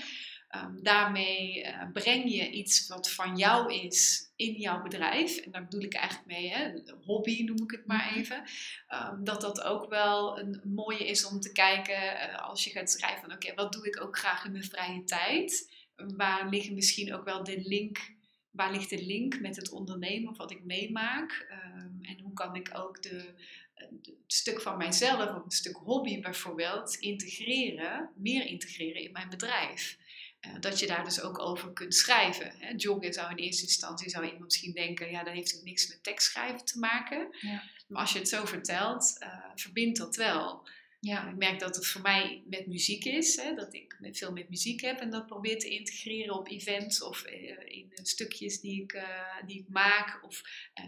Ehm, 0.48 0.82
daarmee 0.82 1.62
eh, 1.62 1.86
breng 1.92 2.32
je 2.32 2.50
iets 2.50 2.86
wat 2.88 3.10
van 3.10 3.36
jou 3.36 3.74
is 3.74 4.30
in 4.36 4.52
jouw 4.52 4.82
bedrijf. 4.82 5.36
En 5.36 5.50
daar 5.50 5.64
bedoel 5.64 5.82
ik 5.82 5.94
eigenlijk 5.94 6.26
mee, 6.26 6.50
hè, 6.50 6.72
hobby 7.04 7.42
noem 7.42 7.62
ik 7.62 7.70
het 7.70 7.86
maar 7.86 8.06
Mhm. 8.10 8.18
even. 8.18 8.42
Ehm, 8.86 9.24
dat 9.24 9.40
dat 9.40 9.62
ook 9.62 9.88
wel 9.88 10.38
een 10.38 10.60
mooie 10.64 11.06
is 11.06 11.24
om 11.24 11.40
te 11.40 11.52
kijken 11.52 12.18
eh, 12.20 12.38
als 12.48 12.64
je 12.64 12.70
gaat 12.70 12.90
schrijven 12.90 13.20
van 13.20 13.32
oké, 13.32 13.54
wat 13.54 13.72
doe 13.72 13.86
ik 13.86 14.00
ook 14.02 14.18
graag 14.18 14.44
in 14.44 14.52
mijn 14.52 14.64
vrije 14.64 15.04
tijd? 15.04 15.70
Waar 16.16 16.48
liggen 16.48 16.74
misschien 16.74 17.14
ook 17.14 17.24
wel 17.24 17.44
de 17.44 17.60
link, 17.60 18.12
waar 18.50 18.72
ligt 18.72 18.90
de 18.90 19.04
link 19.04 19.40
met 19.40 19.56
het 19.56 19.70
ondernemen 19.70 20.30
of 20.30 20.36
wat 20.36 20.50
ik 20.50 20.64
meemaak? 20.64 21.46
Ehm, 21.50 22.02
en 22.02 22.20
hoe 22.20 22.32
kan 22.32 22.54
ik 22.54 22.70
ook 22.72 23.02
de, 23.02 23.34
het 23.74 24.12
stuk 24.26 24.60
van 24.60 24.76
mijzelf, 24.76 25.34
of 25.36 25.44
een 25.44 25.50
stuk 25.50 25.76
hobby 25.76 26.20
bijvoorbeeld, 26.20 26.94
integreren, 26.94 28.10
meer 28.16 28.46
integreren 28.46 29.02
in 29.02 29.12
mijn 29.12 29.28
bedrijf? 29.28 29.98
Eh, 30.42 30.52
dat 30.60 30.78
je 30.78 30.86
daar 30.86 31.04
dus 31.04 31.20
ook 31.20 31.38
over 31.38 31.72
kunt 31.72 31.94
schrijven. 31.94 32.52
Hè. 32.58 32.72
Joggen 32.76 33.12
zou 33.12 33.30
in 33.30 33.36
eerste 33.36 33.62
instantie 33.62 34.10
zou 34.10 34.24
iemand 34.24 34.44
misschien 34.44 34.72
denken, 34.72 35.10
ja, 35.10 35.24
dat 35.24 35.34
heeft 35.34 35.56
ook 35.56 35.64
niks 35.64 35.88
met 35.88 36.02
tekstschrijven 36.02 36.64
te 36.64 36.78
maken. 36.78 37.28
Ja. 37.40 37.62
Maar 37.88 38.00
als 38.00 38.12
je 38.12 38.18
het 38.18 38.28
zo 38.28 38.44
vertelt, 38.44 39.16
eh, 39.18 39.28
verbindt 39.54 39.98
dat 39.98 40.16
wel. 40.16 40.68
Ja. 41.04 41.28
Ik 41.28 41.36
merk 41.36 41.58
dat 41.58 41.76
het 41.76 41.86
voor 41.86 42.00
mij 42.00 42.42
met 42.46 42.66
muziek 42.66 43.04
is, 43.04 43.36
hè, 43.36 43.54
dat 43.54 43.74
ik 43.74 43.98
veel 44.12 44.32
met 44.32 44.48
muziek 44.48 44.80
heb 44.80 45.00
en 45.00 45.10
dat 45.10 45.26
probeer 45.26 45.58
te 45.58 45.68
integreren 45.68 46.34
op 46.34 46.48
events 46.48 47.02
of 47.02 47.22
eh, 47.22 47.58
in 47.64 47.92
eh, 47.94 48.04
stukjes 48.04 48.60
die 48.60 48.82
ik, 48.82 48.92
eh, 48.92 49.36
die 49.46 49.58
ik 49.58 49.68
maak 49.68 50.20
of 50.24 50.42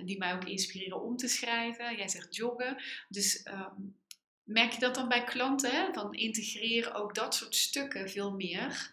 die 0.05 0.19
mij 0.19 0.35
ook 0.35 0.45
inspireren 0.45 1.03
om 1.03 1.17
te 1.17 1.29
schrijven. 1.29 1.97
Jij 1.97 2.09
zegt 2.09 2.37
joggen. 2.37 2.83
Dus 3.09 3.43
ehm, 3.43 3.75
merk 4.43 4.73
je 4.73 4.81
dat 4.81 4.95
dan 4.95 5.09
bij 5.09 5.25
klanten? 5.25 5.71
Hè? 5.71 5.93
Van 5.93 6.15
integreren 6.15 6.95
ook 6.95 7.15
dat 7.15 7.35
soort 7.35 7.55
stukken 7.55 8.11
veel 8.11 8.33
meer. 8.33 8.93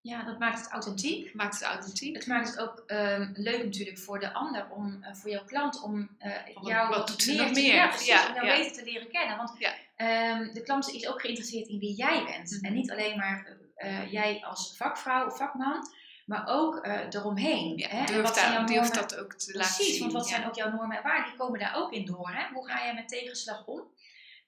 ja, 0.00 0.24
dat 0.24 0.38
maakt 0.38 0.60
het 0.60 0.70
authentiek. 0.70 1.34
Maakt 1.34 1.54
het 1.54 1.62
authentiek. 1.62 2.16
Het 2.16 2.26
maakt 2.26 2.48
het 2.48 2.58
ook 2.58 2.84
ehm, 2.86 3.32
leuk 3.34 3.64
natuurlijk 3.64 3.98
voor 3.98 4.20
de 4.20 4.32
ander, 4.32 4.70
om, 4.70 5.04
voor 5.12 5.30
jouw 5.30 5.44
klant, 5.44 5.82
om 5.82 6.16
jou 6.62 6.88
wat 6.88 7.08
doet 7.08 7.22
ze 7.22 7.32
meer 7.32 7.42
nog 7.42 7.54
meer? 7.54 7.74
Ja, 7.74 7.88
precies, 7.88 8.06
Ja, 8.06 8.28
om 8.28 8.34
jou 8.34 8.46
ja. 8.46 8.56
beter 8.56 8.72
te 8.72 8.84
leren 8.84 9.08
kennen. 9.08 9.36
Want 9.36 9.52
Ja. 9.58 9.74
Ehm, 10.00 10.52
de 10.52 10.62
klant 10.62 10.90
is 10.90 11.08
ook 11.08 11.20
geïnteresseerd 11.20 11.68
in 11.68 11.78
wie 11.78 11.94
jij 11.94 12.24
bent. 12.24 12.50
Mhm. 12.50 12.64
En 12.64 12.72
niet 12.72 12.90
alleen 12.90 13.16
maar 13.16 13.56
eh, 13.74 14.12
jij 14.12 14.44
als 14.44 14.76
vakvrouw 14.76 15.26
of 15.26 15.36
vakman, 15.36 15.86
maar 16.26 16.46
ook 16.46 16.76
eh 16.76 17.06
eromheen. 17.10 17.76
Ja, 17.78 17.88
hè? 17.88 18.04
Durf, 18.04 18.30
daar- 18.30 18.92
dat 18.92 19.16
ook 19.16 19.34
te 19.34 19.52
laten 19.56 19.74
Precies, 19.74 19.92
zien. 19.92 20.00
want 20.00 20.12
wat 20.12 20.28
ja. 20.28 20.34
zijn 20.34 20.48
ook 20.48 20.54
jouw 20.54 20.70
normen 20.70 20.96
en 20.96 21.02
waarden? 21.02 21.28
Die 21.28 21.38
komen 21.38 21.58
daar 21.58 21.76
ook 21.76 21.92
in 21.92 22.04
door. 22.04 22.30
Hè? 22.30 22.52
Hoe 22.54 22.68
ga 22.68 22.84
jij 22.84 22.94
met 22.94 23.08
tegenslag 23.08 23.66
om? 23.66 23.82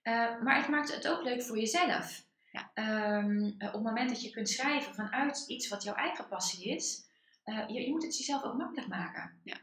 Eh, 0.02 0.40
maar 0.42 0.56
het 0.56 0.68
maakt 0.68 0.94
het 0.94 1.08
ook 1.08 1.22
leuk 1.22 1.42
voor 1.42 1.58
jezelf. 1.58 2.24
Ja. 2.50 2.70
Ehm, 2.74 3.50
eh, 3.58 3.66
op 3.68 3.72
het 3.72 3.82
moment 3.82 4.08
dat 4.08 4.22
je 4.22 4.30
kunt 4.30 4.48
schrijven 4.48 4.94
vanuit 4.94 5.44
iets 5.46 5.68
wat 5.68 5.82
jouw 5.82 5.94
eigen 5.94 6.28
passie 6.28 6.68
is, 6.74 7.04
eh, 7.44 7.68
je, 7.68 7.80
je 7.80 7.90
moet 7.90 8.02
het 8.02 8.18
jezelf 8.18 8.42
ook 8.42 8.56
makkelijk 8.56 8.88
maken. 8.88 9.40
Ja. 9.44 9.56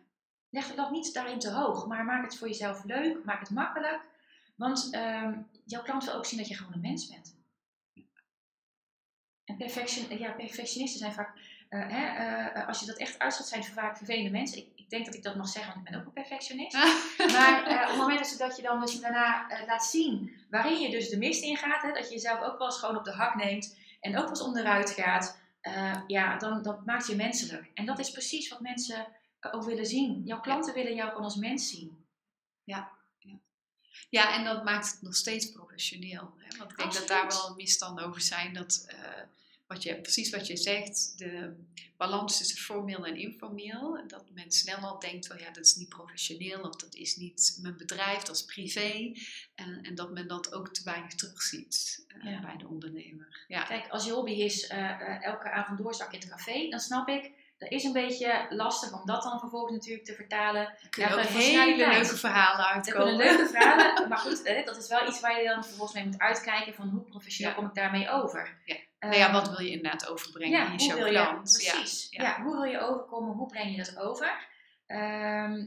Leg 0.49 0.67
de 0.67 0.75
lat 0.75 0.91
niet 0.91 1.13
daarin 1.13 1.39
te 1.39 1.51
hoog, 1.51 1.87
maar 1.87 2.05
maak 2.05 2.23
het 2.23 2.37
voor 2.37 2.47
jezelf 2.47 2.83
leuk, 2.83 3.23
maak 3.23 3.39
het 3.39 3.49
makkelijk. 3.49 4.01
Want 4.55 4.87
ehm, 4.91 5.33
jouw 5.69 5.81
klant 5.81 6.03
wil 6.05 6.13
ook 6.13 6.25
zien 6.25 6.39
dat 6.39 6.47
je 6.47 6.55
gewoon 6.55 6.73
een 6.73 6.81
mens 6.81 7.07
bent. 7.07 7.37
En 9.45 9.57
perfection, 9.57 10.19
ja, 10.19 10.31
perfectionisten 10.31 10.99
zijn 10.99 11.13
vaak, 11.13 11.37
eh, 11.69 11.87
hè, 11.89 12.05
eh, 12.05 12.67
als 12.67 12.79
je 12.79 12.85
dat 12.85 12.97
echt 12.97 13.19
uitzet, 13.19 13.47
zijn 13.47 13.63
vaak 13.63 13.97
vervelende 13.97 14.29
mensen. 14.29 14.57
Ik, 14.57 14.67
ik 14.75 14.89
denk 14.89 15.05
dat 15.05 15.13
ik 15.15 15.23
dat 15.23 15.35
mag 15.35 15.47
zeggen, 15.47 15.73
want 15.73 15.85
ik 15.85 15.91
ben 15.91 16.01
ook 16.01 16.07
een 16.07 16.13
perfectionist. 16.13 16.73
Maar 17.35 17.63
eh, 17.63 17.81
op 17.81 17.87
het 17.87 17.97
moment 17.97 18.37
dat, 18.37 18.55
je- 18.55 18.61
dan 18.61 18.79
dus 18.79 18.99
daarna 18.99 19.47
laat 19.65 19.85
zien 19.85 20.37
waarin 20.49 20.79
je 20.79 20.89
dus 20.89 21.09
de 21.09 21.17
mist 21.17 21.43
ingaat, 21.43 21.81
hè, 21.81 21.91
dat 21.91 22.07
je 22.07 22.13
jezelf 22.13 22.39
ook 22.41 22.57
wel 22.57 22.67
eens 22.67 22.79
gewoon 22.79 22.97
op 22.97 23.03
de 23.03 23.11
hak 23.11 23.35
neemt 23.35 23.77
en 23.99 24.11
ook 24.15 24.19
wel 24.21 24.29
eens 24.29 24.41
onderuit 24.41 24.89
gaat, 24.91 25.39
ja, 26.07 26.37
dan 26.37 26.61
dat 26.61 26.85
maakt 26.85 27.07
je 27.07 27.15
menselijk. 27.15 27.71
En 27.73 27.85
dat 27.85 27.99
is 27.99 28.11
precies 28.11 28.49
wat 28.49 28.59
mensen 28.59 29.07
ook 29.51 29.63
willen 29.63 29.85
zien. 29.85 30.21
Jouw 30.25 30.39
klanten 30.39 30.73
willen 30.73 30.95
jou 30.95 31.09
gewoon 31.09 31.23
als 31.23 31.35
mens 31.35 31.69
zien. 31.69 32.05
Ja, 32.63 32.91
en 34.09 34.43
dat 34.43 34.63
maakt 34.63 34.91
het 34.91 35.01
nog 35.01 35.15
steeds 35.15 35.51
professioneel. 35.51 36.33
Hè? 36.37 36.57
Want 36.57 36.71
ik 36.71 36.77
denk 36.77 36.93
dat 36.93 37.07
daar 37.07 37.27
wel 37.27 37.55
misstanden 37.55 38.05
over 38.05 38.21
zijn. 38.21 38.53
Dat, 38.53 38.85
eh, 38.87 39.21
wat 39.67 39.83
je, 39.83 40.01
precies 40.01 40.29
wat 40.29 40.47
je 40.47 40.57
zegt, 40.57 41.13
de 41.17 41.55
balans 41.97 42.37
tussen 42.37 42.57
formeel 42.57 43.05
en 43.05 43.15
informeel. 43.15 44.07
Dat 44.07 44.23
men 44.33 44.51
snel 44.51 44.77
al 44.77 44.99
denkt, 44.99 45.27
van, 45.27 45.37
ja, 45.37 45.51
dat 45.51 45.65
is 45.65 45.75
niet 45.75 45.89
professioneel 45.89 46.61
of 46.61 46.75
dat 46.75 46.95
is 46.95 47.15
niet 47.15 47.57
mijn 47.61 47.77
bedrijf, 47.77 48.21
dat 48.21 48.35
is 48.35 48.45
privé. 48.45 49.11
En, 49.55 49.81
en 49.83 49.95
dat 49.95 50.11
men 50.11 50.27
dat 50.27 50.53
ook 50.53 50.73
te 50.73 50.83
weinig 50.83 51.15
terugziet 51.15 52.05
eh, 52.07 52.31
Ja. 52.31 52.41
bij 52.41 52.57
de 52.57 52.67
ondernemer. 52.67 53.45
Ja, 53.47 53.63
Kijk, 53.63 53.87
als 53.89 54.05
je 54.05 54.11
hobby 54.11 54.31
is 54.31 54.67
eh, 54.67 55.23
elke 55.23 55.49
avond 55.51 55.77
doorzak 55.77 56.13
in 56.13 56.19
het 56.19 56.29
café, 56.29 56.69
dan 56.69 56.79
snap 56.79 57.07
ik, 57.07 57.31
dat 57.59 57.71
is 57.71 57.83
een 57.83 57.93
beetje 57.93 58.45
lastig 58.49 58.93
om 58.93 59.05
dat 59.05 59.23
dan 59.23 59.39
vervolgens 59.39 59.73
natuurlijk 59.73 60.05
te 60.05 60.13
vertalen. 60.13 60.61
er 60.61 60.87
kunnen 60.89 61.17
Ja, 61.17 61.23
hele 61.25 61.75
leuke 61.75 62.17
verhalen 62.17 62.65
Er 62.65 62.71
uitkomen. 62.73 63.01
kunnen 63.01 63.15
leuke 63.27 63.47
verhalen, 63.53 64.07
maar 64.09 64.17
goed, 64.17 64.65
dat 64.65 64.77
is 64.77 64.87
wel 64.87 65.07
iets 65.07 65.19
waar 65.19 65.41
je 65.41 65.47
dan 65.47 65.63
vervolgens 65.63 65.93
mee 65.97 66.05
moet 66.05 66.19
uitkijken 66.19 66.73
van 66.73 66.89
hoe 66.89 67.01
professioneel 67.01 67.51
Ja. 67.53 67.57
kom 67.59 67.67
ik 67.67 67.75
daarmee 67.75 68.09
over. 68.09 68.57
Ja. 68.65 68.75
Nou 68.99 69.15
ja, 69.15 69.31
wat 69.31 69.49
wil 69.49 69.59
je 69.65 69.69
inderdaad 69.71 70.07
overbrengen? 70.07 70.69
Hoe 70.69 70.77
jouw 70.79 70.97
wil 70.97 71.07
klant? 71.07 71.61
Je, 71.61 71.69
precies. 71.71 72.07
Ja, 72.09 72.23
Ja, 72.23 72.29
ja. 72.29 72.43
hoe 72.43 72.53
wil 72.55 72.63
je 72.63 72.79
overkomen? 72.79 73.35
Hoe 73.35 73.47
breng 73.47 73.71
je 73.75 73.77
dat 73.83 73.97
over? 73.97 74.47
Ehm, 74.87 75.65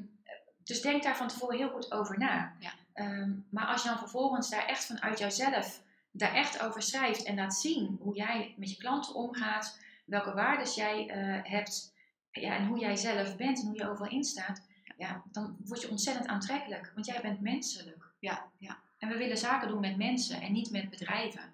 dus 0.65 0.81
denk 0.81 1.03
daar 1.03 1.17
van 1.17 1.29
tevoren 1.29 1.57
heel 1.57 1.71
goed 1.71 1.93
over 1.93 2.19
na. 2.19 2.55
Ja. 2.59 2.71
Ehm, 2.95 3.31
maar 3.51 3.67
als 3.67 3.83
je 3.83 3.89
dan 3.89 3.99
vervolgens 3.99 4.51
daar 4.51 4.67
echt 4.67 4.85
vanuit 4.85 5.19
jouzelf 5.19 5.81
daar 6.11 6.35
echt 6.35 6.63
over 6.63 6.83
schrijft 6.83 7.23
en 7.23 7.37
laat 7.37 7.55
zien 7.55 7.99
hoe 8.01 8.15
jij 8.17 8.55
met 8.57 8.71
je 8.71 8.77
klanten 8.77 9.15
omgaat, 9.15 9.79
welke 10.05 10.35
waarden 10.35 10.73
jij 10.73 11.09
eh, 11.09 11.51
hebt 11.53 11.95
ja, 12.31 12.57
en 12.57 12.67
hoe 12.67 12.79
jij 12.79 12.97
zelf 12.97 13.37
bent 13.37 13.61
en 13.61 13.67
hoe 13.67 13.77
je 13.77 13.88
overal 13.88 14.11
in 14.11 14.25
staat, 14.25 14.67
ja, 14.97 15.23
dan 15.33 15.57
word 15.65 15.81
je 15.83 15.91
ontzettend 15.91 16.27
aantrekkelijk, 16.27 16.93
want 16.95 17.07
jij 17.07 17.21
bent 17.21 17.41
menselijk. 17.41 18.12
Ja, 18.19 18.51
ja. 18.59 18.83
En 18.99 19.09
we 19.09 19.17
willen 19.17 19.38
zaken 19.38 19.69
doen 19.69 19.81
met 19.81 19.97
mensen 19.97 20.41
en 20.41 20.53
niet 20.53 20.71
met 20.71 20.91
bedrijven. 20.91 21.53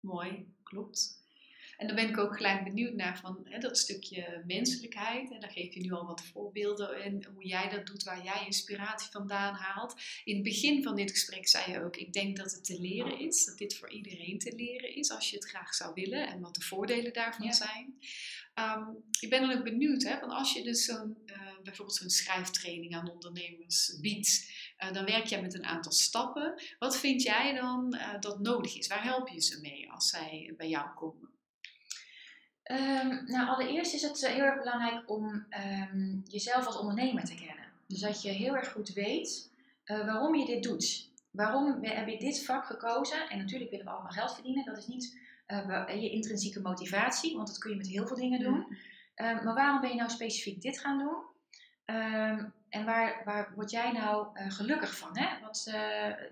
Mooi, 0.00 0.54
klopt. 0.62 1.15
En 1.76 1.86
daar 1.86 1.96
ben 1.96 2.08
ik 2.08 2.18
ook 2.18 2.36
gelijk 2.36 2.64
benieuwd 2.64 2.94
naar 2.94 3.18
van 3.18 3.40
hè, 3.44 3.58
dat 3.58 3.78
stukje 3.78 4.42
menselijkheid. 4.46 5.30
En 5.32 5.40
daar 5.40 5.50
geef 5.50 5.74
je 5.74 5.80
nu 5.80 5.90
al 5.92 6.06
wat 6.06 6.24
voorbeelden 6.24 7.04
in 7.04 7.26
hoe 7.34 7.46
jij 7.46 7.68
dat 7.68 7.86
doet, 7.86 8.02
waar 8.02 8.24
jij 8.24 8.44
inspiratie 8.46 9.10
vandaan 9.10 9.54
haalt. 9.54 9.94
In 10.24 10.34
het 10.34 10.44
begin 10.44 10.82
van 10.82 10.96
dit 10.96 11.10
gesprek 11.10 11.48
zei 11.48 11.72
je 11.72 11.84
ook, 11.84 11.96
ik 11.96 12.12
denk 12.12 12.36
dat 12.36 12.52
het 12.52 12.64
te 12.64 12.80
leren 12.80 13.18
is. 13.18 13.44
Dat 13.44 13.58
dit 13.58 13.74
voor 13.76 13.90
iedereen 13.90 14.38
te 14.38 14.52
leren 14.56 14.94
is 14.96 15.10
als 15.10 15.30
je 15.30 15.36
het 15.36 15.48
graag 15.48 15.74
zou 15.74 15.94
willen. 15.94 16.28
En 16.28 16.40
wat 16.40 16.54
de 16.54 16.60
voordelen 16.62 17.12
daarvan 17.12 17.46
Ja. 17.46 17.52
zijn. 17.52 17.98
Ehm, 18.54 18.84
ik 19.20 19.30
ben 19.30 19.40
dan 19.40 19.58
ook 19.58 19.64
benieuwd, 19.64 20.02
hè, 20.02 20.20
want 20.20 20.32
als 20.32 20.52
je 20.52 20.62
dus 20.62 20.84
zo'n, 20.84 21.16
eh, 21.26 21.40
bijvoorbeeld 21.62 21.96
zo'n 21.98 22.10
schrijftraining 22.10 22.94
aan 22.96 23.10
ondernemers 23.10 23.98
biedt. 24.00 24.54
eh, 24.76 24.92
dan 24.92 25.04
werk 25.04 25.26
jij 25.26 25.42
met 25.42 25.54
een 25.54 25.64
aantal 25.64 25.92
stappen. 25.92 26.62
Wat 26.78 26.96
vind 26.96 27.22
jij 27.22 27.54
dan 27.54 27.92
eh, 27.94 28.20
dat 28.20 28.40
nodig 28.40 28.76
is? 28.78 28.86
Waar 28.86 29.02
help 29.02 29.28
je 29.28 29.40
ze 29.42 29.60
mee 29.60 29.90
als 29.90 30.08
zij 30.08 30.54
bij 30.56 30.68
jou 30.68 30.94
komen? 30.94 31.34
Ehm, 32.66 33.24
nou, 33.26 33.48
allereerst 33.48 33.94
is 33.94 34.02
het 34.02 34.22
eh, 34.22 34.32
heel 34.32 34.42
erg 34.42 34.58
belangrijk 34.58 35.10
om 35.10 35.46
ehm, 35.48 36.18
jezelf 36.24 36.66
als 36.66 36.78
ondernemer 36.78 37.24
te 37.24 37.34
kennen. 37.34 37.64
Dus 37.86 38.00
dat 38.00 38.22
je 38.22 38.30
heel 38.30 38.56
erg 38.56 38.72
goed 38.72 38.92
weet 38.92 39.50
eh, 39.84 40.06
waarom 40.06 40.34
je 40.34 40.46
dit 40.46 40.62
doet. 40.62 41.10
Waarom 41.30 41.84
heb 41.84 42.08
je 42.08 42.18
dit 42.18 42.44
vak 42.44 42.64
gekozen? 42.64 43.28
En 43.28 43.38
natuurlijk 43.38 43.70
willen 43.70 43.86
we 43.86 43.92
allemaal 43.92 44.10
geld 44.10 44.34
verdienen. 44.34 44.64
Dat 44.64 44.78
is 44.78 44.86
niet 44.86 45.18
eh, 45.46 46.00
je 46.00 46.10
intrinsieke 46.10 46.60
motivatie, 46.60 47.36
want 47.36 47.48
dat 47.48 47.58
kun 47.58 47.70
je 47.70 47.76
met 47.76 47.88
heel 47.88 48.06
veel 48.06 48.16
dingen 48.16 48.40
doen. 48.40 48.76
Ehm, 49.14 49.44
maar 49.44 49.54
waarom 49.54 49.80
ben 49.80 49.90
je 49.90 49.96
nou 49.96 50.10
specifiek 50.10 50.62
dit 50.62 50.78
gaan 50.78 50.98
doen? 50.98 51.24
En 52.68 52.84
waar, 52.84 53.22
waar 53.24 53.52
word 53.54 53.70
jij 53.70 53.92
nou 53.92 54.26
gelukkig 54.34 54.96
van? 54.96 55.18
Hè? 55.18 55.40
Wat, 55.40 55.70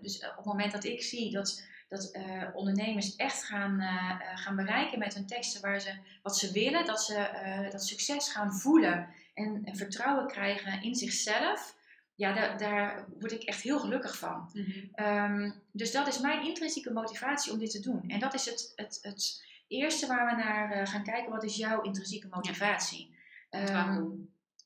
dus 0.00 0.24
op 0.30 0.36
het 0.36 0.44
moment 0.44 0.72
dat 0.72 0.84
ik 0.84 1.02
zie 1.02 1.30
dat, 1.30 1.66
dat 1.88 2.10
eh, 2.10 2.42
ondernemers 2.54 3.16
echt 3.16 3.44
gaan, 3.44 3.80
eh, 3.80 4.10
eh, 4.10 4.38
gaan 4.38 4.56
bereiken 4.56 4.98
met 4.98 5.14
hun 5.14 5.26
teksten 5.26 5.60
waar 5.60 5.80
ze, 5.80 5.98
wat 6.22 6.38
ze 6.38 6.52
willen, 6.52 6.86
dat 6.86 7.02
ze 7.02 7.68
dat 7.70 7.84
succes 7.86 8.32
gaan 8.32 8.52
voelen 8.52 9.08
en, 9.34 9.60
en 9.64 9.76
vertrouwen 9.76 10.26
krijgen 10.26 10.82
in 10.82 10.94
zichzelf, 10.94 11.76
ja, 12.14 12.32
daar, 12.32 12.58
daar 12.58 13.06
word 13.20 13.32
ik 13.32 13.42
echt 13.42 13.62
heel 13.62 13.78
gelukkig 13.78 14.18
van. 14.18 14.50
Ehm, 14.94 15.50
dus 15.72 15.92
dat 15.92 16.06
is 16.06 16.18
mijn 16.20 16.46
intrinsieke 16.46 16.92
motivatie 16.92 17.52
om 17.52 17.58
dit 17.58 17.70
te 17.70 17.80
doen. 17.80 18.04
En 18.08 18.20
dat 18.20 18.34
is 18.34 18.46
het, 18.46 18.72
het, 18.76 18.98
het 19.02 19.44
eerste 19.68 20.06
waar 20.06 20.26
we 20.26 20.42
naar 20.42 20.86
gaan 20.86 21.02
kijken. 21.02 21.32
Wat 21.32 21.44
is 21.44 21.56
jouw 21.56 21.80
intrinsieke 21.80 22.28
motivatie? 22.30 23.16
Ehm? 23.50 23.66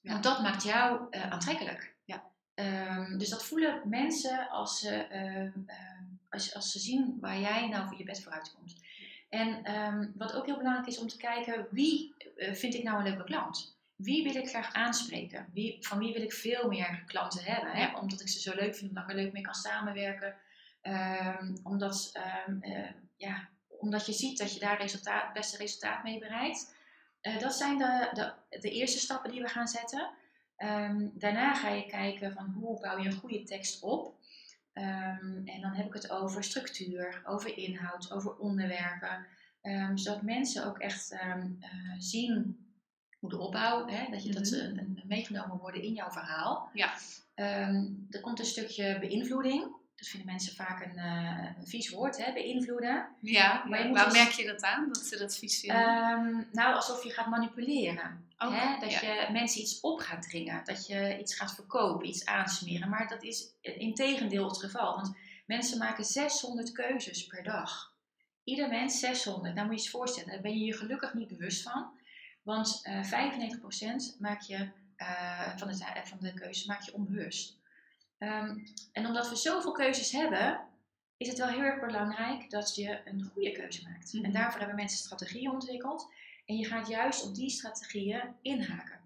Ja. 0.00 0.12
Want 0.12 0.22
dat 0.22 0.42
maakt 0.42 0.62
jou 0.62 1.06
aantrekkelijk. 1.10 1.94
Ja. 2.04 2.22
Ehm, 2.54 3.18
dus 3.18 3.28
dat 3.28 3.44
voelen 3.44 3.88
mensen 3.88 4.48
als 4.48 4.80
ze, 4.80 5.06
als, 6.30 6.54
als 6.54 6.72
ze 6.72 6.78
zien 6.78 7.16
waar 7.20 7.40
jij 7.40 7.68
nou 7.68 7.88
voor 7.88 7.98
je 7.98 8.04
bed 8.04 8.22
vooruit 8.22 8.54
komt. 8.54 8.76
En 9.28 9.62
ehm, 9.64 10.06
wat 10.14 10.34
ook 10.34 10.46
heel 10.46 10.56
belangrijk 10.56 10.86
is 10.86 10.98
om 10.98 11.08
te 11.08 11.16
kijken, 11.16 11.66
wie 11.70 12.14
eh, 12.36 12.54
vind 12.54 12.74
ik 12.74 12.82
nou 12.82 12.98
een 12.98 13.04
leuke 13.04 13.24
klant? 13.24 13.76
Wie 13.96 14.22
wil 14.22 14.34
ik 14.34 14.48
graag 14.48 14.72
aanspreken? 14.72 15.48
Wie, 15.52 15.76
van 15.80 15.98
wie 15.98 16.12
wil 16.12 16.22
ik 16.22 16.32
veel 16.32 16.68
meer 16.68 17.02
klanten 17.06 17.44
hebben? 17.44 17.70
Hè? 17.70 17.96
Omdat 17.96 18.20
ik 18.20 18.28
ze 18.28 18.40
zo 18.40 18.54
leuk 18.54 18.76
vind, 18.76 18.88
omdat 18.88 19.04
ik 19.04 19.10
er 19.10 19.16
leuk 19.16 19.32
mee 19.32 19.42
kan 19.42 19.54
samenwerken. 19.54 20.36
Ehm, 20.82 21.56
omdat, 21.62 22.10
ehm, 22.12 22.60
eh, 22.60 22.90
ja, 23.16 23.48
omdat 23.68 24.06
je 24.06 24.12
ziet 24.12 24.38
dat 24.38 24.54
je 24.54 24.60
daar 24.60 24.80
resultaat, 24.80 25.24
het 25.24 25.32
beste 25.32 25.56
resultaat 25.56 26.02
mee 26.02 26.18
bereikt. 26.18 26.74
Eh, 27.20 27.38
dat 27.38 27.54
zijn 27.54 27.78
de, 27.78 28.08
de, 28.12 28.58
de 28.60 28.70
eerste 28.70 28.98
stappen 28.98 29.30
die 29.30 29.42
we 29.42 29.48
gaan 29.48 29.68
zetten. 29.68 30.10
Daarna 31.12 31.54
ga 31.54 31.68
je 31.68 31.86
kijken 31.86 32.32
van 32.32 32.50
hoe 32.50 32.80
bouw 32.80 32.98
je 32.98 33.08
een 33.08 33.18
goede 33.18 33.42
tekst 33.42 33.82
op. 33.82 34.17
Ehm, 34.78 35.46
en 35.46 35.60
dan 35.60 35.72
heb 35.72 35.86
ik 35.86 35.92
het 35.92 36.10
over 36.10 36.44
structuur, 36.44 37.22
over 37.24 37.58
inhoud, 37.58 38.12
over 38.12 38.36
onderwerpen. 38.36 39.26
Ehm, 39.60 39.96
zodat 39.96 40.22
mensen 40.22 40.66
ook 40.66 40.78
echt 40.78 41.12
eh, 41.12 41.34
zien 41.98 42.66
hoe 43.18 43.30
de 43.30 43.38
opbouw, 43.38 43.86
hè, 43.86 44.10
dat, 44.10 44.24
je, 44.24 44.32
dat 44.32 44.48
ze 44.48 44.72
mhm. 44.74 45.06
meegenomen 45.08 45.58
worden 45.58 45.82
in 45.82 45.92
jouw 45.92 46.10
verhaal. 46.10 46.70
Ja. 46.72 46.94
er 48.10 48.20
komt 48.20 48.38
een 48.38 48.44
stukje 48.44 48.98
beïnvloeding. 48.98 49.76
Dat 49.98 50.08
vinden 50.08 50.26
mensen 50.26 50.54
vaak 50.54 50.84
een, 50.84 50.98
uh, 50.98 51.44
een 51.58 51.66
vies 51.66 51.90
woord, 51.90 52.24
hè, 52.24 52.32
beïnvloeden. 52.32 53.08
Ja, 53.20 53.64
maar 53.68 53.92
waar 53.92 54.04
dus 54.04 54.12
merk 54.12 54.30
je 54.30 54.46
dat 54.46 54.62
aan, 54.62 54.88
dat 54.92 55.06
ze 55.06 55.18
dat 55.18 55.36
vies 55.36 55.60
vinden? 55.60 55.88
Um, 55.88 56.48
nou, 56.52 56.74
alsof 56.74 57.04
je 57.04 57.10
gaat 57.10 57.26
manipuleren. 57.26 58.26
hè? 58.36 58.80
Dat 58.80 58.92
je 58.92 59.28
mensen 59.32 59.60
iets 59.60 59.80
op 59.80 59.98
gaat 59.98 60.22
dringen, 60.22 60.64
dat 60.64 60.86
je 60.86 61.18
iets 61.20 61.34
gaat 61.34 61.54
verkopen, 61.54 62.08
iets 62.08 62.26
aansmeren. 62.26 62.88
Maar 62.88 63.08
dat 63.08 63.22
is 63.22 63.46
in 63.60 63.94
tegendeel 63.94 64.48
het 64.48 64.58
geval, 64.58 64.94
want 64.94 65.16
mensen 65.46 65.78
maken 65.78 66.04
600 66.04 66.72
keuzes 66.72 67.26
per 67.26 67.42
dag. 67.42 67.92
Ieder 68.44 68.68
mens 68.68 69.00
600. 69.00 69.54
Nou 69.54 69.66
moet 69.66 69.78
je 69.78 69.82
je 69.82 69.90
voorstellen, 69.90 70.30
daar 70.30 70.40
ben 70.40 70.58
je 70.58 70.64
je 70.64 70.76
gelukkig 70.76 71.14
niet 71.14 71.28
bewust 71.28 71.62
van. 71.62 71.90
Want 72.42 72.80
uh, 72.84 73.12
eh, 73.12 74.12
95% 74.14 74.18
maak 74.18 74.40
je, 74.40 74.68
uh, 74.96 75.56
van, 75.56 75.68
de, 75.68 76.02
van 76.04 76.18
de 76.20 76.34
keuzes 76.34 76.64
maak 76.66 76.82
je 76.82 76.94
onbewust. 76.94 77.57
Um, 78.18 78.64
en 78.92 79.06
omdat 79.06 79.28
we 79.28 79.36
zoveel 79.36 79.72
keuzes 79.72 80.12
hebben, 80.12 80.60
is 81.16 81.28
het 81.28 81.38
wel 81.38 81.48
heel 81.48 81.62
erg 81.62 81.80
belangrijk 81.80 82.50
dat 82.50 82.74
je 82.74 83.00
een 83.04 83.30
goede 83.32 83.52
keuze 83.52 83.82
maakt. 83.82 84.14
En 84.14 84.20
mhm. 84.20 84.32
daarvoor 84.32 84.58
hebben 84.58 84.76
mensen 84.76 84.98
strategieën 84.98 85.50
ontwikkeld. 85.50 86.12
En 86.46 86.56
je 86.56 86.64
gaat 86.64 86.88
juist 86.88 87.26
op 87.26 87.34
die 87.34 87.50
strategieën 87.50 88.22
inhaken. 88.42 89.00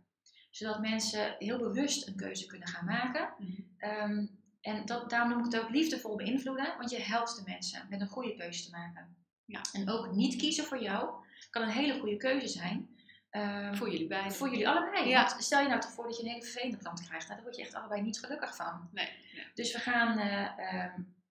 Zodat 0.50 0.80
mensen 0.80 1.34
heel 1.38 1.58
bewust 1.58 2.06
een 2.08 2.16
keuze 2.16 2.46
kunnen 2.46 2.68
gaan 2.68 2.84
maken. 2.84 3.34
um, 3.78 4.40
en 4.60 4.86
dat, 4.86 5.10
daarom 5.10 5.30
noem 5.30 5.38
ik 5.38 5.52
het 5.52 5.62
ook 5.62 5.70
liefdevol 5.70 6.16
beïnvloeden, 6.16 6.74
want 6.76 6.90
je 6.90 7.00
helpt 7.00 7.36
de 7.36 7.42
mensen 7.50 7.86
met 7.90 8.00
een 8.00 8.08
goede 8.08 8.34
keuze 8.34 8.64
te 8.64 8.70
maken. 8.70 9.16
Ja. 9.44 9.60
En 9.72 9.90
ook 9.90 10.12
niet 10.12 10.36
kiezen 10.36 10.64
voor 10.64 10.82
jou 10.82 11.14
kan 11.50 11.62
een 11.62 11.68
hele 11.68 11.98
goede 12.00 12.16
keuze 12.16 12.48
zijn. 12.48 12.91
Um, 13.36 13.76
voor 13.76 13.90
jullie 13.90 14.06
beiden. 14.06 14.32
Voor 14.32 14.50
jullie 14.50 14.68
allebei. 14.68 15.08
Ja. 15.08 15.26
Want 15.26 15.44
stel 15.44 15.60
je 15.60 15.68
nou 15.68 15.80
toch 15.80 15.90
voor 15.90 16.04
dat 16.04 16.16
je 16.16 16.22
een 16.22 16.28
hele 16.28 16.42
vervelende 16.42 16.76
klant 16.76 17.06
krijgt. 17.06 17.24
Nou, 17.24 17.34
daar 17.34 17.42
word 17.42 17.56
je 17.56 17.62
echt 17.62 17.74
allebei 17.74 18.02
niet 18.02 18.18
gelukkig 18.18 18.56
van. 18.56 18.88
Nee. 18.92 19.08
Dus 19.54 19.72
we 19.72 19.78
gaan 19.78 20.18
uh, 20.18 20.84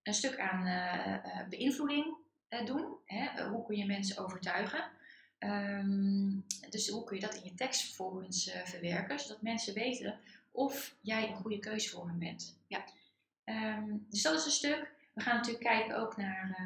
een 0.03 0.13
stuk 0.13 0.39
aan 0.39 0.67
uh, 0.67 1.47
beïnvloeding 1.49 2.15
doen. 2.65 2.95
Hè? 3.05 3.47
hoe 3.47 3.65
kun 3.65 3.77
je 3.77 3.85
mensen 3.85 4.17
overtuigen? 4.17 4.83
Um, 5.39 6.45
dus 6.69 6.89
hoe 6.89 7.03
kun 7.03 7.15
je 7.15 7.21
dat 7.21 7.35
in 7.35 7.43
je 7.43 7.53
tekst 7.53 7.81
vervolgens 7.81 8.51
verwerken. 8.63 9.19
Zodat 9.19 9.41
mensen 9.41 9.73
weten 9.73 10.19
of 10.51 10.95
jij 11.01 11.29
een 11.29 11.35
goede 11.35 11.59
keuze 11.59 11.89
voor 11.89 12.07
hen 12.07 12.19
bent. 12.19 12.57
Ja. 12.67 12.83
Dus 14.09 14.21
dat 14.21 14.39
is 14.39 14.45
een 14.45 14.51
stuk. 14.51 14.91
We 15.13 15.21
gaan 15.21 15.35
natuurlijk 15.35 15.63
kijken 15.63 15.97
ook 15.97 16.17
naar 16.17 16.57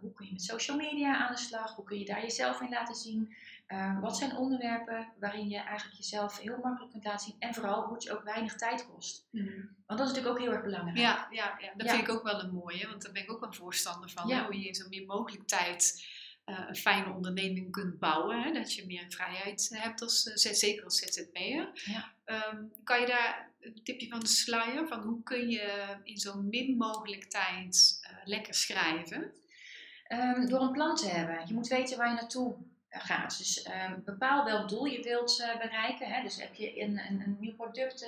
hoe 0.00 0.12
kun 0.12 0.26
je 0.26 0.32
met 0.32 0.42
social 0.42 0.76
media 0.76 1.16
aan 1.16 1.32
de 1.32 1.40
slag. 1.40 1.74
Hoe 1.74 1.84
kun 1.84 1.98
je 1.98 2.04
daar 2.04 2.22
jezelf 2.22 2.60
in 2.60 2.68
laten 2.68 2.94
zien. 2.94 3.34
Ehm, 3.66 4.00
wat 4.00 4.16
zijn 4.16 4.36
onderwerpen 4.36 5.12
waarin 5.20 5.48
je 5.48 5.58
eigenlijk 5.58 5.96
jezelf 5.96 6.38
heel 6.38 6.58
makkelijk 6.62 6.90
kunt 6.90 7.04
laten 7.04 7.26
zien 7.26 7.36
en 7.38 7.54
vooral 7.54 7.82
hoe 7.84 7.94
het 7.94 8.02
je 8.02 8.12
ook 8.12 8.22
weinig 8.22 8.56
tijd 8.56 8.86
kost? 8.86 9.26
Mhm. 9.30 9.50
Want 9.86 9.98
dat 9.98 10.00
is 10.00 10.06
natuurlijk 10.06 10.34
ook 10.34 10.38
heel 10.38 10.52
erg 10.52 10.62
belangrijk. 10.62 10.98
Ja, 10.98 11.26
ja, 11.30 11.56
ja. 11.58 11.72
dat 11.76 11.90
vind 11.90 12.02
ik 12.02 12.14
ook 12.14 12.22
wel 12.22 12.40
een 12.40 12.52
mooie, 12.52 12.88
want 12.88 13.02
daar 13.02 13.12
ben 13.12 13.22
ik 13.22 13.32
ook 13.32 13.40
wel 13.40 13.52
voorstander 13.52 14.10
van. 14.10 14.32
Hoe 14.32 14.60
je 14.60 14.68
in 14.68 14.74
zo 14.74 14.88
min 14.88 15.06
mogelijk 15.06 15.46
tijd 15.46 16.06
uh, 16.46 16.64
een 16.68 16.76
fijne 16.76 17.12
onderneming 17.12 17.70
kunt 17.70 17.98
bouwen. 17.98 18.42
Hè? 18.42 18.52
Dat 18.52 18.74
je 18.74 18.86
meer 18.86 19.04
vrijheid 19.08 19.70
hebt, 19.74 20.02
als, 20.02 20.22
zeker 20.32 20.84
als 20.84 20.96
ZZP'er. 20.96 21.70
Ja. 21.84 22.12
Um, 22.24 22.72
kan 22.84 23.00
je 23.00 23.06
daar 23.06 23.51
een 23.62 23.80
tipje 23.82 24.08
van 24.08 24.20
de 24.20 24.26
sluier 24.26 24.88
van 24.88 25.02
hoe 25.02 25.22
kun 25.22 25.50
je 25.50 25.96
in 26.02 26.18
zo 26.18 26.42
min 26.42 26.76
mogelijk 26.76 27.24
tijd 27.24 28.00
uh, 28.02 28.16
lekker 28.24 28.54
schrijven? 28.54 29.32
Um, 30.08 30.48
door 30.48 30.60
een 30.60 30.72
plan 30.72 30.96
te 30.96 31.08
hebben. 31.08 31.46
Je 31.46 31.54
moet 31.54 31.68
weten 31.68 31.98
waar 31.98 32.08
je 32.08 32.14
naartoe 32.14 32.56
gaat. 32.88 33.38
Dus 33.38 33.66
um, 33.66 34.02
bepaal 34.04 34.44
welk 34.44 34.68
doel 34.68 34.84
je 34.84 35.02
wilt 35.02 35.40
uh, 35.40 35.58
bereiken. 35.58 36.06
Hè? 36.06 36.22
Dus 36.22 36.40
heb 36.40 36.54
je 36.54 36.80
een, 36.80 36.98
een, 36.98 37.20
een 37.20 37.36
nieuw 37.40 37.54
product 37.54 38.06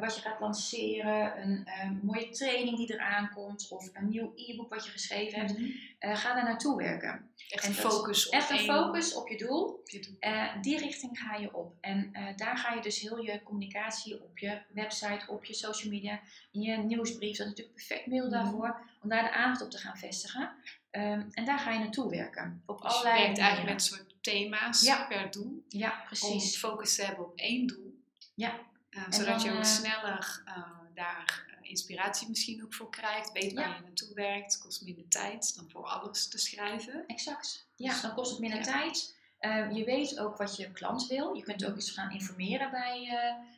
wat 0.00 0.14
je 0.14 0.20
gaat 0.20 0.40
lanceren, 0.40 1.42
een 1.42 1.64
ehm, 1.64 1.94
mooie 2.02 2.28
training 2.28 2.76
die 2.76 2.92
eraan 2.92 3.30
komt, 3.34 3.68
of 3.70 3.90
een 3.92 4.08
nieuw 4.08 4.32
e-book 4.36 4.74
wat 4.74 4.84
je 4.84 4.90
geschreven 4.90 5.38
hebt. 5.38 5.58
Mm 5.58 5.64
-hmm. 5.98 6.16
ga 6.16 6.34
daar 6.34 6.44
naartoe 6.44 6.76
werken. 6.76 7.30
Echt 7.48 7.64
en 7.64 7.74
focus 7.74 8.26
op 8.26 8.32
Echt 8.32 8.50
een 8.50 8.58
focus 8.58 9.14
op 9.14 9.28
je 9.28 9.36
doel. 9.36 9.80
Je 9.84 10.00
doel. 10.00 10.16
die 10.60 10.78
richting 10.78 11.18
ga 11.18 11.36
je 11.36 11.54
op. 11.54 11.74
En 11.80 12.12
daar 12.36 12.56
ga 12.56 12.74
je 12.74 12.80
dus 12.80 13.00
heel 13.00 13.22
je 13.22 13.42
communicatie 13.42 14.22
op 14.22 14.38
je 14.38 14.60
website, 14.68 15.24
op 15.28 15.44
je 15.44 15.54
social 15.54 15.92
media, 15.92 16.20
in 16.52 16.60
je 16.60 16.76
nieuwsbrief. 16.76 17.36
Dat 17.36 17.46
is 17.46 17.52
natuurlijk 17.52 17.76
perfect 17.76 18.06
middel 18.06 18.28
mm 18.28 18.34
-hmm. 18.34 18.42
daarvoor 18.42 18.80
om 19.02 19.08
daar 19.08 19.22
de 19.22 19.32
aandacht 19.32 19.62
op 19.62 19.70
te 19.70 19.78
gaan 19.78 19.96
vestigen. 19.96 20.50
Um, 20.90 21.28
en 21.32 21.44
daar 21.44 21.58
ga 21.58 21.72
je 21.72 21.78
naartoe 21.78 22.10
werken. 22.10 22.62
Op 22.66 22.82
dus 22.82 22.90
allerlei 22.90 23.18
je 23.18 23.24
werkt 23.24 23.38
eigenlijk 23.38 23.72
met 23.72 23.82
soort 23.82 24.14
thema's 24.20 24.82
ja. 24.82 25.06
per 25.06 25.30
doel. 25.30 25.64
Ja, 25.68 26.02
precies. 26.06 26.54
Om 26.54 26.70
focus 26.70 26.94
te 26.94 27.04
hebben 27.04 27.24
op 27.24 27.32
één 27.36 27.66
doel. 27.66 28.00
Ja. 28.34 28.60
Uh, 28.96 29.02
zodat 29.08 29.42
je 29.42 29.50
ook 29.50 29.56
uh, 29.56 29.64
sneller 29.64 30.42
uh, 30.46 30.54
daar 30.94 31.50
inspiratie 31.62 32.28
misschien 32.28 32.62
ook 32.64 32.74
voor 32.74 32.90
krijgt. 32.90 33.32
Weet 33.32 33.52
waar 33.52 33.68
ja. 33.68 33.74
je 33.74 33.82
naartoe 33.82 34.14
werkt. 34.14 34.58
Kost 34.58 34.84
minder 34.84 35.08
tijd 35.08 35.56
dan 35.56 35.70
voor 35.70 35.84
alles 35.84 36.28
te 36.28 36.38
schrijven. 36.38 37.04
Exact. 37.06 37.66
Ja, 37.76 37.90
dus, 37.90 38.00
dan 38.00 38.14
kost 38.14 38.30
het 38.30 38.40
minder 38.40 38.58
ja. 38.58 38.64
tijd. 38.64 39.16
Ehm, 39.38 39.70
je 39.70 39.84
weet 39.84 40.18
ook 40.18 40.36
wat 40.36 40.56
je 40.56 40.72
klant 40.72 41.06
wil. 41.06 41.34
Je 41.34 41.42
kunt 41.42 41.64
ook 41.64 41.74
eens 41.74 41.90
gaan 41.90 42.10
informeren 42.10 42.70
bij, 42.70 43.08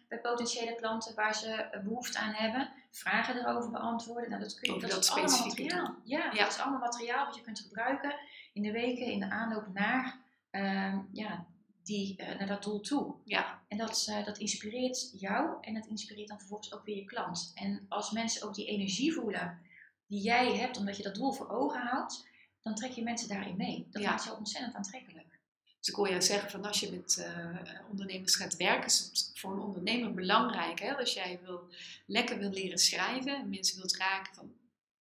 bij 0.08 0.18
potentiële 0.18 0.74
klanten 0.74 1.14
waar 1.14 1.34
ze 1.34 1.80
behoefte 1.84 2.18
aan 2.18 2.32
hebben 2.32 2.68
vragen 2.96 3.36
erover 3.36 3.70
beantwoorden. 3.70 4.30
Nou, 4.30 4.42
dat, 4.42 4.60
kun 4.60 4.74
je, 4.74 4.80
dat, 4.80 4.90
dat 4.90 5.04
is 5.04 5.10
allemaal 5.10 5.46
materiaal. 5.46 5.94
Ja, 6.02 6.24
ja, 6.32 6.42
dat 6.42 6.52
is 6.52 6.58
allemaal 6.58 6.80
materiaal 6.80 7.26
wat 7.26 7.34
je 7.34 7.40
kunt 7.40 7.60
gebruiken 7.60 8.14
in 8.52 8.62
de 8.62 8.72
weken, 8.72 9.06
in 9.06 9.20
de 9.20 9.30
aanloop 9.30 9.66
naar, 9.72 10.18
uh, 10.52 10.98
ja, 11.12 11.46
die, 11.84 12.16
uh, 12.20 12.38
naar 12.38 12.46
dat 12.46 12.62
doel 12.62 12.80
toe. 12.80 13.14
Ja. 13.24 13.62
En 13.68 13.78
dat, 13.78 14.06
uh, 14.10 14.24
dat 14.24 14.38
inspireert 14.38 15.10
jou 15.12 15.56
en 15.60 15.74
dat 15.74 15.86
inspireert 15.86 16.28
dan 16.28 16.38
vervolgens 16.38 16.72
ook 16.72 16.84
weer 16.84 16.96
je 16.96 17.04
klant. 17.04 17.52
En 17.54 17.86
als 17.88 18.10
mensen 18.10 18.46
ook 18.46 18.54
die 18.54 18.66
energie 18.66 19.12
voelen 19.12 19.58
die 20.06 20.20
jij 20.20 20.56
hebt, 20.56 20.76
omdat 20.76 20.96
je 20.96 21.02
dat 21.02 21.14
doel 21.14 21.32
voor 21.32 21.48
ogen 21.48 21.80
houdt, 21.80 22.26
dan 22.62 22.74
trek 22.74 22.92
je 22.92 23.02
mensen 23.02 23.28
daarin 23.28 23.56
mee. 23.56 23.86
Dat 23.90 24.02
ja. 24.02 24.10
maakt 24.10 24.24
je 24.24 24.36
ontzettend 24.36 24.74
aantrekkelijk. 24.74 25.38
Dus 25.78 25.88
ik 25.88 25.94
hoor 25.94 26.08
je 26.08 26.20
zeggen 26.20 26.50
van 26.50 26.64
als 26.64 26.80
je 26.80 26.90
met 26.90 27.16
uh, 27.18 27.90
ondernemers 27.90 28.34
gaat 28.34 28.56
werken, 28.56 28.86
is 28.86 28.98
het 28.98 29.30
voor 29.34 29.52
een 29.52 29.60
ondernemer 29.60 30.14
belangrijk. 30.14 30.80
Hè? 30.80 30.96
Als 30.96 31.14
jij 31.14 31.40
wil, 31.42 31.68
lekker 32.06 32.38
wil 32.38 32.50
leren 32.50 32.78
schrijven 32.78 33.36
en 33.36 33.48
mensen 33.48 33.76
wilt 33.76 33.96
raken 33.96 34.34
van 34.34 34.52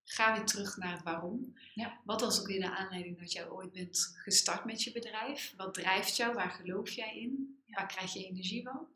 ga 0.06 0.36
weer 0.36 0.45
terug 0.45 0.78
naar 0.78 0.91
het 0.91 1.04
waarom. 1.04 1.54
Ja. 1.74 1.99
Wat 2.04 2.22
was 2.22 2.39
ook 2.39 2.47
weer 2.47 2.60
de 2.60 2.76
aanleiding 2.76 3.20
dat 3.20 3.32
jij 3.32 3.49
ooit 3.49 3.72
bent 3.72 4.14
gestart 4.16 4.66
met 4.66 4.84
je 4.84 4.91
bedrijf? 4.91 5.54
Wat 5.58 5.74
drijft 5.74 6.16
jou? 6.16 6.34
Waar 6.34 6.51
geloof 6.51 6.89
jij 6.89 7.18
in? 7.18 7.64
Waar 7.68 7.88
krijg 7.88 8.14
je 8.14 8.26
energie 8.26 8.64
van? 8.64 8.88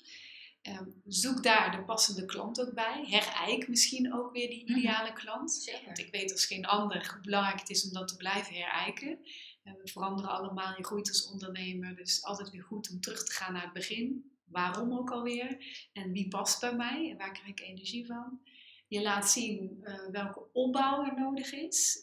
Um, 0.62 1.02
zoek 1.06 1.44
daar 1.44 1.72
de 1.72 1.84
passende 1.84 2.26
klant 2.26 2.62
ook 2.62 2.74
bij. 2.74 3.04
Hereik 3.06 3.68
misschien 3.68 4.14
ook 4.14 4.32
weer 4.32 4.50
die 4.50 4.64
mhm. 4.64 4.78
ideale 4.78 5.14
klant. 5.14 5.52
Zeker. 5.52 5.86
Want 5.86 6.00
ik 6.00 6.12
weet 6.12 6.32
als 6.32 6.46
geen 6.46 6.66
ander 6.66 7.12
hoe 7.14 7.22
belangrijk 7.22 7.60
het 7.60 7.70
is 7.70 7.86
om 7.88 7.94
dat 7.94 8.08
te 8.08 8.18
blijven 8.18 8.54
herijken. 8.54 9.20
we 9.64 9.82
veranderen 9.84 10.32
allemaal, 10.32 10.78
je 10.78 10.86
groeit 10.86 11.08
als 11.08 11.32
ondernemer. 11.32 11.96
Dus 11.96 12.24
altijd 12.24 12.50
weer 12.50 12.64
goed 12.64 12.90
om 12.90 13.02
terug 13.02 13.24
te 13.24 13.32
gaan 13.32 13.54
naar 13.54 13.64
het 13.64 13.74
begin. 13.74 14.32
Waarom 14.46 14.94
ook 14.94 15.12
alweer? 15.12 15.58
En 15.94 16.12
wie 16.12 16.28
past 16.28 16.60
bij 16.60 16.76
mij? 16.76 17.10
En 17.10 17.18
waar 17.18 17.32
krijg 17.32 17.50
ik 17.50 17.60
energie 17.60 18.06
van? 18.06 18.40
Je 18.88 19.02
laat 19.02 19.30
zien 19.30 19.78
uh, 19.82 20.08
welke 20.12 20.52
opbouw 20.54 21.06
er 21.06 21.20
nodig 21.20 21.52
is. 21.52 22.00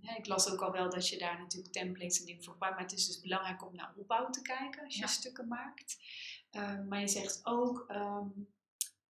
Ja, 0.00 0.16
ik 0.16 0.26
las 0.26 0.50
ook 0.50 0.60
al 0.60 0.72
wel 0.72 0.90
dat 0.90 1.08
je 1.08 1.18
daar 1.18 1.38
natuurlijk 1.38 1.72
templates 1.72 2.20
en 2.20 2.26
dingen 2.26 2.42
voor 2.42 2.52
gebruikt. 2.52 2.76
Maar 2.76 2.88
het 2.88 2.98
is 2.98 3.06
dus 3.06 3.20
belangrijk 3.20 3.66
om 3.66 3.74
naar 3.74 3.92
opbouw 3.96 4.30
te 4.30 4.42
kijken 4.42 4.84
als 4.84 4.94
je 4.94 5.00
ja. 5.00 5.06
stukken 5.06 5.48
maakt. 5.48 5.98
Uh, 6.52 6.80
maar 6.88 7.00
je 7.00 7.08
zegt 7.08 7.40
ook 7.42 7.86
um, 7.88 8.48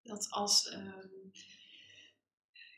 dat 0.03 0.31
als, 0.31 0.73
um, 0.73 1.31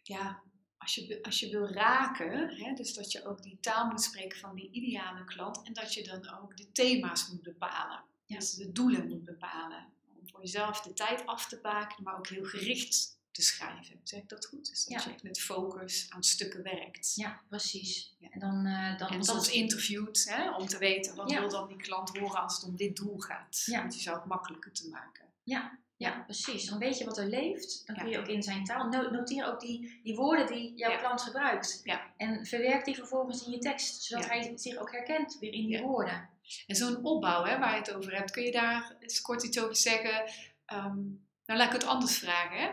ja, 0.02 0.42
als, 0.78 0.94
je, 0.94 1.22
als 1.22 1.40
je 1.40 1.50
wil 1.50 1.68
raken, 1.68 2.48
hè, 2.48 2.72
dus 2.74 2.94
dat 2.94 3.12
je 3.12 3.26
ook 3.26 3.42
die 3.42 3.58
taal 3.60 3.86
moet 3.86 4.02
spreken 4.02 4.38
van 4.38 4.54
die 4.54 4.70
ideale 4.70 5.24
klant 5.24 5.62
en 5.62 5.72
dat 5.72 5.94
je 5.94 6.02
dan 6.04 6.40
ook 6.40 6.56
de 6.56 6.72
thema's 6.72 7.28
moet 7.28 7.42
bepalen. 7.42 8.04
Ja. 8.26 8.38
Dus 8.38 8.54
de 8.54 8.72
doelen 8.72 9.08
moet 9.08 9.24
bepalen. 9.24 9.92
Om 10.20 10.28
voor 10.28 10.40
jezelf 10.40 10.80
de 10.80 10.92
tijd 10.92 11.26
af 11.26 11.48
te 11.48 11.60
bakenen, 11.60 12.02
maar 12.02 12.18
ook 12.18 12.28
heel 12.28 12.44
gericht 12.44 13.20
te 13.32 13.42
schrijven. 13.42 14.00
Zeg 14.02 14.20
ik 14.20 14.28
dat 14.28 14.46
goed? 14.46 14.68
Dus 14.68 14.84
dat 14.84 15.04
ja. 15.04 15.10
je 15.10 15.18
met 15.22 15.40
focus 15.40 16.06
aan 16.08 16.22
stukken 16.22 16.62
werkt. 16.62 17.12
Ja, 17.14 17.40
precies. 17.48 18.14
Ja. 18.18 18.28
En 18.30 18.40
dan, 18.40 18.66
uh, 18.66 18.98
dan 18.98 19.08
en 19.08 19.24
soms 19.24 19.50
interviewt 19.50 20.24
hè, 20.28 20.50
om 20.54 20.66
te 20.66 20.78
weten 20.78 21.14
wat 21.16 21.30
ja. 21.30 21.40
wil 21.40 21.48
dan 21.48 21.68
die 21.68 21.76
klant 21.76 22.18
horen 22.18 22.42
als 22.42 22.54
het 22.56 22.64
om 22.64 22.76
dit 22.76 22.96
doel 22.96 23.18
gaat. 23.18 23.62
Ja. 23.66 23.90
Zou 23.90 24.16
het 24.16 24.26
makkelijker 24.26 24.72
te 24.72 24.88
maken. 24.88 25.24
Ja, 25.42 25.78
Ja, 25.96 26.20
precies. 26.20 26.64
Dan 26.64 26.78
weet 26.78 26.98
je 26.98 27.04
wat 27.04 27.18
er 27.18 27.28
leeft. 27.28 27.82
Dan 27.86 27.96
kun 27.96 28.08
je 28.08 28.18
ook 28.18 28.26
in 28.28 28.42
zijn 28.42 28.64
taal. 28.64 28.88
no- 28.88 29.10
Noteer 29.10 29.46
ook 29.46 29.60
die, 29.60 30.00
die 30.02 30.14
woorden 30.16 30.46
die 30.46 30.72
jouw 30.74 30.98
klant 30.98 31.22
gebruikt. 31.22 31.80
Ja. 31.84 32.12
En 32.16 32.46
verwerk 32.46 32.84
die 32.84 32.94
vervolgens 32.94 33.44
in 33.44 33.52
je 33.52 33.58
tekst, 33.58 34.02
zodat 34.02 34.28
hij 34.28 34.52
zich 34.54 34.76
ook 34.76 34.92
herkent 34.92 35.36
weer 35.40 35.52
in 35.52 35.66
die 35.66 35.80
woorden. 35.82 36.28
En 36.66 36.76
zo'n 36.76 37.04
opbouw 37.04 37.44
hè, 37.44 37.58
waar 37.58 37.72
je 37.72 37.78
het 37.78 37.92
over 37.92 38.16
hebt, 38.16 38.30
kun 38.30 38.42
je 38.42 38.52
daar 38.52 38.96
eens 39.00 39.20
kort 39.20 39.42
iets 39.42 39.60
over 39.60 39.76
zeggen? 39.76 40.32
Ehm, 40.66 41.00
nou, 41.46 41.58
laat 41.58 41.66
ik 41.66 41.72
het 41.72 41.84
anders 41.84 42.18
vragen. 42.18 42.58
Hè. 42.60 42.70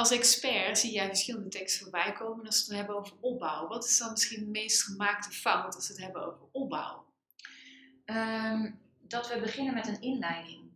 Als 0.00 0.10
expert 0.10 0.78
zie 0.78 0.92
jij 0.92 1.06
verschillende 1.06 1.48
teksten 1.48 1.82
voorbij 1.82 2.12
komen 2.12 2.46
als 2.46 2.66
we 2.66 2.66
het 2.66 2.76
hebben 2.76 2.96
over 2.96 3.12
opbouw. 3.20 3.68
Wat 3.68 3.84
is 3.84 3.98
dan 3.98 4.10
misschien 4.10 4.44
de 4.44 4.50
meest 4.50 4.82
gemaakte 4.82 5.30
fout 5.30 5.74
als 5.74 5.88
we 5.88 5.94
het 5.94 6.02
hebben 6.02 6.26
over 6.26 6.40
opbouw? 6.52 7.04
Ehm, 8.04 8.70
dat 9.00 9.28
we 9.28 9.40
beginnen 9.40 9.74
met 9.74 9.88
een 9.88 10.00
inleiding. 10.00 10.70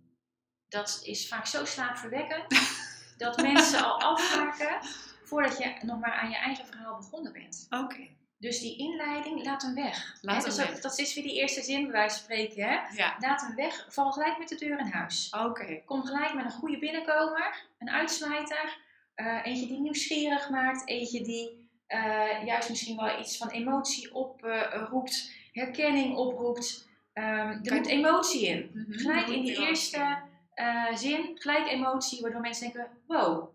Dat 0.69 1.01
is 1.05 1.29
vaak 1.29 1.47
zo 1.47 1.65
slaapverwekkend 1.65 2.45
dat 3.19 3.43
mensen 3.43 3.85
al 3.85 4.01
afhaken 4.01 4.79
voordat 5.23 5.59
je 5.59 5.75
nog 5.83 6.01
maar 6.01 6.13
aan 6.13 6.31
je 6.31 6.37
eigen 6.37 6.67
verhaal 6.67 6.97
begonnen 6.97 7.33
bent. 7.33 7.67
Oké. 7.71 8.09
Dus 8.39 8.61
die 8.61 8.79
inleiding, 8.79 9.45
laat 9.45 9.63
hem 9.63 9.75
weg. 9.75 10.19
Laat 10.21 10.37
hem 10.37 10.45
dus 10.45 10.57
weg. 10.57 10.73
Dat, 10.73 10.83
dat 10.83 10.99
is 10.99 11.15
weer 11.15 11.25
die 11.25 11.41
eerste 11.41 11.63
zin 11.63 11.83
bij 11.83 11.93
wijze 11.93 12.15
van 12.15 12.25
spreken. 12.25 12.65
Hè? 12.65 12.79
Ja. 12.97 13.17
Laat 13.19 13.41
hem 13.41 13.55
weg, 13.55 13.87
val 13.89 14.13
gelijk 14.13 14.39
met 14.39 14.49
de 14.49 14.57
deur 14.57 14.79
in 14.79 14.91
huis. 14.91 15.31
Oké. 15.31 15.83
Kom 15.85 16.05
gelijk 16.05 16.35
met 16.35 16.45
een 16.45 16.51
goede 16.51 16.79
binnenkomer, 16.79 17.63
een 17.79 17.91
uitsmijter, 17.91 18.83
eh, 19.15 19.41
eentje 19.45 19.67
die 19.67 19.81
nieuwsgierig 19.81 20.51
maakt, 20.51 20.89
eentje 20.89 21.23
die 21.23 21.69
eh, 21.87 22.47
juist 22.47 22.69
misschien 22.69 22.97
wel 22.97 23.21
iets 23.21 23.37
van 23.37 23.49
emotie 23.49 24.15
oproept, 24.15 25.33
herkenning 25.53 26.17
oproept. 26.17 26.89
Ehm, 27.13 27.59
er 27.63 27.75
moet 27.75 27.87
emotie 27.87 28.47
in. 28.47 28.71
Mhm. 28.75 28.93
Gelijk 28.93 29.29
in 29.29 29.43
die 29.43 29.57
er 29.57 29.69
eerste 29.69 30.19
eh, 30.55 30.95
zin, 30.95 31.31
gelijk 31.35 31.67
emotie, 31.69 32.21
waardoor 32.21 32.41
mensen 32.41 32.73
denken, 32.73 32.91
wow, 33.07 33.55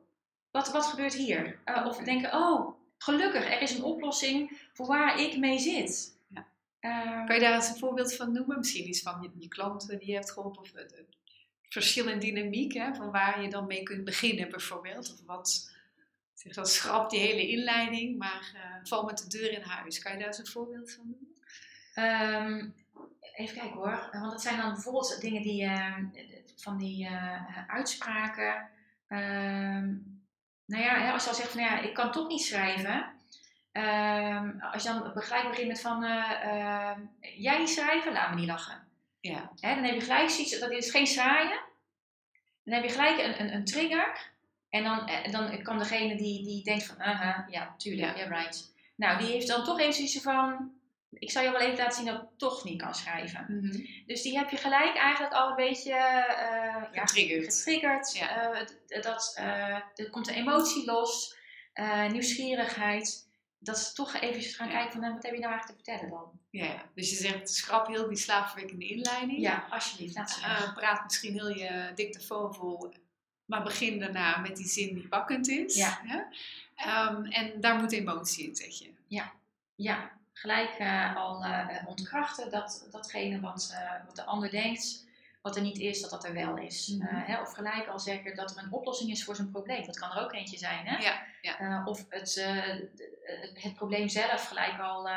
wat, 0.51 0.71
wat 0.71 0.85
gebeurt 0.85 1.13
hier? 1.13 1.59
Eh, 1.65 1.85
of 1.85 1.97
denken, 1.97 2.33
oh, 2.33 2.73
gelukkig, 2.97 3.45
er 3.45 3.61
is 3.61 3.77
een 3.77 3.83
oplossing 3.83 4.67
voor 4.73 4.87
waar 4.87 5.19
ik 5.19 5.37
mee 5.37 5.59
zit. 5.59 6.17
Ja. 6.27 6.47
Ehm, 6.79 7.25
Kan 7.25 7.35
je 7.35 7.41
daar 7.41 7.53
eens 7.53 7.69
een 7.69 7.77
voorbeeld 7.77 8.15
van 8.15 8.31
noemen? 8.31 8.57
Misschien 8.57 8.87
iets 8.87 9.01
van 9.01 9.21
je, 9.21 9.31
je 9.37 9.47
klanten 9.47 9.97
die 9.99 10.07
je 10.07 10.13
hebt 10.13 10.31
geholpen 10.31 10.61
of 10.61 10.71
verschil 11.69 12.07
in 12.07 12.19
dynamiek, 12.19 12.73
hè, 12.73 12.93
van 12.95 13.11
waar 13.11 13.41
je 13.41 13.49
dan 13.49 13.67
mee 13.67 13.83
kunt 13.83 14.03
beginnen 14.03 14.49
bijvoorbeeld. 14.49 15.13
Of 15.13 15.25
wat, 15.25 15.71
zeg 16.33 16.53
dat 16.53 16.69
schrapt 16.69 17.11
die 17.11 17.19
hele 17.19 17.47
inleiding, 17.47 18.17
maar 18.17 18.51
eh, 18.55 18.61
val 18.83 19.03
met 19.03 19.17
de 19.17 19.37
deur 19.37 19.51
in 19.51 19.61
huis. 19.61 19.99
Kan 19.99 20.11
je 20.11 20.17
daar 20.17 20.27
eens 20.27 20.37
een 20.37 20.47
voorbeeld 20.47 20.91
van 20.91 21.05
noemen? 21.05 21.27
Ehm, 21.93 22.69
even 23.35 23.57
kijken 23.57 23.77
hoor. 23.77 24.09
Want 24.11 24.31
dat 24.31 24.41
zijn 24.41 24.57
dan 24.57 24.73
bijvoorbeeld 24.73 25.21
dingen 25.21 25.41
die 25.41 25.63
ehm, 25.63 26.05
van 26.55 26.77
die 26.77 27.05
eh, 27.05 27.67
uitspraken. 27.67 28.69
Ehm, 29.07 29.87
nou 30.65 30.83
ja, 30.83 31.11
als 31.11 31.23
je 31.23 31.29
al 31.29 31.35
zegt 31.35 31.51
van 31.51 31.61
ja, 31.61 31.79
ik 31.79 31.93
kan 31.93 32.11
toch 32.11 32.27
niet 32.27 32.41
schrijven. 32.41 33.13
Ehm, 33.71 34.59
als 34.59 34.83
je 34.83 34.89
dan 34.89 35.11
gelijk 35.21 35.49
begint 35.49 35.67
met 35.67 35.81
van 35.81 36.03
eh, 36.03 36.91
jij 37.37 37.65
schrijven, 37.65 38.11
laat 38.11 38.29
me 38.29 38.35
niet 38.35 38.47
lachen. 38.47 38.88
Ja. 39.21 39.51
Hè, 39.59 39.75
dan 39.75 39.83
heb 39.83 39.93
je 39.95 40.01
gelijk 40.01 40.29
zoiets, 40.29 40.59
dat 40.59 40.71
is 40.71 40.91
geen 40.91 41.07
saaien. 41.07 41.59
Dan 42.63 42.73
heb 42.73 42.83
je 42.83 42.89
gelijk 42.89 43.19
een, 43.19 43.39
een, 43.41 43.53
een 43.53 43.65
trigger. 43.65 44.31
En 44.69 44.83
dan, 44.83 45.07
eh, 45.07 45.31
dan 45.31 45.63
kan 45.63 45.77
degene 45.77 46.15
die, 46.17 46.43
die 46.43 46.63
denkt 46.63 46.85
van, 46.85 47.01
aha, 47.01 47.45
ja, 47.49 47.75
tuurlijk, 47.77 48.17
Ja. 48.17 48.23
ja, 48.23 48.27
right. 48.37 48.73
Nou, 48.95 49.17
die 49.17 49.27
heeft 49.27 49.47
dan 49.47 49.63
toch 49.63 49.79
even 49.79 49.93
zoiets 49.93 50.21
van, 50.21 50.71
ik 51.11 51.31
zal 51.31 51.43
je 51.43 51.51
wel 51.51 51.59
even 51.61 51.77
laten 51.77 51.93
zien 51.95 52.05
dat 52.05 52.21
ik 52.21 52.27
toch 52.37 52.63
niet 52.63 52.81
kan 52.81 52.95
schrijven. 52.95 53.45
Mhm. 53.47 53.85
Dus 54.05 54.21
die 54.21 54.37
heb 54.37 54.49
je 54.49 54.57
gelijk 54.57 54.95
eigenlijk 54.95 55.33
al 55.33 55.49
een 55.49 55.55
beetje 55.55 55.93
eh, 55.93 56.83
ja, 56.93 57.05
Getriggerd. 57.05 57.55
getriggerd. 57.55 58.17
Ja. 58.17 58.51
Eh, 58.53 58.65
d- 58.65 59.03
dat, 59.03 59.33
er 59.95 60.09
komt 60.09 60.27
een 60.27 60.35
emotie 60.35 60.85
los, 60.85 61.37
nieuwsgierigheid. 62.11 63.27
Dat 63.61 63.79
ze 63.79 63.93
toch 63.93 64.13
even 64.13 64.41
gaan 64.41 64.67
Ja. 64.67 64.73
kijken 64.73 64.91
van, 64.91 65.01
nou, 65.01 65.13
wat 65.13 65.23
heb 65.23 65.33
je 65.33 65.39
nou 65.39 65.51
eigenlijk 65.51 65.79
te 65.79 65.85
vertellen 65.91 66.15
dan? 66.15 66.31
Ja, 66.49 66.65
ja. 66.65 66.83
dus 66.95 67.09
je 67.09 67.15
zegt 67.15 67.49
schrap 67.49 67.87
heel 67.87 68.07
die 68.07 68.17
slaapverwekkende 68.17 68.87
inleiding. 68.87 69.39
Ja, 69.39 69.67
alsjeblieft, 69.69 70.15
laat 70.15 70.39
Eh, 70.43 70.73
praat 70.73 71.03
misschien 71.03 71.33
heel 71.33 71.49
je 71.49 71.91
dictafoon 71.95 72.53
vol, 72.55 72.93
maar 73.45 73.63
begin 73.63 73.99
daarna 73.99 74.37
met 74.37 74.55
die 74.55 74.67
zin 74.67 74.93
die 74.93 75.07
pakkend 75.07 75.47
is. 75.47 75.75
Ja. 75.75 75.99
hè? 76.03 76.21
Ehm, 76.75 77.23
en 77.25 77.61
daar 77.61 77.75
moet 77.79 77.91
emotie 77.91 78.47
in, 78.47 78.55
zeg 78.55 78.79
je. 78.79 78.89
Ja, 79.75 80.11
gelijk 80.33 80.71
eh, 80.77 81.15
al 81.15 81.43
eh, 81.43 81.67
ontkrachten 81.87 82.51
dat, 82.51 82.87
datgene 82.91 83.39
wat, 83.39 83.75
wat 84.05 84.15
de 84.15 84.23
ander 84.23 84.49
denkt, 84.51 85.05
wat 85.41 85.55
er 85.55 85.61
niet 85.61 85.77
is, 85.77 86.01
dat 86.01 86.09
dat 86.09 86.25
er 86.25 86.33
wel 86.33 86.57
is. 86.57 86.87
Mhm. 86.87 87.07
Eh, 87.07 87.27
hè, 87.27 87.41
of 87.41 87.53
gelijk 87.53 87.87
al 87.87 87.99
zeggen 87.99 88.35
dat 88.35 88.57
er 88.57 88.63
een 88.63 88.73
oplossing 88.73 89.11
is 89.11 89.23
voor 89.23 89.35
zijn 89.35 89.51
probleem. 89.51 89.85
Dat 89.85 89.99
kan 89.99 90.11
er 90.11 90.23
ook 90.23 90.33
eentje 90.33 90.57
zijn. 90.57 90.85
Hè? 90.85 90.97
Ja, 90.97 91.23
ja. 91.41 91.59
Eh, 91.59 91.87
of 91.87 92.05
het, 92.09 92.37
eh, 92.37 92.75
het 93.53 93.73
probleem 93.73 94.07
zelf 94.07 94.47
gelijk 94.47 94.79
al 94.79 95.09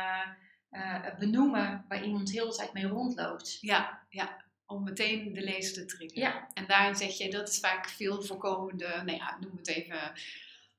benoemen 1.18 1.84
waar 1.88 2.04
iemand 2.04 2.30
heel 2.30 2.50
de 2.50 2.56
tijd 2.56 2.72
mee 2.72 2.86
rondloopt. 2.86 3.58
Ja, 3.60 4.02
ja. 4.08 4.40
Om 4.66 4.82
meteen 4.82 5.32
de 5.32 5.40
lezer 5.40 5.74
te 5.74 5.84
triggeren. 5.84 6.22
Ja. 6.22 6.48
En 6.54 6.66
daarin 6.66 6.94
zeg 6.94 7.18
je, 7.18 7.30
dat 7.30 7.48
is 7.48 7.58
vaak 7.58 7.88
veel 7.88 8.22
voorkomende, 8.22 8.86
nou 8.86 9.16
ja, 9.16 9.36
noem 9.40 9.56
het 9.56 9.68
even, 9.68 10.12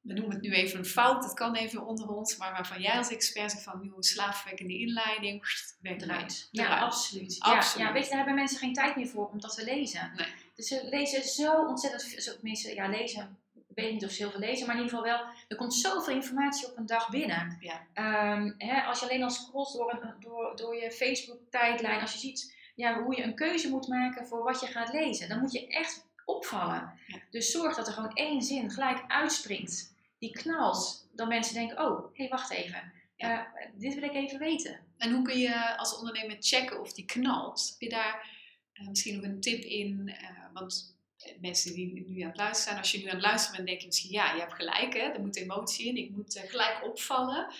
we 0.03 0.13
noemen 0.13 0.31
het 0.33 0.41
nu 0.41 0.51
even 0.53 0.79
een 0.79 0.85
fout, 0.85 1.23
het 1.23 1.33
kan 1.33 1.55
even 1.55 1.85
onder 1.85 2.07
ons, 2.07 2.37
maar 2.37 2.51
waarvan 2.51 2.81
jij 2.81 2.97
als 2.97 3.09
expert 3.09 3.51
zegt 3.51 3.63
van, 3.63 3.79
nieuwe 3.81 4.03
slaafwekkende 4.03 4.77
inleiding, 4.77 5.41
weg 5.81 5.97
Eruit. 6.01 6.47
Ja, 6.51 6.63
Eruit. 6.65 6.81
absoluut. 6.81 7.35
Absoluut. 7.39 7.77
Ja, 7.77 7.87
ja, 7.87 7.93
weet 7.93 8.03
je, 8.03 8.09
daar 8.09 8.17
hebben 8.17 8.35
mensen 8.35 8.59
geen 8.59 8.73
tijd 8.73 8.95
meer 8.95 9.07
voor 9.07 9.29
om 9.29 9.39
dat 9.41 9.55
te 9.55 9.63
lezen. 9.63 10.11
Nee. 10.15 10.27
Dus 10.55 10.67
ze 10.67 10.87
lezen 10.89 11.23
zo 11.23 11.65
ontzettend 11.65 12.03
veel. 12.03 12.33
Tenminste, 12.33 12.73
ja, 12.75 12.87
lezen. 12.87 13.37
Ik 13.67 13.83
weet 13.83 13.91
niet 13.93 14.05
of 14.05 14.11
ze 14.11 14.21
heel 14.21 14.31
veel 14.31 14.39
lezen, 14.39 14.67
maar 14.67 14.75
in 14.75 14.81
ieder 14.83 14.97
geval 14.97 15.17
wel. 15.17 15.25
Er 15.47 15.55
komt 15.55 15.73
zoveel 15.73 16.13
informatie 16.15 16.67
op 16.67 16.77
een 16.77 16.85
dag 16.85 17.09
binnen. 17.09 17.57
Ja. 17.59 17.81
Ehm, 17.93 18.51
hè, 18.57 18.81
als 18.81 18.99
je 18.99 19.05
alleen 19.05 19.23
al 19.23 19.29
scrolt 19.29 19.73
door, 19.73 19.91
een- 20.01 20.13
door, 20.19 20.55
door 20.55 20.75
je 20.75 20.91
Facebook-tijdlijn, 20.91 22.01
als 22.01 22.13
je 22.13 22.19
ziet 22.19 22.55
ja, 22.75 23.01
hoe 23.01 23.15
je 23.15 23.23
een 23.23 23.35
keuze 23.35 23.69
moet 23.69 23.87
maken 23.87 24.25
voor 24.27 24.43
wat 24.43 24.59
je 24.59 24.67
gaat 24.67 24.93
lezen, 24.93 25.29
dan 25.29 25.39
moet 25.39 25.51
je 25.51 25.67
echt 25.67 26.05
opvallen. 26.25 26.93
Ja. 27.07 27.17
Dus 27.31 27.51
zorg 27.51 27.75
dat 27.75 27.87
er 27.87 27.93
gewoon 27.93 28.13
één 28.13 28.41
zin 28.41 28.71
gelijk 28.71 29.03
uitspringt, 29.07 29.92
die 30.23 30.31
knalt. 30.31 31.07
Dan 31.11 31.27
mensen 31.27 31.53
denken: 31.53 31.85
oh, 31.85 32.03
hé, 32.03 32.09
hey, 32.13 32.27
wacht 32.27 32.51
even. 32.51 32.93
Ja. 33.15 33.55
Eh, 33.55 33.69
dit 33.75 33.93
wil 33.93 34.03
ik 34.03 34.13
even 34.13 34.39
weten. 34.39 34.79
En 34.97 35.13
hoe 35.13 35.23
kun 35.23 35.37
je 35.37 35.77
als 35.77 35.97
ondernemer 35.97 36.37
checken 36.39 36.79
of 36.79 36.93
die 36.93 37.05
knalt? 37.05 37.69
Heb 37.69 37.89
je 37.89 37.95
daar 37.95 38.29
eh, 38.73 38.87
misschien 38.87 39.15
nog 39.15 39.23
een 39.23 39.41
tip 39.41 39.63
in? 39.63 40.09
Eh, 40.09 40.53
want 40.53 40.97
mensen 41.39 41.73
die 41.73 42.05
nu 42.07 42.21
aan 42.21 42.27
het 42.27 42.37
luisteren 42.37 42.63
zijn, 42.63 42.77
als 42.77 42.91
je 42.91 42.97
nu 42.97 43.05
aan 43.05 43.15
het 43.15 43.25
luisteren 43.25 43.55
bent, 43.55 43.67
denk 43.67 43.79
je 43.79 43.87
misschien, 43.87 44.11
ja, 44.11 44.33
je 44.33 44.39
hebt 44.39 44.53
gelijk, 44.53 44.93
hè? 44.93 44.99
er 44.99 45.21
moet 45.21 45.35
emotie 45.35 45.87
in, 45.87 45.97
ik 45.97 46.09
moet 46.09 46.43
gelijk 46.45 46.83
opvallen. 46.83 47.53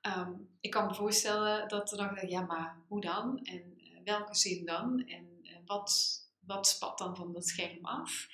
Ehm, 0.00 0.32
ik 0.60 0.70
kan 0.70 0.86
me 0.86 0.94
voorstellen 0.94 1.68
dat 1.68 1.90
er 1.92 1.96
dan 1.96 2.28
ja, 2.28 2.40
maar 2.40 2.76
hoe 2.88 3.00
dan? 3.00 3.40
En 3.44 3.78
welke 4.04 4.34
zin 4.34 4.64
dan? 4.64 5.06
En 5.06 5.26
wat, 5.66 6.20
wat 6.40 6.66
spat 6.66 6.98
dan 6.98 7.16
van 7.16 7.32
dat 7.32 7.46
scherm 7.46 7.84
af? 7.84 8.28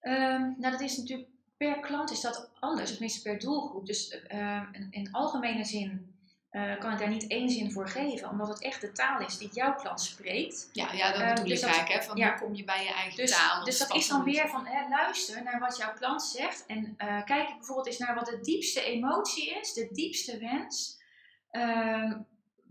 Ehm, 0.00 0.40
nou, 0.58 0.70
dat 0.70 0.80
is 0.80 0.96
natuurlijk 0.96 1.28
per 1.64 1.80
klant 1.80 2.10
is 2.10 2.20
dat 2.20 2.50
anders, 2.60 2.90
of 2.90 2.96
tenminste 2.96 3.22
per 3.22 3.38
doelgroep. 3.38 3.86
Dus 3.86 4.22
eh, 4.22 4.62
in, 4.72 4.86
in 4.90 5.12
algemene 5.12 5.64
zin 5.64 6.14
eh, 6.50 6.78
kan 6.78 6.92
ik 6.92 6.98
daar 6.98 7.08
niet 7.08 7.26
één 7.26 7.48
zin 7.50 7.72
voor 7.72 7.88
geven, 7.88 8.28
omdat 8.30 8.48
het 8.48 8.62
echt 8.62 8.80
de 8.80 8.92
taal 8.92 9.20
is 9.20 9.38
die 9.38 9.48
jouw 9.52 9.74
klant 9.74 10.00
spreekt. 10.00 10.68
Ja, 10.72 10.92
ja 10.92 11.12
dat 11.12 11.20
Eh, 11.20 11.28
bedoel 11.28 11.48
dus 11.48 11.62
ik 11.62 11.64
eigenlijk, 11.68 12.00
hè? 12.00 12.06
Van 12.06 12.16
ja. 12.16 12.28
hoe 12.28 12.38
kom 12.38 12.54
je 12.54 12.64
bij 12.64 12.84
je 12.84 12.92
eigen 12.92 13.16
Dus, 13.16 13.30
taal? 13.30 13.64
dus 13.64 13.78
dat 13.78 13.94
is 13.94 14.08
dan 14.08 14.24
weer 14.24 14.48
van 14.48 14.66
hè, 14.66 14.88
luister 14.88 15.42
naar 15.42 15.60
wat 15.60 15.76
jouw 15.76 15.92
klant 15.92 16.22
zegt 16.22 16.66
en 16.66 16.94
eh, 16.96 17.24
kijk 17.24 17.48
bijvoorbeeld 17.48 17.86
eens 17.86 17.98
naar 17.98 18.14
wat 18.14 18.26
de 18.26 18.40
diepste 18.40 18.84
emotie 18.84 19.58
is, 19.60 19.72
de 19.72 19.88
diepste 19.92 20.38
wens. 20.38 21.02
Ehm, 21.50 22.12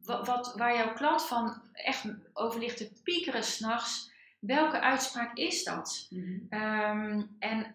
wat, 0.03 0.27
wat, 0.27 0.53
waar 0.55 0.75
jouw 0.75 0.93
klant 0.93 1.25
van 1.25 1.61
echt 1.73 2.03
over 2.33 2.59
ligt 2.59 2.77
te 2.77 2.91
piekeren 3.03 3.43
s'nachts. 3.43 4.11
Welke 4.39 4.79
uitspraak 4.79 5.37
is 5.37 5.63
dat? 5.63 6.07
Mhm. 6.09 6.39
Ehm, 6.49 7.21
en 7.39 7.73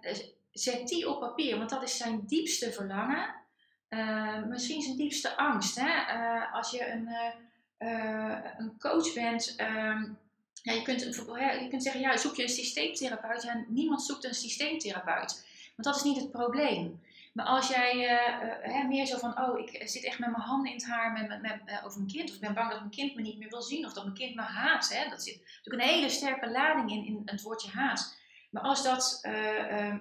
zet 0.58 0.88
die 0.88 1.08
op 1.08 1.20
papier, 1.20 1.58
want 1.58 1.70
dat 1.70 1.82
is 1.82 1.96
zijn 1.96 2.22
diepste 2.26 2.72
verlangen. 2.72 3.34
Eh, 3.88 4.42
misschien 4.42 4.82
zijn 4.82 4.96
diepste 4.96 5.36
angst. 5.36 5.80
Hè? 5.80 5.88
Eh, 5.88 6.54
als 6.54 6.70
je 6.70 6.90
een, 6.90 7.08
eh, 7.78 8.38
een 8.58 8.78
coach 8.78 9.14
bent, 9.14 9.54
ehm, 9.56 10.02
ja, 10.62 10.72
je, 10.72 10.82
kunt, 10.82 11.00
je 11.00 11.66
kunt 11.68 11.82
zeggen, 11.82 12.00
ja, 12.00 12.16
zoek 12.16 12.36
je 12.36 12.42
een 12.42 12.48
systeemtherapeut. 12.48 13.42
Ja, 13.42 13.64
niemand 13.68 14.02
zoekt 14.02 14.24
een 14.24 14.34
systeemtherapeut. 14.34 15.46
Want 15.76 15.88
dat 15.88 15.96
is 15.96 16.02
niet 16.02 16.20
het 16.20 16.30
probleem. 16.30 17.00
Maar 17.32 17.46
als 17.46 17.68
jij 17.68 17.98
hè, 18.62 18.82
meer 18.82 19.06
zo 19.06 19.18
van, 19.18 19.40
oh, 19.40 19.58
ik 19.58 19.88
zit 19.88 20.04
echt 20.04 20.18
met 20.18 20.30
mijn 20.30 20.42
handen 20.42 20.70
in 20.70 20.76
het 20.76 20.86
haar 20.86 21.12
met, 21.12 21.42
met, 21.42 21.82
over 21.84 21.98
mijn 21.98 22.12
kind. 22.12 22.28
Of 22.28 22.34
ik 22.34 22.40
ben 22.40 22.54
bang 22.54 22.70
dat 22.70 22.78
mijn 22.78 22.90
kind 22.90 23.14
me 23.14 23.22
niet 23.22 23.38
meer 23.38 23.48
wil 23.48 23.62
zien. 23.62 23.86
Of 23.86 23.92
dat 23.92 24.04
mijn 24.04 24.16
kind 24.16 24.34
me 24.34 24.42
haat. 24.42 24.88
Hè? 24.94 25.08
Dat 25.10 25.22
zit 25.22 25.40
natuurlijk 25.40 25.84
een 25.84 25.94
hele 25.94 26.08
sterke 26.08 26.50
lading 26.50 26.90
in, 26.90 27.06
in 27.06 27.22
het 27.24 27.42
woordje 27.42 27.70
haat. 27.70 28.16
Maar 28.50 28.62
als 28.62 28.82
dat 28.82 29.18
eh, 29.22 29.88
eh, 29.88 29.94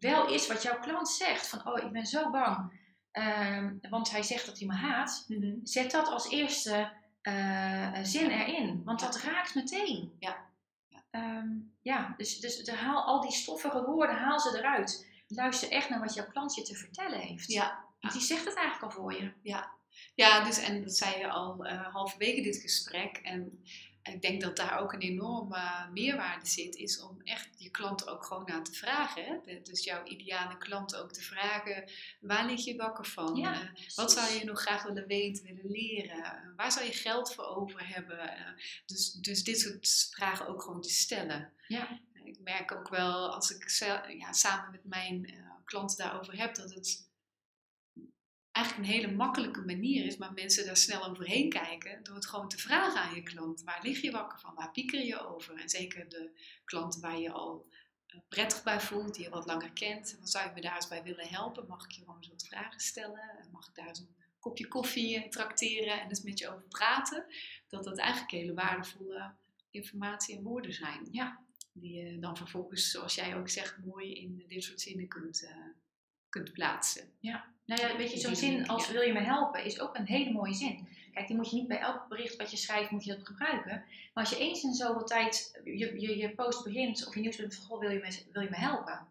wel 0.00 0.28
is 0.28 0.46
wat 0.46 0.62
jouw 0.62 0.78
klant 0.78 1.08
zegt, 1.08 1.48
van 1.48 1.66
oh, 1.66 1.82
ik 1.84 1.92
ben 1.92 2.06
zo 2.06 2.30
bang, 2.30 2.72
ehm, 3.10 3.74
want 3.90 4.10
hij 4.10 4.22
zegt 4.22 4.46
dat 4.46 4.58
hij 4.58 4.66
me 4.66 4.74
haat, 4.74 5.24
Mhm. 5.28 5.54
zet 5.62 5.90
dat 5.90 6.08
als 6.08 6.30
eerste 6.30 7.02
eh, 7.22 7.98
zin 8.02 8.30
erin, 8.30 8.82
want 8.84 9.00
Ja. 9.00 9.06
dat 9.06 9.20
raakt 9.20 9.54
meteen. 9.54 10.16
Ja. 10.18 10.36
Ja. 10.88 11.02
ehm, 11.10 11.48
ja, 11.82 12.14
dus, 12.16 12.40
dus 12.40 12.64
de, 12.64 12.74
haal 12.74 13.02
al 13.04 13.20
die 13.20 13.32
stoffige 13.32 13.84
woorden, 13.84 14.16
haal 14.16 14.40
ze 14.40 14.58
eruit. 14.58 15.06
Luister 15.28 15.70
echt 15.70 15.88
naar 15.88 16.00
wat 16.00 16.14
jouw 16.14 16.26
klant 16.26 16.54
je 16.54 16.62
te 16.62 16.74
vertellen 16.74 17.18
heeft. 17.18 17.52
Ja. 17.52 17.84
Want 18.00 18.12
die 18.12 18.22
zegt 18.22 18.44
het 18.44 18.54
eigenlijk 18.54 18.92
al 18.94 19.00
voor 19.00 19.12
je. 19.14 19.32
Ja, 20.14 20.44
dus 20.44 20.58
en 20.58 20.82
dat 20.82 20.96
zei 20.96 21.18
je 21.18 21.28
al 21.28 21.66
uh, 21.66 21.86
halverwege 21.92 22.40
dit 22.42 22.56
gesprek. 22.56 23.16
En 23.16 23.64
ik 24.12 24.22
denk 24.22 24.40
dat 24.40 24.56
daar 24.56 24.78
ook 24.78 24.92
een 24.92 25.00
enorme 25.00 25.88
meerwaarde 25.92 26.46
zit, 26.46 26.76
is 26.76 27.00
om 27.00 27.20
echt 27.22 27.48
je 27.56 27.70
klant 27.70 28.08
ook 28.08 28.24
gewoon 28.24 28.50
aan 28.50 28.64
te 28.64 28.72
vragen. 28.72 29.24
Hè? 29.24 29.60
Dus 29.62 29.84
jouw 29.84 30.04
ideale 30.04 30.58
klant 30.58 30.96
ook 30.96 31.12
te 31.12 31.22
vragen, 31.22 31.90
waar 32.20 32.46
lig 32.46 32.64
je 32.64 32.76
wakker 32.76 33.06
van? 33.06 33.36
Ja, 33.36 33.52
Uh, 33.54 33.94
wat 33.94 34.12
zou 34.12 34.32
je 34.32 34.44
nog 34.44 34.60
graag 34.60 34.82
willen 34.82 35.06
weten, 35.06 35.44
willen 35.44 35.70
leren? 35.70 36.52
Waar 36.56 36.72
zou 36.72 36.86
je 36.86 36.92
geld 36.92 37.34
voor 37.34 37.44
over 37.44 37.88
hebben? 37.88 38.18
Uh, 38.18 38.62
dus, 38.86 39.12
dus 39.12 39.44
dit 39.44 39.60
soort 39.60 40.10
vragen 40.14 40.46
ook 40.46 40.62
gewoon 40.62 40.80
te 40.82 40.90
stellen. 40.90 41.52
Ja. 41.68 42.00
Ik 42.24 42.40
merk 42.40 42.72
ook 42.72 42.88
wel, 42.88 43.34
als 43.34 43.50
ik 43.50 43.70
ja, 44.18 44.32
samen 44.32 44.70
met 44.70 44.84
mijn 44.84 45.30
uh, 45.30 45.50
klanten 45.64 45.96
daarover 45.96 46.38
heb, 46.38 46.54
dat 46.54 46.74
het 46.74 47.08
eigenlijk 48.54 48.88
een 48.88 48.94
hele 48.94 49.12
makkelijke 49.12 49.60
manier 49.60 50.04
is, 50.04 50.16
maar 50.16 50.32
mensen 50.32 50.66
daar 50.66 50.76
snel 50.76 51.04
overheen 51.04 51.48
kijken 51.48 52.02
door 52.02 52.14
het 52.14 52.26
gewoon 52.26 52.48
te 52.48 52.58
vragen 52.58 53.00
aan 53.00 53.14
je 53.14 53.22
klant. 53.22 53.62
Waar 53.62 53.82
lig 53.82 54.00
je 54.00 54.10
wakker 54.10 54.40
van? 54.40 54.54
Waar 54.54 54.70
pieker 54.70 55.04
je 55.04 55.26
over? 55.26 55.60
En 55.60 55.68
zeker 55.68 56.08
de 56.08 56.30
klanten 56.64 57.00
waar 57.00 57.18
je 57.18 57.30
al 57.30 57.66
uh, 58.08 58.20
prettig 58.28 58.62
bij 58.62 58.80
voelt, 58.80 59.14
die 59.14 59.24
je 59.24 59.30
wat 59.30 59.46
langer 59.46 59.72
kent. 59.72 60.16
Dan 60.18 60.26
zou 60.26 60.48
je 60.48 60.54
me 60.54 60.60
daar 60.60 60.74
eens 60.74 60.88
bij 60.88 61.02
willen 61.02 61.28
helpen? 61.28 61.66
Mag 61.66 61.84
ik 61.84 61.90
je 61.90 62.00
gewoon 62.00 62.16
eens 62.16 62.28
wat 62.28 62.46
vragen 62.46 62.80
stellen? 62.80 63.48
Mag 63.52 63.68
ik 63.68 63.74
daar 63.74 63.88
eens 63.88 63.98
een 63.98 64.14
kopje 64.38 64.68
koffie 64.68 65.28
trakteren 65.28 66.00
en 66.00 66.08
eens 66.08 66.22
met 66.22 66.38
je 66.38 66.48
over 66.48 66.68
praten? 66.68 67.26
Dat 67.68 67.84
dat 67.84 67.98
eigenlijk 67.98 68.30
hele 68.32 68.54
waardevolle 68.54 69.34
informatie 69.70 70.36
en 70.36 70.42
woorden 70.42 70.72
zijn. 70.72 71.08
Ja. 71.10 71.42
Die 71.72 71.94
je 71.94 72.18
dan 72.18 72.36
vervolgens, 72.36 72.90
zoals 72.90 73.14
jij 73.14 73.36
ook 73.36 73.48
zegt, 73.48 73.84
mooi 73.84 74.14
in 74.14 74.44
dit 74.48 74.64
soort 74.64 74.80
zinnen 74.80 75.08
kunt, 75.08 75.48
kunt 76.28 76.52
plaatsen. 76.52 77.12
Ja. 77.20 77.53
Nou 77.66 77.80
ja, 77.80 77.96
weet 77.96 78.12
je, 78.12 78.18
zo'n 78.18 78.36
zin 78.36 78.66
als 78.66 78.90
wil 78.90 79.02
je 79.02 79.12
me 79.12 79.20
helpen 79.20 79.64
is 79.64 79.80
ook 79.80 79.96
een 79.96 80.06
hele 80.06 80.32
mooie 80.32 80.54
zin. 80.54 80.88
Kijk, 81.12 81.26
die 81.26 81.36
moet 81.36 81.50
je 81.50 81.56
niet 81.56 81.68
bij 81.68 81.78
elk 81.78 82.08
bericht 82.08 82.36
wat 82.36 82.50
je 82.50 82.56
schrijft, 82.56 82.90
moet 82.90 83.04
je 83.04 83.16
dat 83.16 83.26
gebruiken. 83.26 83.84
Maar 84.14 84.24
als 84.24 84.30
je 84.30 84.38
eens 84.38 84.62
in 84.62 84.72
zoveel 84.72 85.04
tijd 85.04 85.60
je, 85.64 86.00
je, 86.00 86.18
je 86.18 86.34
post 86.34 86.64
begint 86.64 87.06
of 87.06 87.14
je 87.14 87.20
nieuws 87.20 87.36
bent 87.36 87.54
van, 87.54 87.64
goh, 87.64 87.80
wil 87.80 87.90
je 87.90 87.98
me, 87.98 88.22
wil 88.32 88.42
je 88.42 88.50
me 88.50 88.56
helpen? 88.56 89.06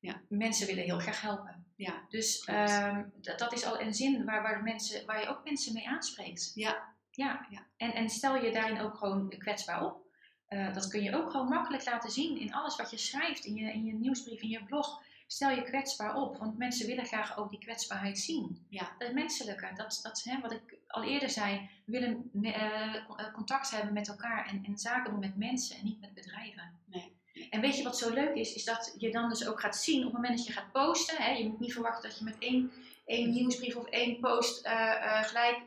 Ja, 0.00 0.20
mensen 0.28 0.66
willen 0.66 0.84
heel 0.84 0.98
graag 0.98 1.20
helpen. 1.20 1.66
Ja, 1.76 2.02
dus 2.08 2.48
um, 2.48 3.12
dat, 3.20 3.38
dat 3.38 3.52
is 3.52 3.64
al 3.64 3.80
een 3.80 3.94
zin 3.94 4.24
waar, 4.24 4.42
waar, 4.42 4.62
mensen, 4.62 5.06
waar 5.06 5.20
je 5.20 5.28
ook 5.28 5.44
mensen 5.44 5.72
mee 5.72 5.88
aanspreekt. 5.88 6.52
Ja. 6.54 6.96
Ja, 7.10 7.46
ja. 7.50 7.66
En, 7.76 7.94
en 7.94 8.08
stel 8.08 8.44
je 8.44 8.52
daarin 8.52 8.80
ook 8.80 8.94
gewoon 8.94 9.34
kwetsbaar 9.38 9.84
op. 9.84 10.06
Uh, 10.48 10.74
dat 10.74 10.88
kun 10.88 11.02
je 11.02 11.16
ook 11.16 11.30
gewoon 11.30 11.48
makkelijk 11.48 11.84
laten 11.84 12.10
zien 12.10 12.38
in 12.38 12.54
alles 12.54 12.76
wat 12.76 12.90
je 12.90 12.96
schrijft, 12.96 13.44
in 13.44 13.54
je, 13.54 13.72
in 13.72 13.84
je 13.84 13.92
nieuwsbrief, 13.92 14.40
in 14.40 14.48
je 14.48 14.64
blog 14.64 15.02
stel 15.30 15.50
je 15.50 15.62
kwetsbaar 15.62 16.16
op. 16.16 16.36
Want 16.36 16.58
mensen 16.58 16.86
willen 16.86 17.06
graag 17.06 17.38
ook 17.38 17.50
die 17.50 17.58
kwetsbaarheid 17.58 18.18
zien. 18.18 18.66
Ja. 18.68 18.90
Dat 18.98 19.12
menselijke, 19.12 19.70
dat, 19.74 20.00
dat 20.02 20.22
hè, 20.24 20.40
wat 20.40 20.52
ik 20.52 20.76
al 20.86 21.02
eerder 21.02 21.30
zei, 21.30 21.70
we 21.84 21.92
willen 21.92 22.30
uh, 22.32 23.32
contact 23.32 23.70
hebben 23.70 23.92
met 23.92 24.08
elkaar 24.08 24.46
en, 24.46 24.64
en 24.64 24.78
zaken 24.78 25.10
doen 25.10 25.20
met 25.20 25.36
mensen 25.36 25.76
en 25.76 25.84
niet 25.84 26.00
met 26.00 26.14
bedrijven. 26.14 26.70
Nee. 26.84 27.16
En 27.50 27.60
weet 27.60 27.76
je 27.76 27.82
wat 27.82 27.98
zo 27.98 28.12
leuk 28.12 28.34
is? 28.34 28.54
Is 28.54 28.64
dat 28.64 28.94
je 28.98 29.10
dan 29.10 29.28
dus 29.28 29.46
ook 29.46 29.60
gaat 29.60 29.76
zien 29.76 29.98
op 29.98 30.04
het 30.04 30.12
moment 30.12 30.36
dat 30.36 30.46
je 30.46 30.52
gaat 30.52 30.72
posten. 30.72 31.22
Hè, 31.22 31.30
je 31.30 31.48
moet 31.48 31.60
niet 31.60 31.72
verwachten 31.72 32.08
dat 32.08 32.18
je 32.18 32.24
met 32.24 32.38
één, 32.38 32.72
één 33.06 33.30
nieuwsbrief 33.30 33.76
of 33.76 33.86
één 33.86 34.20
post 34.20 34.66
uh, 34.66 34.72
uh, 34.72 35.22
gelijk 35.22 35.58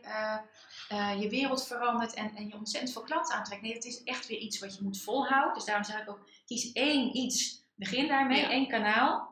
je 1.20 1.30
wereld 1.30 1.68
verandert 1.68 2.14
en, 2.14 2.36
en 2.36 2.48
je 2.48 2.56
ontzettend 2.56 2.94
veel 2.94 3.02
klanten 3.04 3.36
aantrekt. 3.36 3.62
Nee, 3.62 3.74
het 3.74 3.86
is 3.86 4.04
echt 4.04 4.28
weer 4.28 4.38
iets 4.38 4.60
wat 4.60 4.76
je 4.76 4.84
moet 4.84 5.02
volhouden. 5.02 5.54
Dus 5.54 5.66
daarom 5.66 5.84
zeg 5.84 6.02
ik 6.02 6.10
ook, 6.10 6.30
kies 6.46 6.72
één 6.72 7.18
iets, 7.18 7.66
begin 7.76 8.08
daarmee, 8.08 8.42
Ja. 8.42 8.50
één 8.50 8.68
kanaal. 8.68 9.31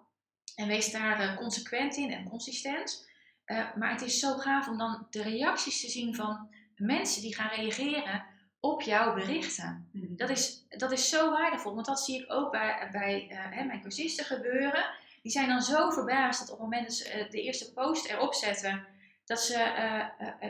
En 0.59 0.67
wees 0.67 0.91
daar 0.91 1.21
uh, 1.21 1.37
consequent 1.37 1.95
in 1.95 2.11
en 2.11 2.29
consistent. 2.29 3.07
Uh, 3.45 3.75
maar 3.75 3.91
het 3.91 4.01
is 4.01 4.19
zo 4.19 4.37
gaaf 4.37 4.67
om 4.67 4.77
dan 4.77 5.07
de 5.09 5.21
reacties 5.21 5.81
te 5.81 5.89
zien 5.89 6.15
van 6.15 6.49
mensen 6.75 7.21
die 7.21 7.35
gaan 7.35 7.49
reageren 7.49 8.25
op 8.59 8.81
jouw 8.81 9.13
berichten. 9.13 9.89
Mhm. 9.91 10.15
Dat 10.15 10.29
is, 10.29 10.65
dat 10.69 10.91
is 10.91 11.09
zo 11.09 11.31
waardevol, 11.31 11.73
want 11.73 11.85
dat 11.85 11.99
zie 11.99 12.21
ik 12.21 12.33
ook 12.33 12.51
bij, 12.51 12.89
bij 12.91 13.27
uh, 13.31 13.37
hè, 13.49 13.63
mijn 13.63 13.81
cursisten 13.81 14.25
gebeuren. 14.25 14.85
Die 15.21 15.31
zijn 15.31 15.47
dan 15.47 15.61
zo 15.61 15.89
verbaasd 15.89 16.39
dat 16.39 16.49
op 16.49 16.59
het 16.59 16.63
moment 16.69 16.87
dat 16.87 16.95
ze 16.95 17.27
de 17.29 17.41
eerste 17.41 17.73
post 17.73 18.05
erop 18.05 18.33
zetten, 18.33 18.85
dat 19.25 19.41
ze 19.41 19.57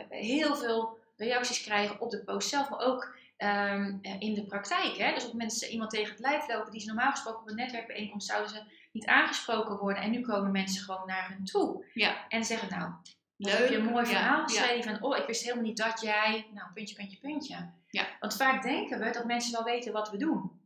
heel 0.08 0.56
veel 0.56 0.98
reacties 1.16 1.62
krijgen 1.62 2.00
op 2.00 2.10
de 2.10 2.24
post 2.24 2.48
zelf, 2.48 2.70
maar 2.70 2.80
ook 2.80 3.14
um, 3.38 3.98
in 4.18 4.34
de 4.34 4.44
praktijk. 4.44 4.96
Hè? 4.96 5.12
Dus 5.12 5.24
op 5.24 5.30
het 5.30 5.32
moment 5.32 5.50
dat 5.50 5.60
ze 5.60 5.68
iemand 5.68 5.90
tegen 5.90 6.10
het 6.10 6.20
lijf 6.20 6.48
lopen 6.48 6.72
die 6.72 6.80
ze 6.80 6.86
normaal 6.86 7.10
gesproken 7.10 7.40
op 7.40 7.48
een 7.48 7.56
netwerkbijeenkomst 7.56 8.26
zouden 8.26 8.50
ze 8.50 8.62
niet 8.92 9.06
aangesproken 9.06 9.78
worden. 9.78 10.02
En 10.02 10.10
nu 10.10 10.20
komen 10.20 10.50
mensen 10.50 10.82
gewoon 10.82 11.06
naar 11.06 11.28
hun 11.28 11.44
toe. 11.44 11.84
Ja. 11.94 12.28
En 12.28 12.44
zeggen, 12.44 12.68
nou, 12.78 12.92
Leuk. 13.36 13.58
heb 13.58 13.68
je 13.68 13.76
een 13.76 13.84
mooi 13.84 14.04
Ja, 14.04 14.10
verhaal 14.10 14.38
ja. 14.40 14.44
geschreven. 14.46 14.98
Van, 14.98 15.02
oh, 15.10 15.16
ik 15.16 15.26
wist 15.26 15.42
helemaal 15.42 15.64
niet 15.64 15.76
dat 15.76 16.00
jij... 16.00 16.46
Nou, 16.54 16.72
puntje, 16.72 16.94
puntje, 16.94 17.18
puntje. 17.18 17.70
Ja. 17.88 18.06
Want 18.20 18.36
vaak 18.36 18.62
denken 18.62 18.98
we 18.98 19.10
dat 19.10 19.24
mensen 19.24 19.52
wel 19.52 19.64
weten 19.64 19.92
wat 19.92 20.10
we 20.10 20.16
doen. 20.16 20.60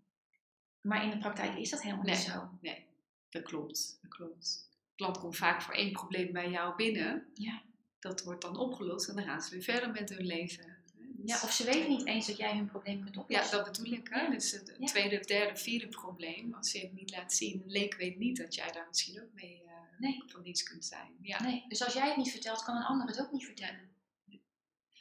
Maar 0.80 1.02
in 1.04 1.10
de 1.10 1.18
praktijk 1.18 1.56
is 1.56 1.70
dat 1.70 1.82
helemaal 1.82 2.04
niet 2.04 2.26
Nee. 2.62 2.70
zo. 2.70 2.76
Dat 3.30 3.42
klopt, 3.42 3.98
dat 4.02 4.10
klopt. 4.10 4.68
De 4.88 4.94
klant 4.96 5.18
komt 5.18 5.36
vaak 5.36 5.62
voor 5.62 5.74
één 5.74 5.92
probleem 5.92 6.32
bij 6.32 6.50
jou 6.50 6.76
binnen. 6.76 7.26
Ja. 7.34 7.62
Dat 7.98 8.22
wordt 8.22 8.42
dan 8.42 8.56
opgelost 8.56 9.08
en 9.08 9.14
dan 9.14 9.24
gaan 9.24 9.40
ze 9.40 9.50
weer 9.54 9.62
verder 9.62 9.90
met 9.90 10.08
hun 10.10 10.26
leven. 10.26 10.73
Ja, 11.26 11.40
of 11.42 11.52
ze 11.52 11.64
weten 11.64 11.88
niet 11.90 12.06
eens 12.06 12.26
dat 12.26 12.36
jij 12.36 12.54
hun 12.56 12.66
probleem 12.66 13.02
kunt 13.02 13.14
Ja, 13.14 13.20
oplossen. 13.20 13.56
dat 13.64 13.72
bedoel 13.72 13.92
ik. 13.92 14.08
Hè? 14.10 14.20
Ja. 14.22 14.30
Dus 14.30 14.50
het 14.50 14.74
Ja. 14.78 14.86
tweede, 14.86 15.20
derde, 15.20 15.56
vierde 15.56 15.88
probleem, 15.88 16.54
als 16.54 16.72
je 16.72 16.80
het 16.80 16.92
niet 16.92 17.10
laat 17.10 17.32
zien, 17.32 17.62
een 17.64 17.70
leek 17.70 17.94
weet 17.94 18.18
niet 18.18 18.36
dat 18.36 18.54
jij 18.54 18.72
daar 18.72 18.86
misschien 18.88 19.22
ook 19.22 19.32
mee 19.32 19.62
eh, 19.66 19.72
Nee. 19.98 20.22
van 20.26 20.42
dienst 20.42 20.68
kunt 20.68 20.84
zijn. 20.84 21.16
Ja. 21.20 21.42
Nee, 21.42 21.64
dus 21.68 21.84
als 21.84 21.92
jij 21.94 22.06
het 22.08 22.16
niet 22.16 22.30
vertelt, 22.30 22.64
kan 22.64 22.76
een 22.76 22.82
ander 22.82 23.06
het 23.06 23.20
ook 23.20 23.32
niet 23.32 23.44
vertellen. 23.44 23.92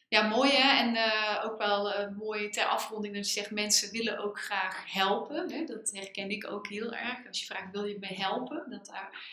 Ja, 0.08 0.28
mooi 0.28 0.52
hè. 0.52 0.78
En 0.80 0.96
eh, 0.96 1.46
ook 1.46 1.58
wel 1.58 1.92
eh, 1.94 2.16
mooi 2.18 2.50
ter 2.50 2.66
afronding 2.66 3.16
dat 3.16 3.26
je 3.28 3.32
zegt, 3.34 3.52
mensen 3.52 3.92
willen 3.92 4.18
ook 4.18 4.40
graag 4.40 4.94
helpen. 4.94 5.52
Hè? 5.52 5.66
Dat 5.66 5.92
herken 5.92 6.30
ik 6.30 6.48
ook 6.48 6.68
heel 6.68 6.94
erg. 6.94 7.28
Als 7.28 7.40
je 7.40 7.46
vraagt, 7.46 7.72
wil 7.72 7.86
je 7.86 8.00
mij 8.00 8.16
helpen? 8.16 8.70
Dat 8.70 8.86
daar 8.86 9.26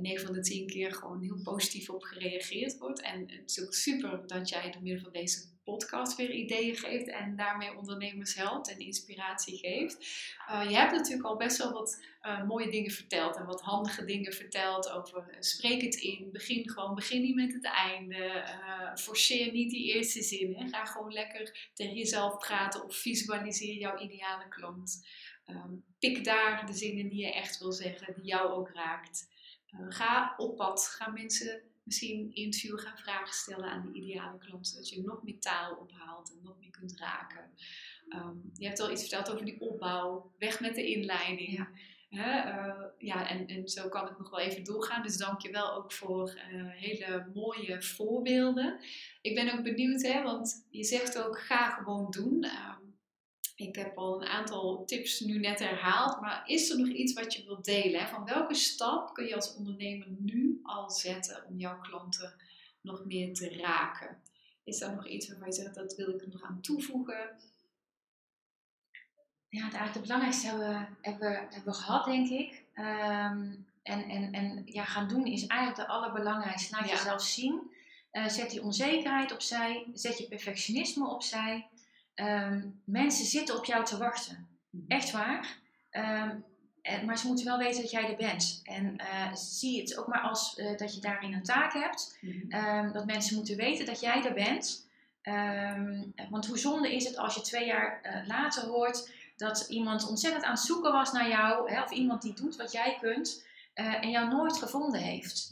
9 0.00 0.26
van 0.26 0.34
de 0.34 0.40
10 0.40 0.66
keer 0.66 0.92
gewoon 0.92 1.22
heel 1.22 1.40
positief 1.42 1.90
op 1.90 2.02
gereageerd 2.02 2.78
wordt. 2.78 3.00
En 3.00 3.20
het 3.20 3.50
is 3.50 3.62
ook 3.62 3.74
super 3.74 4.26
dat 4.26 4.48
jij 4.48 4.70
door 4.70 4.82
middel 4.82 5.02
van 5.02 5.12
deze 5.12 5.52
podcast 5.64 6.16
weer 6.16 6.30
ideeën 6.30 6.76
geeft 6.76 7.08
en 7.08 7.36
daarmee 7.36 7.76
ondernemers 7.76 8.34
helpt 8.34 8.70
en 8.70 8.78
inspiratie 8.78 9.58
geeft. 9.58 9.96
Uh, 10.50 10.70
je 10.70 10.76
hebt 10.76 10.92
natuurlijk 10.92 11.28
al 11.28 11.36
best 11.36 11.58
wel 11.58 11.72
wat 11.72 12.04
uh, 12.22 12.46
mooie 12.46 12.70
dingen 12.70 12.90
verteld 12.90 13.36
en 13.36 13.46
wat 13.46 13.60
handige 13.60 14.04
dingen 14.04 14.32
verteld 14.32 14.90
over 14.90 15.26
uh, 15.30 15.36
spreek 15.40 15.82
het 15.82 15.94
in, 15.94 16.28
begin 16.32 16.70
gewoon, 16.70 16.94
begin 16.94 17.22
niet 17.22 17.34
met 17.34 17.52
het 17.52 17.64
einde, 17.64 18.44
forceer 18.94 19.52
niet 19.52 19.70
die 19.70 19.94
eerste 19.94 20.22
zin. 20.22 20.54
Hè. 20.56 20.68
Ga 20.68 20.84
gewoon 20.84 21.12
lekker 21.12 21.70
tegen 21.74 21.94
jezelf 21.94 22.38
praten 22.38 22.84
of 22.84 22.96
visualiseer 22.96 23.74
jouw 23.74 23.98
ideale 23.98 24.48
klant. 24.48 25.06
Um, 25.46 25.84
pik 25.98 26.24
daar 26.24 26.66
de 26.66 26.72
zinnen 26.72 27.08
die 27.08 27.20
je 27.20 27.32
echt 27.32 27.58
wil 27.58 27.72
zeggen, 27.72 28.14
die 28.14 28.24
jou 28.24 28.52
ook 28.52 28.70
raakt. 28.70 29.28
Ga 29.88 30.34
op 30.36 30.56
pad, 30.56 30.86
ga 30.88 31.10
mensen 31.10 31.62
misschien 31.82 32.34
interview 32.34 32.78
gaan 32.78 32.98
vragen 32.98 33.34
stellen 33.34 33.70
aan 33.70 33.82
de 33.82 33.98
ideale 33.98 34.38
klant, 34.38 34.68
zodat 34.68 34.88
je 34.88 35.02
nog 35.02 35.22
meer 35.22 35.38
taal 35.38 35.74
ophaalt 35.76 36.32
en 36.32 36.38
nog 36.42 36.58
meer 36.60 36.70
kunt 36.70 36.98
raken. 36.98 37.50
Um, 38.08 38.50
je 38.54 38.66
hebt 38.66 38.80
al 38.80 38.90
iets 38.90 39.00
verteld 39.00 39.30
over 39.30 39.44
die 39.44 39.60
opbouw, 39.60 40.32
weg 40.38 40.60
met 40.60 40.74
de 40.74 40.86
inleiding. 40.86 41.56
Ja. 41.56 41.68
Uh, 42.10 42.84
ja, 42.98 43.28
en, 43.28 43.46
en 43.46 43.68
zo 43.68 43.88
kan 43.88 44.08
ik 44.08 44.18
nog 44.18 44.30
wel 44.30 44.40
even 44.40 44.64
doorgaan. 44.64 45.02
Dus 45.02 45.16
dank 45.16 45.40
je 45.42 45.50
wel 45.50 45.74
ook 45.74 45.92
voor 45.92 46.40
uh, 46.52 46.70
hele 46.70 47.30
mooie 47.34 47.82
voorbeelden. 47.82 48.80
Ik 49.22 49.34
ben 49.34 49.52
ook 49.52 49.62
benieuwd, 49.62 50.02
hè, 50.02 50.22
want 50.22 50.66
je 50.70 50.84
zegt 50.84 51.22
ook 51.22 51.40
ga 51.40 51.70
gewoon 51.70 52.10
doen. 52.10 52.44
Um, 52.44 52.83
ik 53.54 53.76
heb 53.76 53.96
al 53.98 54.22
een 54.22 54.28
aantal 54.28 54.84
tips 54.84 55.20
nu 55.20 55.38
net 55.38 55.58
herhaald, 55.58 56.20
maar 56.20 56.42
is 56.46 56.70
er 56.70 56.78
nog 56.78 56.88
iets 56.88 57.12
wat 57.12 57.34
je 57.34 57.44
wilt 57.44 57.64
delen? 57.64 58.00
Hè? 58.00 58.08
Van 58.08 58.24
welke 58.24 58.54
stap 58.54 59.14
kun 59.14 59.26
je 59.26 59.34
als 59.34 59.54
ondernemer 59.56 60.06
nu 60.18 60.60
al 60.62 60.90
zetten 60.90 61.44
om 61.48 61.58
jouw 61.58 61.80
klanten 61.80 62.34
nog 62.80 63.04
meer 63.04 63.34
te 63.34 63.56
raken? 63.56 64.22
Is 64.64 64.80
er 64.80 64.94
nog 64.94 65.06
iets 65.06 65.28
waarvan 65.28 65.46
je 65.46 65.54
zegt 65.54 65.74
dat 65.74 65.94
wil 65.94 66.08
ik 66.08 66.20
er 66.20 66.28
nog 66.28 66.42
aan 66.42 66.60
toevoegen? 66.60 67.30
Ja, 69.48 69.64
het, 69.64 69.74
eigenlijk 69.74 69.94
het 69.94 70.02
belangrijkste 70.02 70.46
hebben 70.46 70.68
we, 70.68 70.86
hebben, 71.10 71.30
we, 71.30 71.36
hebben 71.36 71.64
we 71.64 71.72
gehad, 71.72 72.04
denk 72.04 72.28
ik. 72.28 72.62
Um, 72.74 73.66
en 73.82 74.02
en, 74.08 74.32
en 74.32 74.62
ja, 74.66 74.84
gaan 74.84 75.08
doen 75.08 75.26
is 75.26 75.46
eigenlijk 75.46 75.80
de 75.80 75.94
allerbelangrijkste. 75.94 76.76
Laat 76.76 76.88
Ja. 76.88 76.94
jezelf 76.94 77.22
zien. 77.22 77.72
Uh, 78.12 78.28
zet 78.28 78.50
die 78.50 78.62
onzekerheid 78.62 79.32
opzij. 79.32 79.86
Zet 79.92 80.18
je 80.18 80.28
perfectionisme 80.28 81.08
opzij. 81.08 81.68
Um, 82.14 82.80
mensen 82.84 83.24
zitten 83.24 83.56
op 83.56 83.64
jou 83.64 83.84
te 83.84 83.98
wachten. 83.98 84.48
Echt 84.88 85.10
waar. 85.10 85.58
Um, 85.90 86.44
en, 86.82 87.04
maar 87.04 87.18
ze 87.18 87.26
moeten 87.26 87.44
wel 87.44 87.58
weten 87.58 87.82
dat 87.82 87.90
jij 87.90 88.10
er 88.10 88.16
bent. 88.16 88.60
En 88.64 89.00
uh, 89.00 89.34
zie 89.34 89.80
het 89.80 89.96
ook 89.98 90.06
maar 90.06 90.20
als 90.20 90.58
uh, 90.58 90.76
dat 90.76 90.94
je 90.94 91.00
daarin 91.00 91.32
een 91.32 91.42
taak 91.42 91.72
hebt. 91.72 92.18
Um, 92.48 92.92
dat 92.92 93.06
mensen 93.06 93.36
moeten 93.36 93.56
weten 93.56 93.86
dat 93.86 94.00
jij 94.00 94.24
er 94.24 94.34
bent. 94.34 94.86
Want 96.30 96.46
hoe 96.46 96.58
zonde 96.58 96.94
is 96.94 97.04
het 97.04 97.16
als 97.16 97.34
je 97.34 97.40
twee 97.40 97.66
jaar 97.66 98.00
uh, 98.02 98.26
later 98.26 98.62
hoort 98.62 99.10
dat 99.36 99.66
iemand 99.68 100.08
ontzettend 100.08 100.44
aan 100.44 100.52
het 100.52 100.60
zoeken 100.60 100.92
was 100.92 101.12
naar 101.12 101.28
jou, 101.28 101.72
hè, 101.72 101.82
of 101.82 101.90
iemand 101.90 102.22
die 102.22 102.34
doet 102.34 102.56
wat 102.56 102.72
jij 102.72 102.96
kunt 103.00 103.46
eh, 103.74 104.02
en 104.02 104.10
jou 104.10 104.28
nooit 104.28 104.56
gevonden 104.56 105.00
heeft. 105.00 105.50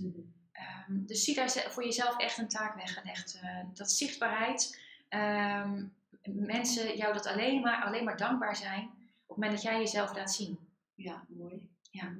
Ehm, 0.52 1.04
dus 1.06 1.24
zie 1.24 1.34
daar 1.34 1.50
voor 1.50 1.84
jezelf 1.84 2.18
echt 2.18 2.38
een 2.38 2.48
taak 2.48 2.74
weggelegd. 2.74 3.40
Dat 3.74 3.92
zichtbaarheid, 3.92 4.80
ehm, 5.08 5.84
mensen 6.22 6.96
jou 6.96 7.12
dat 7.12 7.26
alleen 7.26 7.60
maar, 7.60 7.84
alleen 7.84 8.04
maar 8.04 8.16
dankbaar 8.16 8.56
zijn 8.56 8.84
op 9.26 9.36
het 9.36 9.36
moment 9.36 9.52
dat 9.52 9.62
jij 9.62 9.78
jezelf 9.78 10.16
laat 10.16 10.32
zien. 10.32 10.58
Ja, 10.94 11.26
mooi. 11.28 11.70
Ja. 11.90 12.16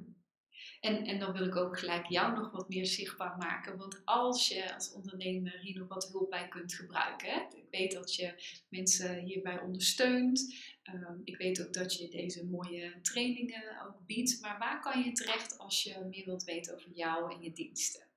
En, 0.79 1.05
en 1.05 1.19
dan 1.19 1.33
wil 1.33 1.45
ik 1.45 1.55
ook 1.55 1.79
gelijk 1.79 2.05
jou 2.07 2.35
nog 2.35 2.51
wat 2.51 2.69
meer 2.69 2.85
zichtbaar 2.85 3.37
maken. 3.37 3.77
Want 3.77 4.01
als 4.05 4.47
je 4.47 4.73
als 4.73 4.91
ondernemer 4.91 5.59
hier 5.59 5.79
nog 5.79 5.87
wat 5.87 6.11
hulp 6.11 6.29
bij 6.29 6.47
kunt 6.47 6.73
gebruiken. 6.73 7.29
Hè? 7.29 7.39
Ik 7.39 7.67
weet 7.69 7.91
dat 7.91 8.15
je 8.15 8.33
mensen 8.69 9.19
hierbij 9.19 9.59
ondersteunt. 9.59 10.55
Ehm, 10.83 11.19
ik 11.23 11.37
weet 11.37 11.65
ook 11.65 11.73
dat 11.73 11.97
je 11.97 12.09
deze 12.09 12.45
mooie 12.45 13.01
trainingen 13.01 13.85
ook 13.87 14.05
biedt. 14.05 14.41
Maar 14.41 14.57
waar 14.59 14.81
kan 14.81 15.03
je 15.03 15.11
terecht 15.11 15.57
als 15.57 15.83
je 15.83 16.07
meer 16.09 16.25
wilt 16.25 16.43
weten 16.43 16.73
over 16.73 16.91
jou 16.91 17.33
en 17.33 17.41
je 17.41 17.51
diensten? 17.51 18.07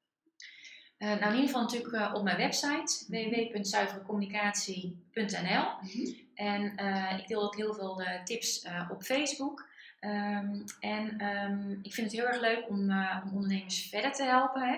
Uh, 0.99 1.09
nou, 1.09 1.21
in 1.21 1.31
ieder 1.31 1.47
geval 1.47 1.63
natuurlijk 1.63 1.95
uh, 1.95 2.15
op 2.15 2.23
mijn 2.23 2.37
website 2.37 3.05
www.zuiverecommunicatie.nl. 3.09 5.65
Mhm. 5.83 6.13
En 6.35 6.73
uh, 6.81 7.19
ik 7.19 7.29
deel 7.29 7.43
ook 7.43 7.57
heel 7.57 7.75
veel 7.75 8.03
tips 8.25 8.67
op 8.91 9.03
Facebook. 9.03 9.69
Um, 10.01 10.65
en 10.81 11.27
um, 11.27 11.79
ik 11.83 11.95
vind 11.95 12.11
het 12.11 12.21
heel 12.21 12.27
erg 12.27 12.41
leuk 12.41 12.69
om, 12.69 12.91
om 13.25 13.33
ondernemers 13.35 13.89
verder 13.89 14.13
te 14.13 14.23
helpen. 14.23 14.63
Hè. 14.63 14.75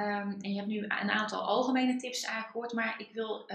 Um, 0.00 0.36
en 0.40 0.50
je 0.50 0.56
hebt 0.56 0.68
nu 0.68 0.82
een 0.82 1.10
aantal 1.10 1.42
algemene 1.42 1.96
tips 1.96 2.26
aangehoord, 2.26 2.72
maar 2.72 2.94
ik 2.98 3.08
wil 3.12 3.46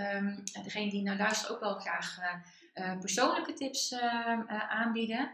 degene 0.63 0.89
die 0.89 1.01
naar 1.01 1.17
luistert 1.17 1.51
ook 1.51 1.59
wel 1.59 1.73
graag 1.73 2.19
persoonlijke 2.99 3.53
tips 3.53 3.95
aanbieden. 4.69 5.29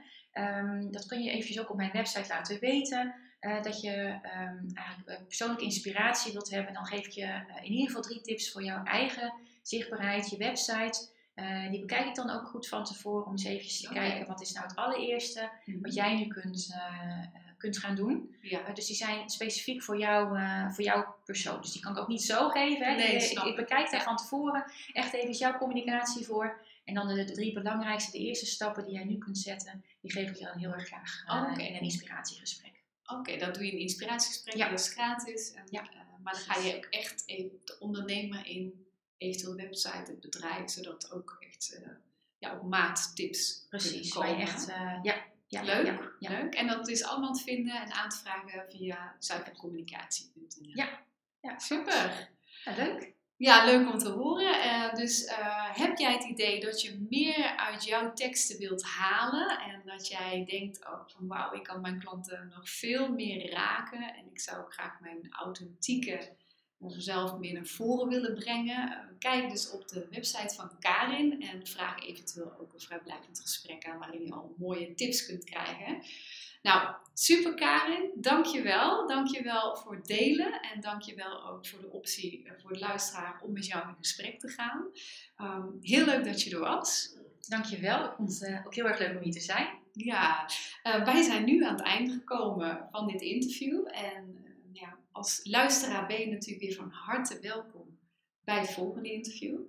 dat 0.91 1.05
kun 1.05 1.23
je 1.23 1.31
eventjes 1.31 1.59
ook 1.59 1.69
op 1.69 1.77
mijn 1.77 1.91
website 1.91 2.29
laten 2.29 2.59
weten. 2.59 3.13
Dat 3.61 3.81
je 3.81 4.19
eigenlijk 4.73 5.27
persoonlijke 5.27 5.63
inspiratie 5.63 6.31
wilt 6.31 6.49
hebben. 6.49 6.73
Dan 6.73 6.85
geef 6.85 7.05
ik 7.05 7.11
je 7.11 7.43
in 7.61 7.71
ieder 7.71 7.87
geval 7.87 8.01
drie 8.01 8.21
tips 8.21 8.51
voor 8.51 8.63
jouw 8.63 8.83
eigen 8.83 9.33
zichtbaarheid, 9.61 10.29
je 10.29 10.37
website. 10.37 11.11
Uh, 11.35 11.69
die 11.69 11.79
bekijk 11.79 12.05
ik 12.05 12.15
dan 12.15 12.29
ook 12.29 12.47
goed 12.47 12.67
van 12.67 12.83
tevoren 12.83 13.25
om 13.25 13.31
eens 13.31 13.43
even 13.43 13.89
te 13.89 13.93
kijken 13.93 14.27
wat 14.27 14.41
is 14.41 14.51
nou 14.51 14.67
het 14.67 14.75
allereerste 14.75 15.49
mm 15.65 15.81
wat 15.81 15.93
jij 15.93 16.15
nu 16.15 16.27
kunt, 16.27 16.69
uh, 16.71 17.25
kunt 17.57 17.77
gaan 17.77 17.95
doen. 17.95 18.35
Ja. 18.41 18.67
Uh, 18.67 18.75
dus 18.75 18.87
die 18.87 18.95
zijn 18.95 19.29
specifiek 19.29 19.83
voor, 19.83 19.97
jou, 19.97 20.39
voor 20.73 20.83
jouw 20.83 21.15
persoon. 21.25 21.61
Dus 21.61 21.71
die 21.71 21.81
kan 21.81 21.91
ik 21.91 21.97
ook 21.97 22.07
niet 22.07 22.23
zo 22.23 22.49
geven. 22.49 22.85
Hè. 22.85 22.95
Nee, 22.95 23.15
ik, 23.15 23.43
ik, 23.43 23.55
bekijk 23.55 23.91
daar 23.91 24.03
van 24.03 24.17
tevoren 24.17 24.63
echt 24.93 25.13
even 25.13 25.31
jouw 25.31 25.57
communicatie 25.57 26.25
voor. 26.25 26.61
En 26.83 26.93
dan 26.93 27.07
de, 27.07 27.23
de, 27.23 27.31
drie 27.31 27.53
belangrijkste, 27.53 28.11
de 28.11 28.23
eerste 28.23 28.45
stappen 28.45 28.83
die 28.83 28.93
jij 28.93 29.03
nu 29.03 29.17
kunt 29.17 29.37
zetten, 29.37 29.83
die 30.01 30.11
geef 30.11 30.29
ik 30.29 30.35
je 30.35 30.45
dan 30.45 30.57
heel 30.57 30.73
erg 30.73 30.87
graag 30.87 31.23
okay. 31.27 31.67
in 31.67 31.75
een 31.75 31.81
inspiratiegesprek. 31.81 32.72
Oké, 33.05 33.37
dat 33.37 33.53
doe 33.53 33.63
je 33.63 33.69
in 33.69 33.75
een 33.75 33.81
inspiratiegesprek, 33.81 34.55
ja. 34.55 34.69
dat 34.69 34.79
is 34.79 34.89
gratis. 34.89 35.51
En, 35.51 35.63
ja. 35.69 35.89
maar 36.23 36.33
dan 36.33 36.41
ga 36.41 36.59
je 36.59 36.75
ook 36.75 36.85
echt 36.85 37.27
de 37.27 37.75
ondernemer 37.79 38.45
in 38.45 38.87
eventueel 39.17 39.55
website, 39.55 40.11
het 40.11 40.19
bedrijf, 40.19 40.69
zodat 40.69 41.11
ook 41.11 41.37
echt 41.39 41.79
uh, 41.79 41.87
ja, 42.37 42.57
op 42.59 42.63
maat 42.63 43.15
tips 43.15 43.65
Precies, 43.69 44.13
waar 44.13 44.29
je 44.29 44.35
echt, 44.35 44.69
uh, 44.69 44.99
ja, 45.01 45.25
ja, 45.47 45.61
leuk, 45.61 46.15
ja, 46.19 46.29
leuk. 46.29 46.53
En 46.53 46.67
dat 46.67 46.87
is 46.87 47.03
allemaal 47.03 47.33
te 47.33 47.43
vinden 47.43 47.81
en 47.81 47.91
aan 47.91 48.09
te 48.09 48.17
vragen 48.17 48.65
via 48.69 49.15
zuivercommunicatie.nl. 49.19 50.71
Ja. 50.73 50.99
ja, 51.41 51.59
super. 51.59 52.29
Leuk. 52.75 53.13
Ja, 53.43 53.65
leuk 53.65 53.93
om 53.93 53.97
te 53.97 54.09
horen. 54.09 54.55
Uh, 54.65 54.93
dus 54.93 55.31
heb 55.73 55.97
jij 55.97 56.13
het 56.13 56.23
idee 56.23 56.59
dat 56.59 56.81
je 56.81 57.05
meer 57.09 57.55
uit 57.57 57.83
jouw 57.83 58.13
teksten 58.13 58.57
wilt 58.57 58.83
halen 58.83 59.59
en 59.59 59.81
dat 59.85 60.07
jij 60.07 60.45
denkt 60.45 60.85
oh, 60.85 61.01
van 61.07 61.27
wauw, 61.27 61.53
ik 61.53 61.63
kan 61.63 61.81
mijn 61.81 61.99
klanten 61.99 62.51
nog 62.55 62.69
veel 62.69 63.09
meer 63.09 63.51
raken 63.51 64.15
en 64.15 64.25
ik 64.31 64.39
zou 64.39 64.61
ook 64.61 64.73
graag 64.73 64.99
mijn 64.99 65.27
authentieke 65.31 66.35
zelf 66.87 67.37
meer 67.37 67.53
naar 67.53 67.65
voren 67.65 68.09
willen 68.09 68.35
brengen, 68.35 68.91
eh, 68.91 68.97
kijk 69.19 69.49
dus 69.49 69.71
op 69.71 69.87
de 69.87 70.07
website 70.09 70.55
van 70.55 70.79
Karin 70.79 71.41
en 71.41 71.67
vraag 71.67 72.07
eventueel 72.07 72.53
ook 72.59 72.73
een 72.73 72.79
vrijblijvend 72.79 73.39
gesprek 73.39 73.85
aan 73.85 73.99
waarin 73.99 74.25
je 74.25 74.33
al 74.33 74.55
mooie 74.57 74.93
tips 74.93 75.25
kunt 75.25 75.43
krijgen. 75.43 76.01
Nou, 76.63 76.95
super 77.13 77.53
Karin, 77.53 78.11
dankjewel. 78.15 79.07
Dankjewel 79.07 79.75
voor 79.75 79.95
het 79.95 80.05
delen 80.05 80.61
en 80.61 80.81
dankjewel 80.81 81.49
ook 81.49 81.67
voor 81.67 81.79
de 81.79 81.91
optie 81.91 82.43
eh, 82.45 82.51
voor 82.61 82.73
de 82.73 82.79
luisteraar 82.79 83.41
om 83.43 83.53
met 83.53 83.65
jou 83.65 83.87
in 83.87 83.95
gesprek 83.97 84.39
te 84.39 84.47
gaan. 84.47 84.85
Um, 85.37 85.77
heel 85.81 86.05
leuk 86.05 86.25
dat 86.25 86.41
je 86.41 86.51
er 86.51 86.59
was. 86.59 87.15
Dankjewel, 87.47 88.05
ik 88.05 88.11
vond 88.11 88.39
het 88.39 88.49
uh, 88.49 88.65
ook 88.65 88.75
heel 88.75 88.87
erg 88.87 88.99
leuk 88.99 89.15
om 89.15 89.23
hier 89.23 89.33
te 89.33 89.39
zijn. 89.39 89.67
Ja, 89.93 90.49
uh, 90.83 91.05
wij 91.05 91.21
zijn 91.21 91.45
nu 91.45 91.63
aan 91.63 91.75
het 91.75 91.85
einde 91.85 92.11
gekomen 92.11 92.87
van 92.91 93.07
dit 93.07 93.21
interview 93.21 93.87
en 93.91 94.43
als 95.13 95.39
luisteraar 95.43 96.07
ben 96.07 96.19
je 96.19 96.27
natuurlijk 96.27 96.65
weer 96.65 96.75
van 96.75 96.89
harte 96.89 97.39
welkom 97.39 97.97
bij 98.43 98.59
het 98.59 98.71
volgende 98.71 99.11
interview. 99.11 99.59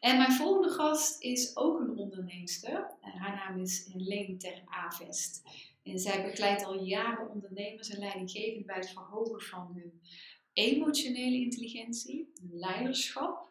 En 0.00 0.16
mijn 0.16 0.32
volgende 0.32 0.74
gast 0.74 1.22
is 1.22 1.56
ook 1.56 1.80
een 1.80 1.96
onderneemster. 1.96 2.90
Haar 3.00 3.34
naam 3.34 3.60
is 3.60 3.88
Helene 3.92 4.36
Ter 4.36 4.62
Avest. 4.66 5.42
En 5.82 5.98
zij 5.98 6.22
begeleidt 6.22 6.64
al 6.64 6.84
jaren 6.84 7.30
ondernemers 7.30 7.88
en 7.88 7.98
leidinggevenden 7.98 8.66
bij 8.66 8.76
het 8.76 8.90
verhogen 8.90 9.40
van 9.40 9.72
hun 9.74 10.00
emotionele 10.52 11.36
intelligentie, 11.36 12.32
hun 12.40 12.58
leiderschap. 12.58 13.50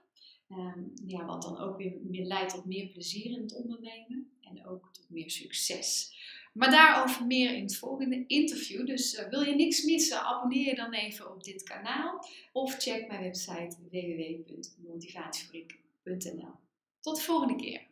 Um, 0.50 0.94
ja, 1.06 1.26
wat 1.26 1.42
dan 1.42 1.58
ook 1.58 1.78
weer 1.78 2.26
leidt 2.26 2.54
tot 2.54 2.66
meer 2.66 2.88
plezier 2.88 3.32
in 3.32 3.42
het 3.42 3.56
ondernemen 3.56 4.32
en 4.42 4.68
ook 4.68 4.94
tot 4.94 5.10
meer 5.10 5.30
succes. 5.30 6.16
Maar 6.54 6.72
daarover 6.72 7.26
meer 7.26 7.56
in 7.56 7.64
het 7.64 7.78
volgende 7.78 8.24
interview. 8.28 8.86
Dus 8.86 9.14
uh, 9.14 9.30
wil 9.30 9.42
je 9.42 9.56
niks 9.56 9.84
missen, 9.84 10.24
abonneer 10.24 10.66
je 10.66 10.76
dan 10.76 10.94
even 10.94 11.34
op 11.34 11.44
dit 11.44 11.64
kanaal 11.64 12.26
of 12.52 12.76
check 12.78 13.08
mijn 13.08 13.22
website 13.22 13.76
www.motivatiefabriek.nl. 13.90 16.54
Tot 17.00 17.16
de 17.16 17.22
volgende 17.22 17.56
keer. 17.56 17.90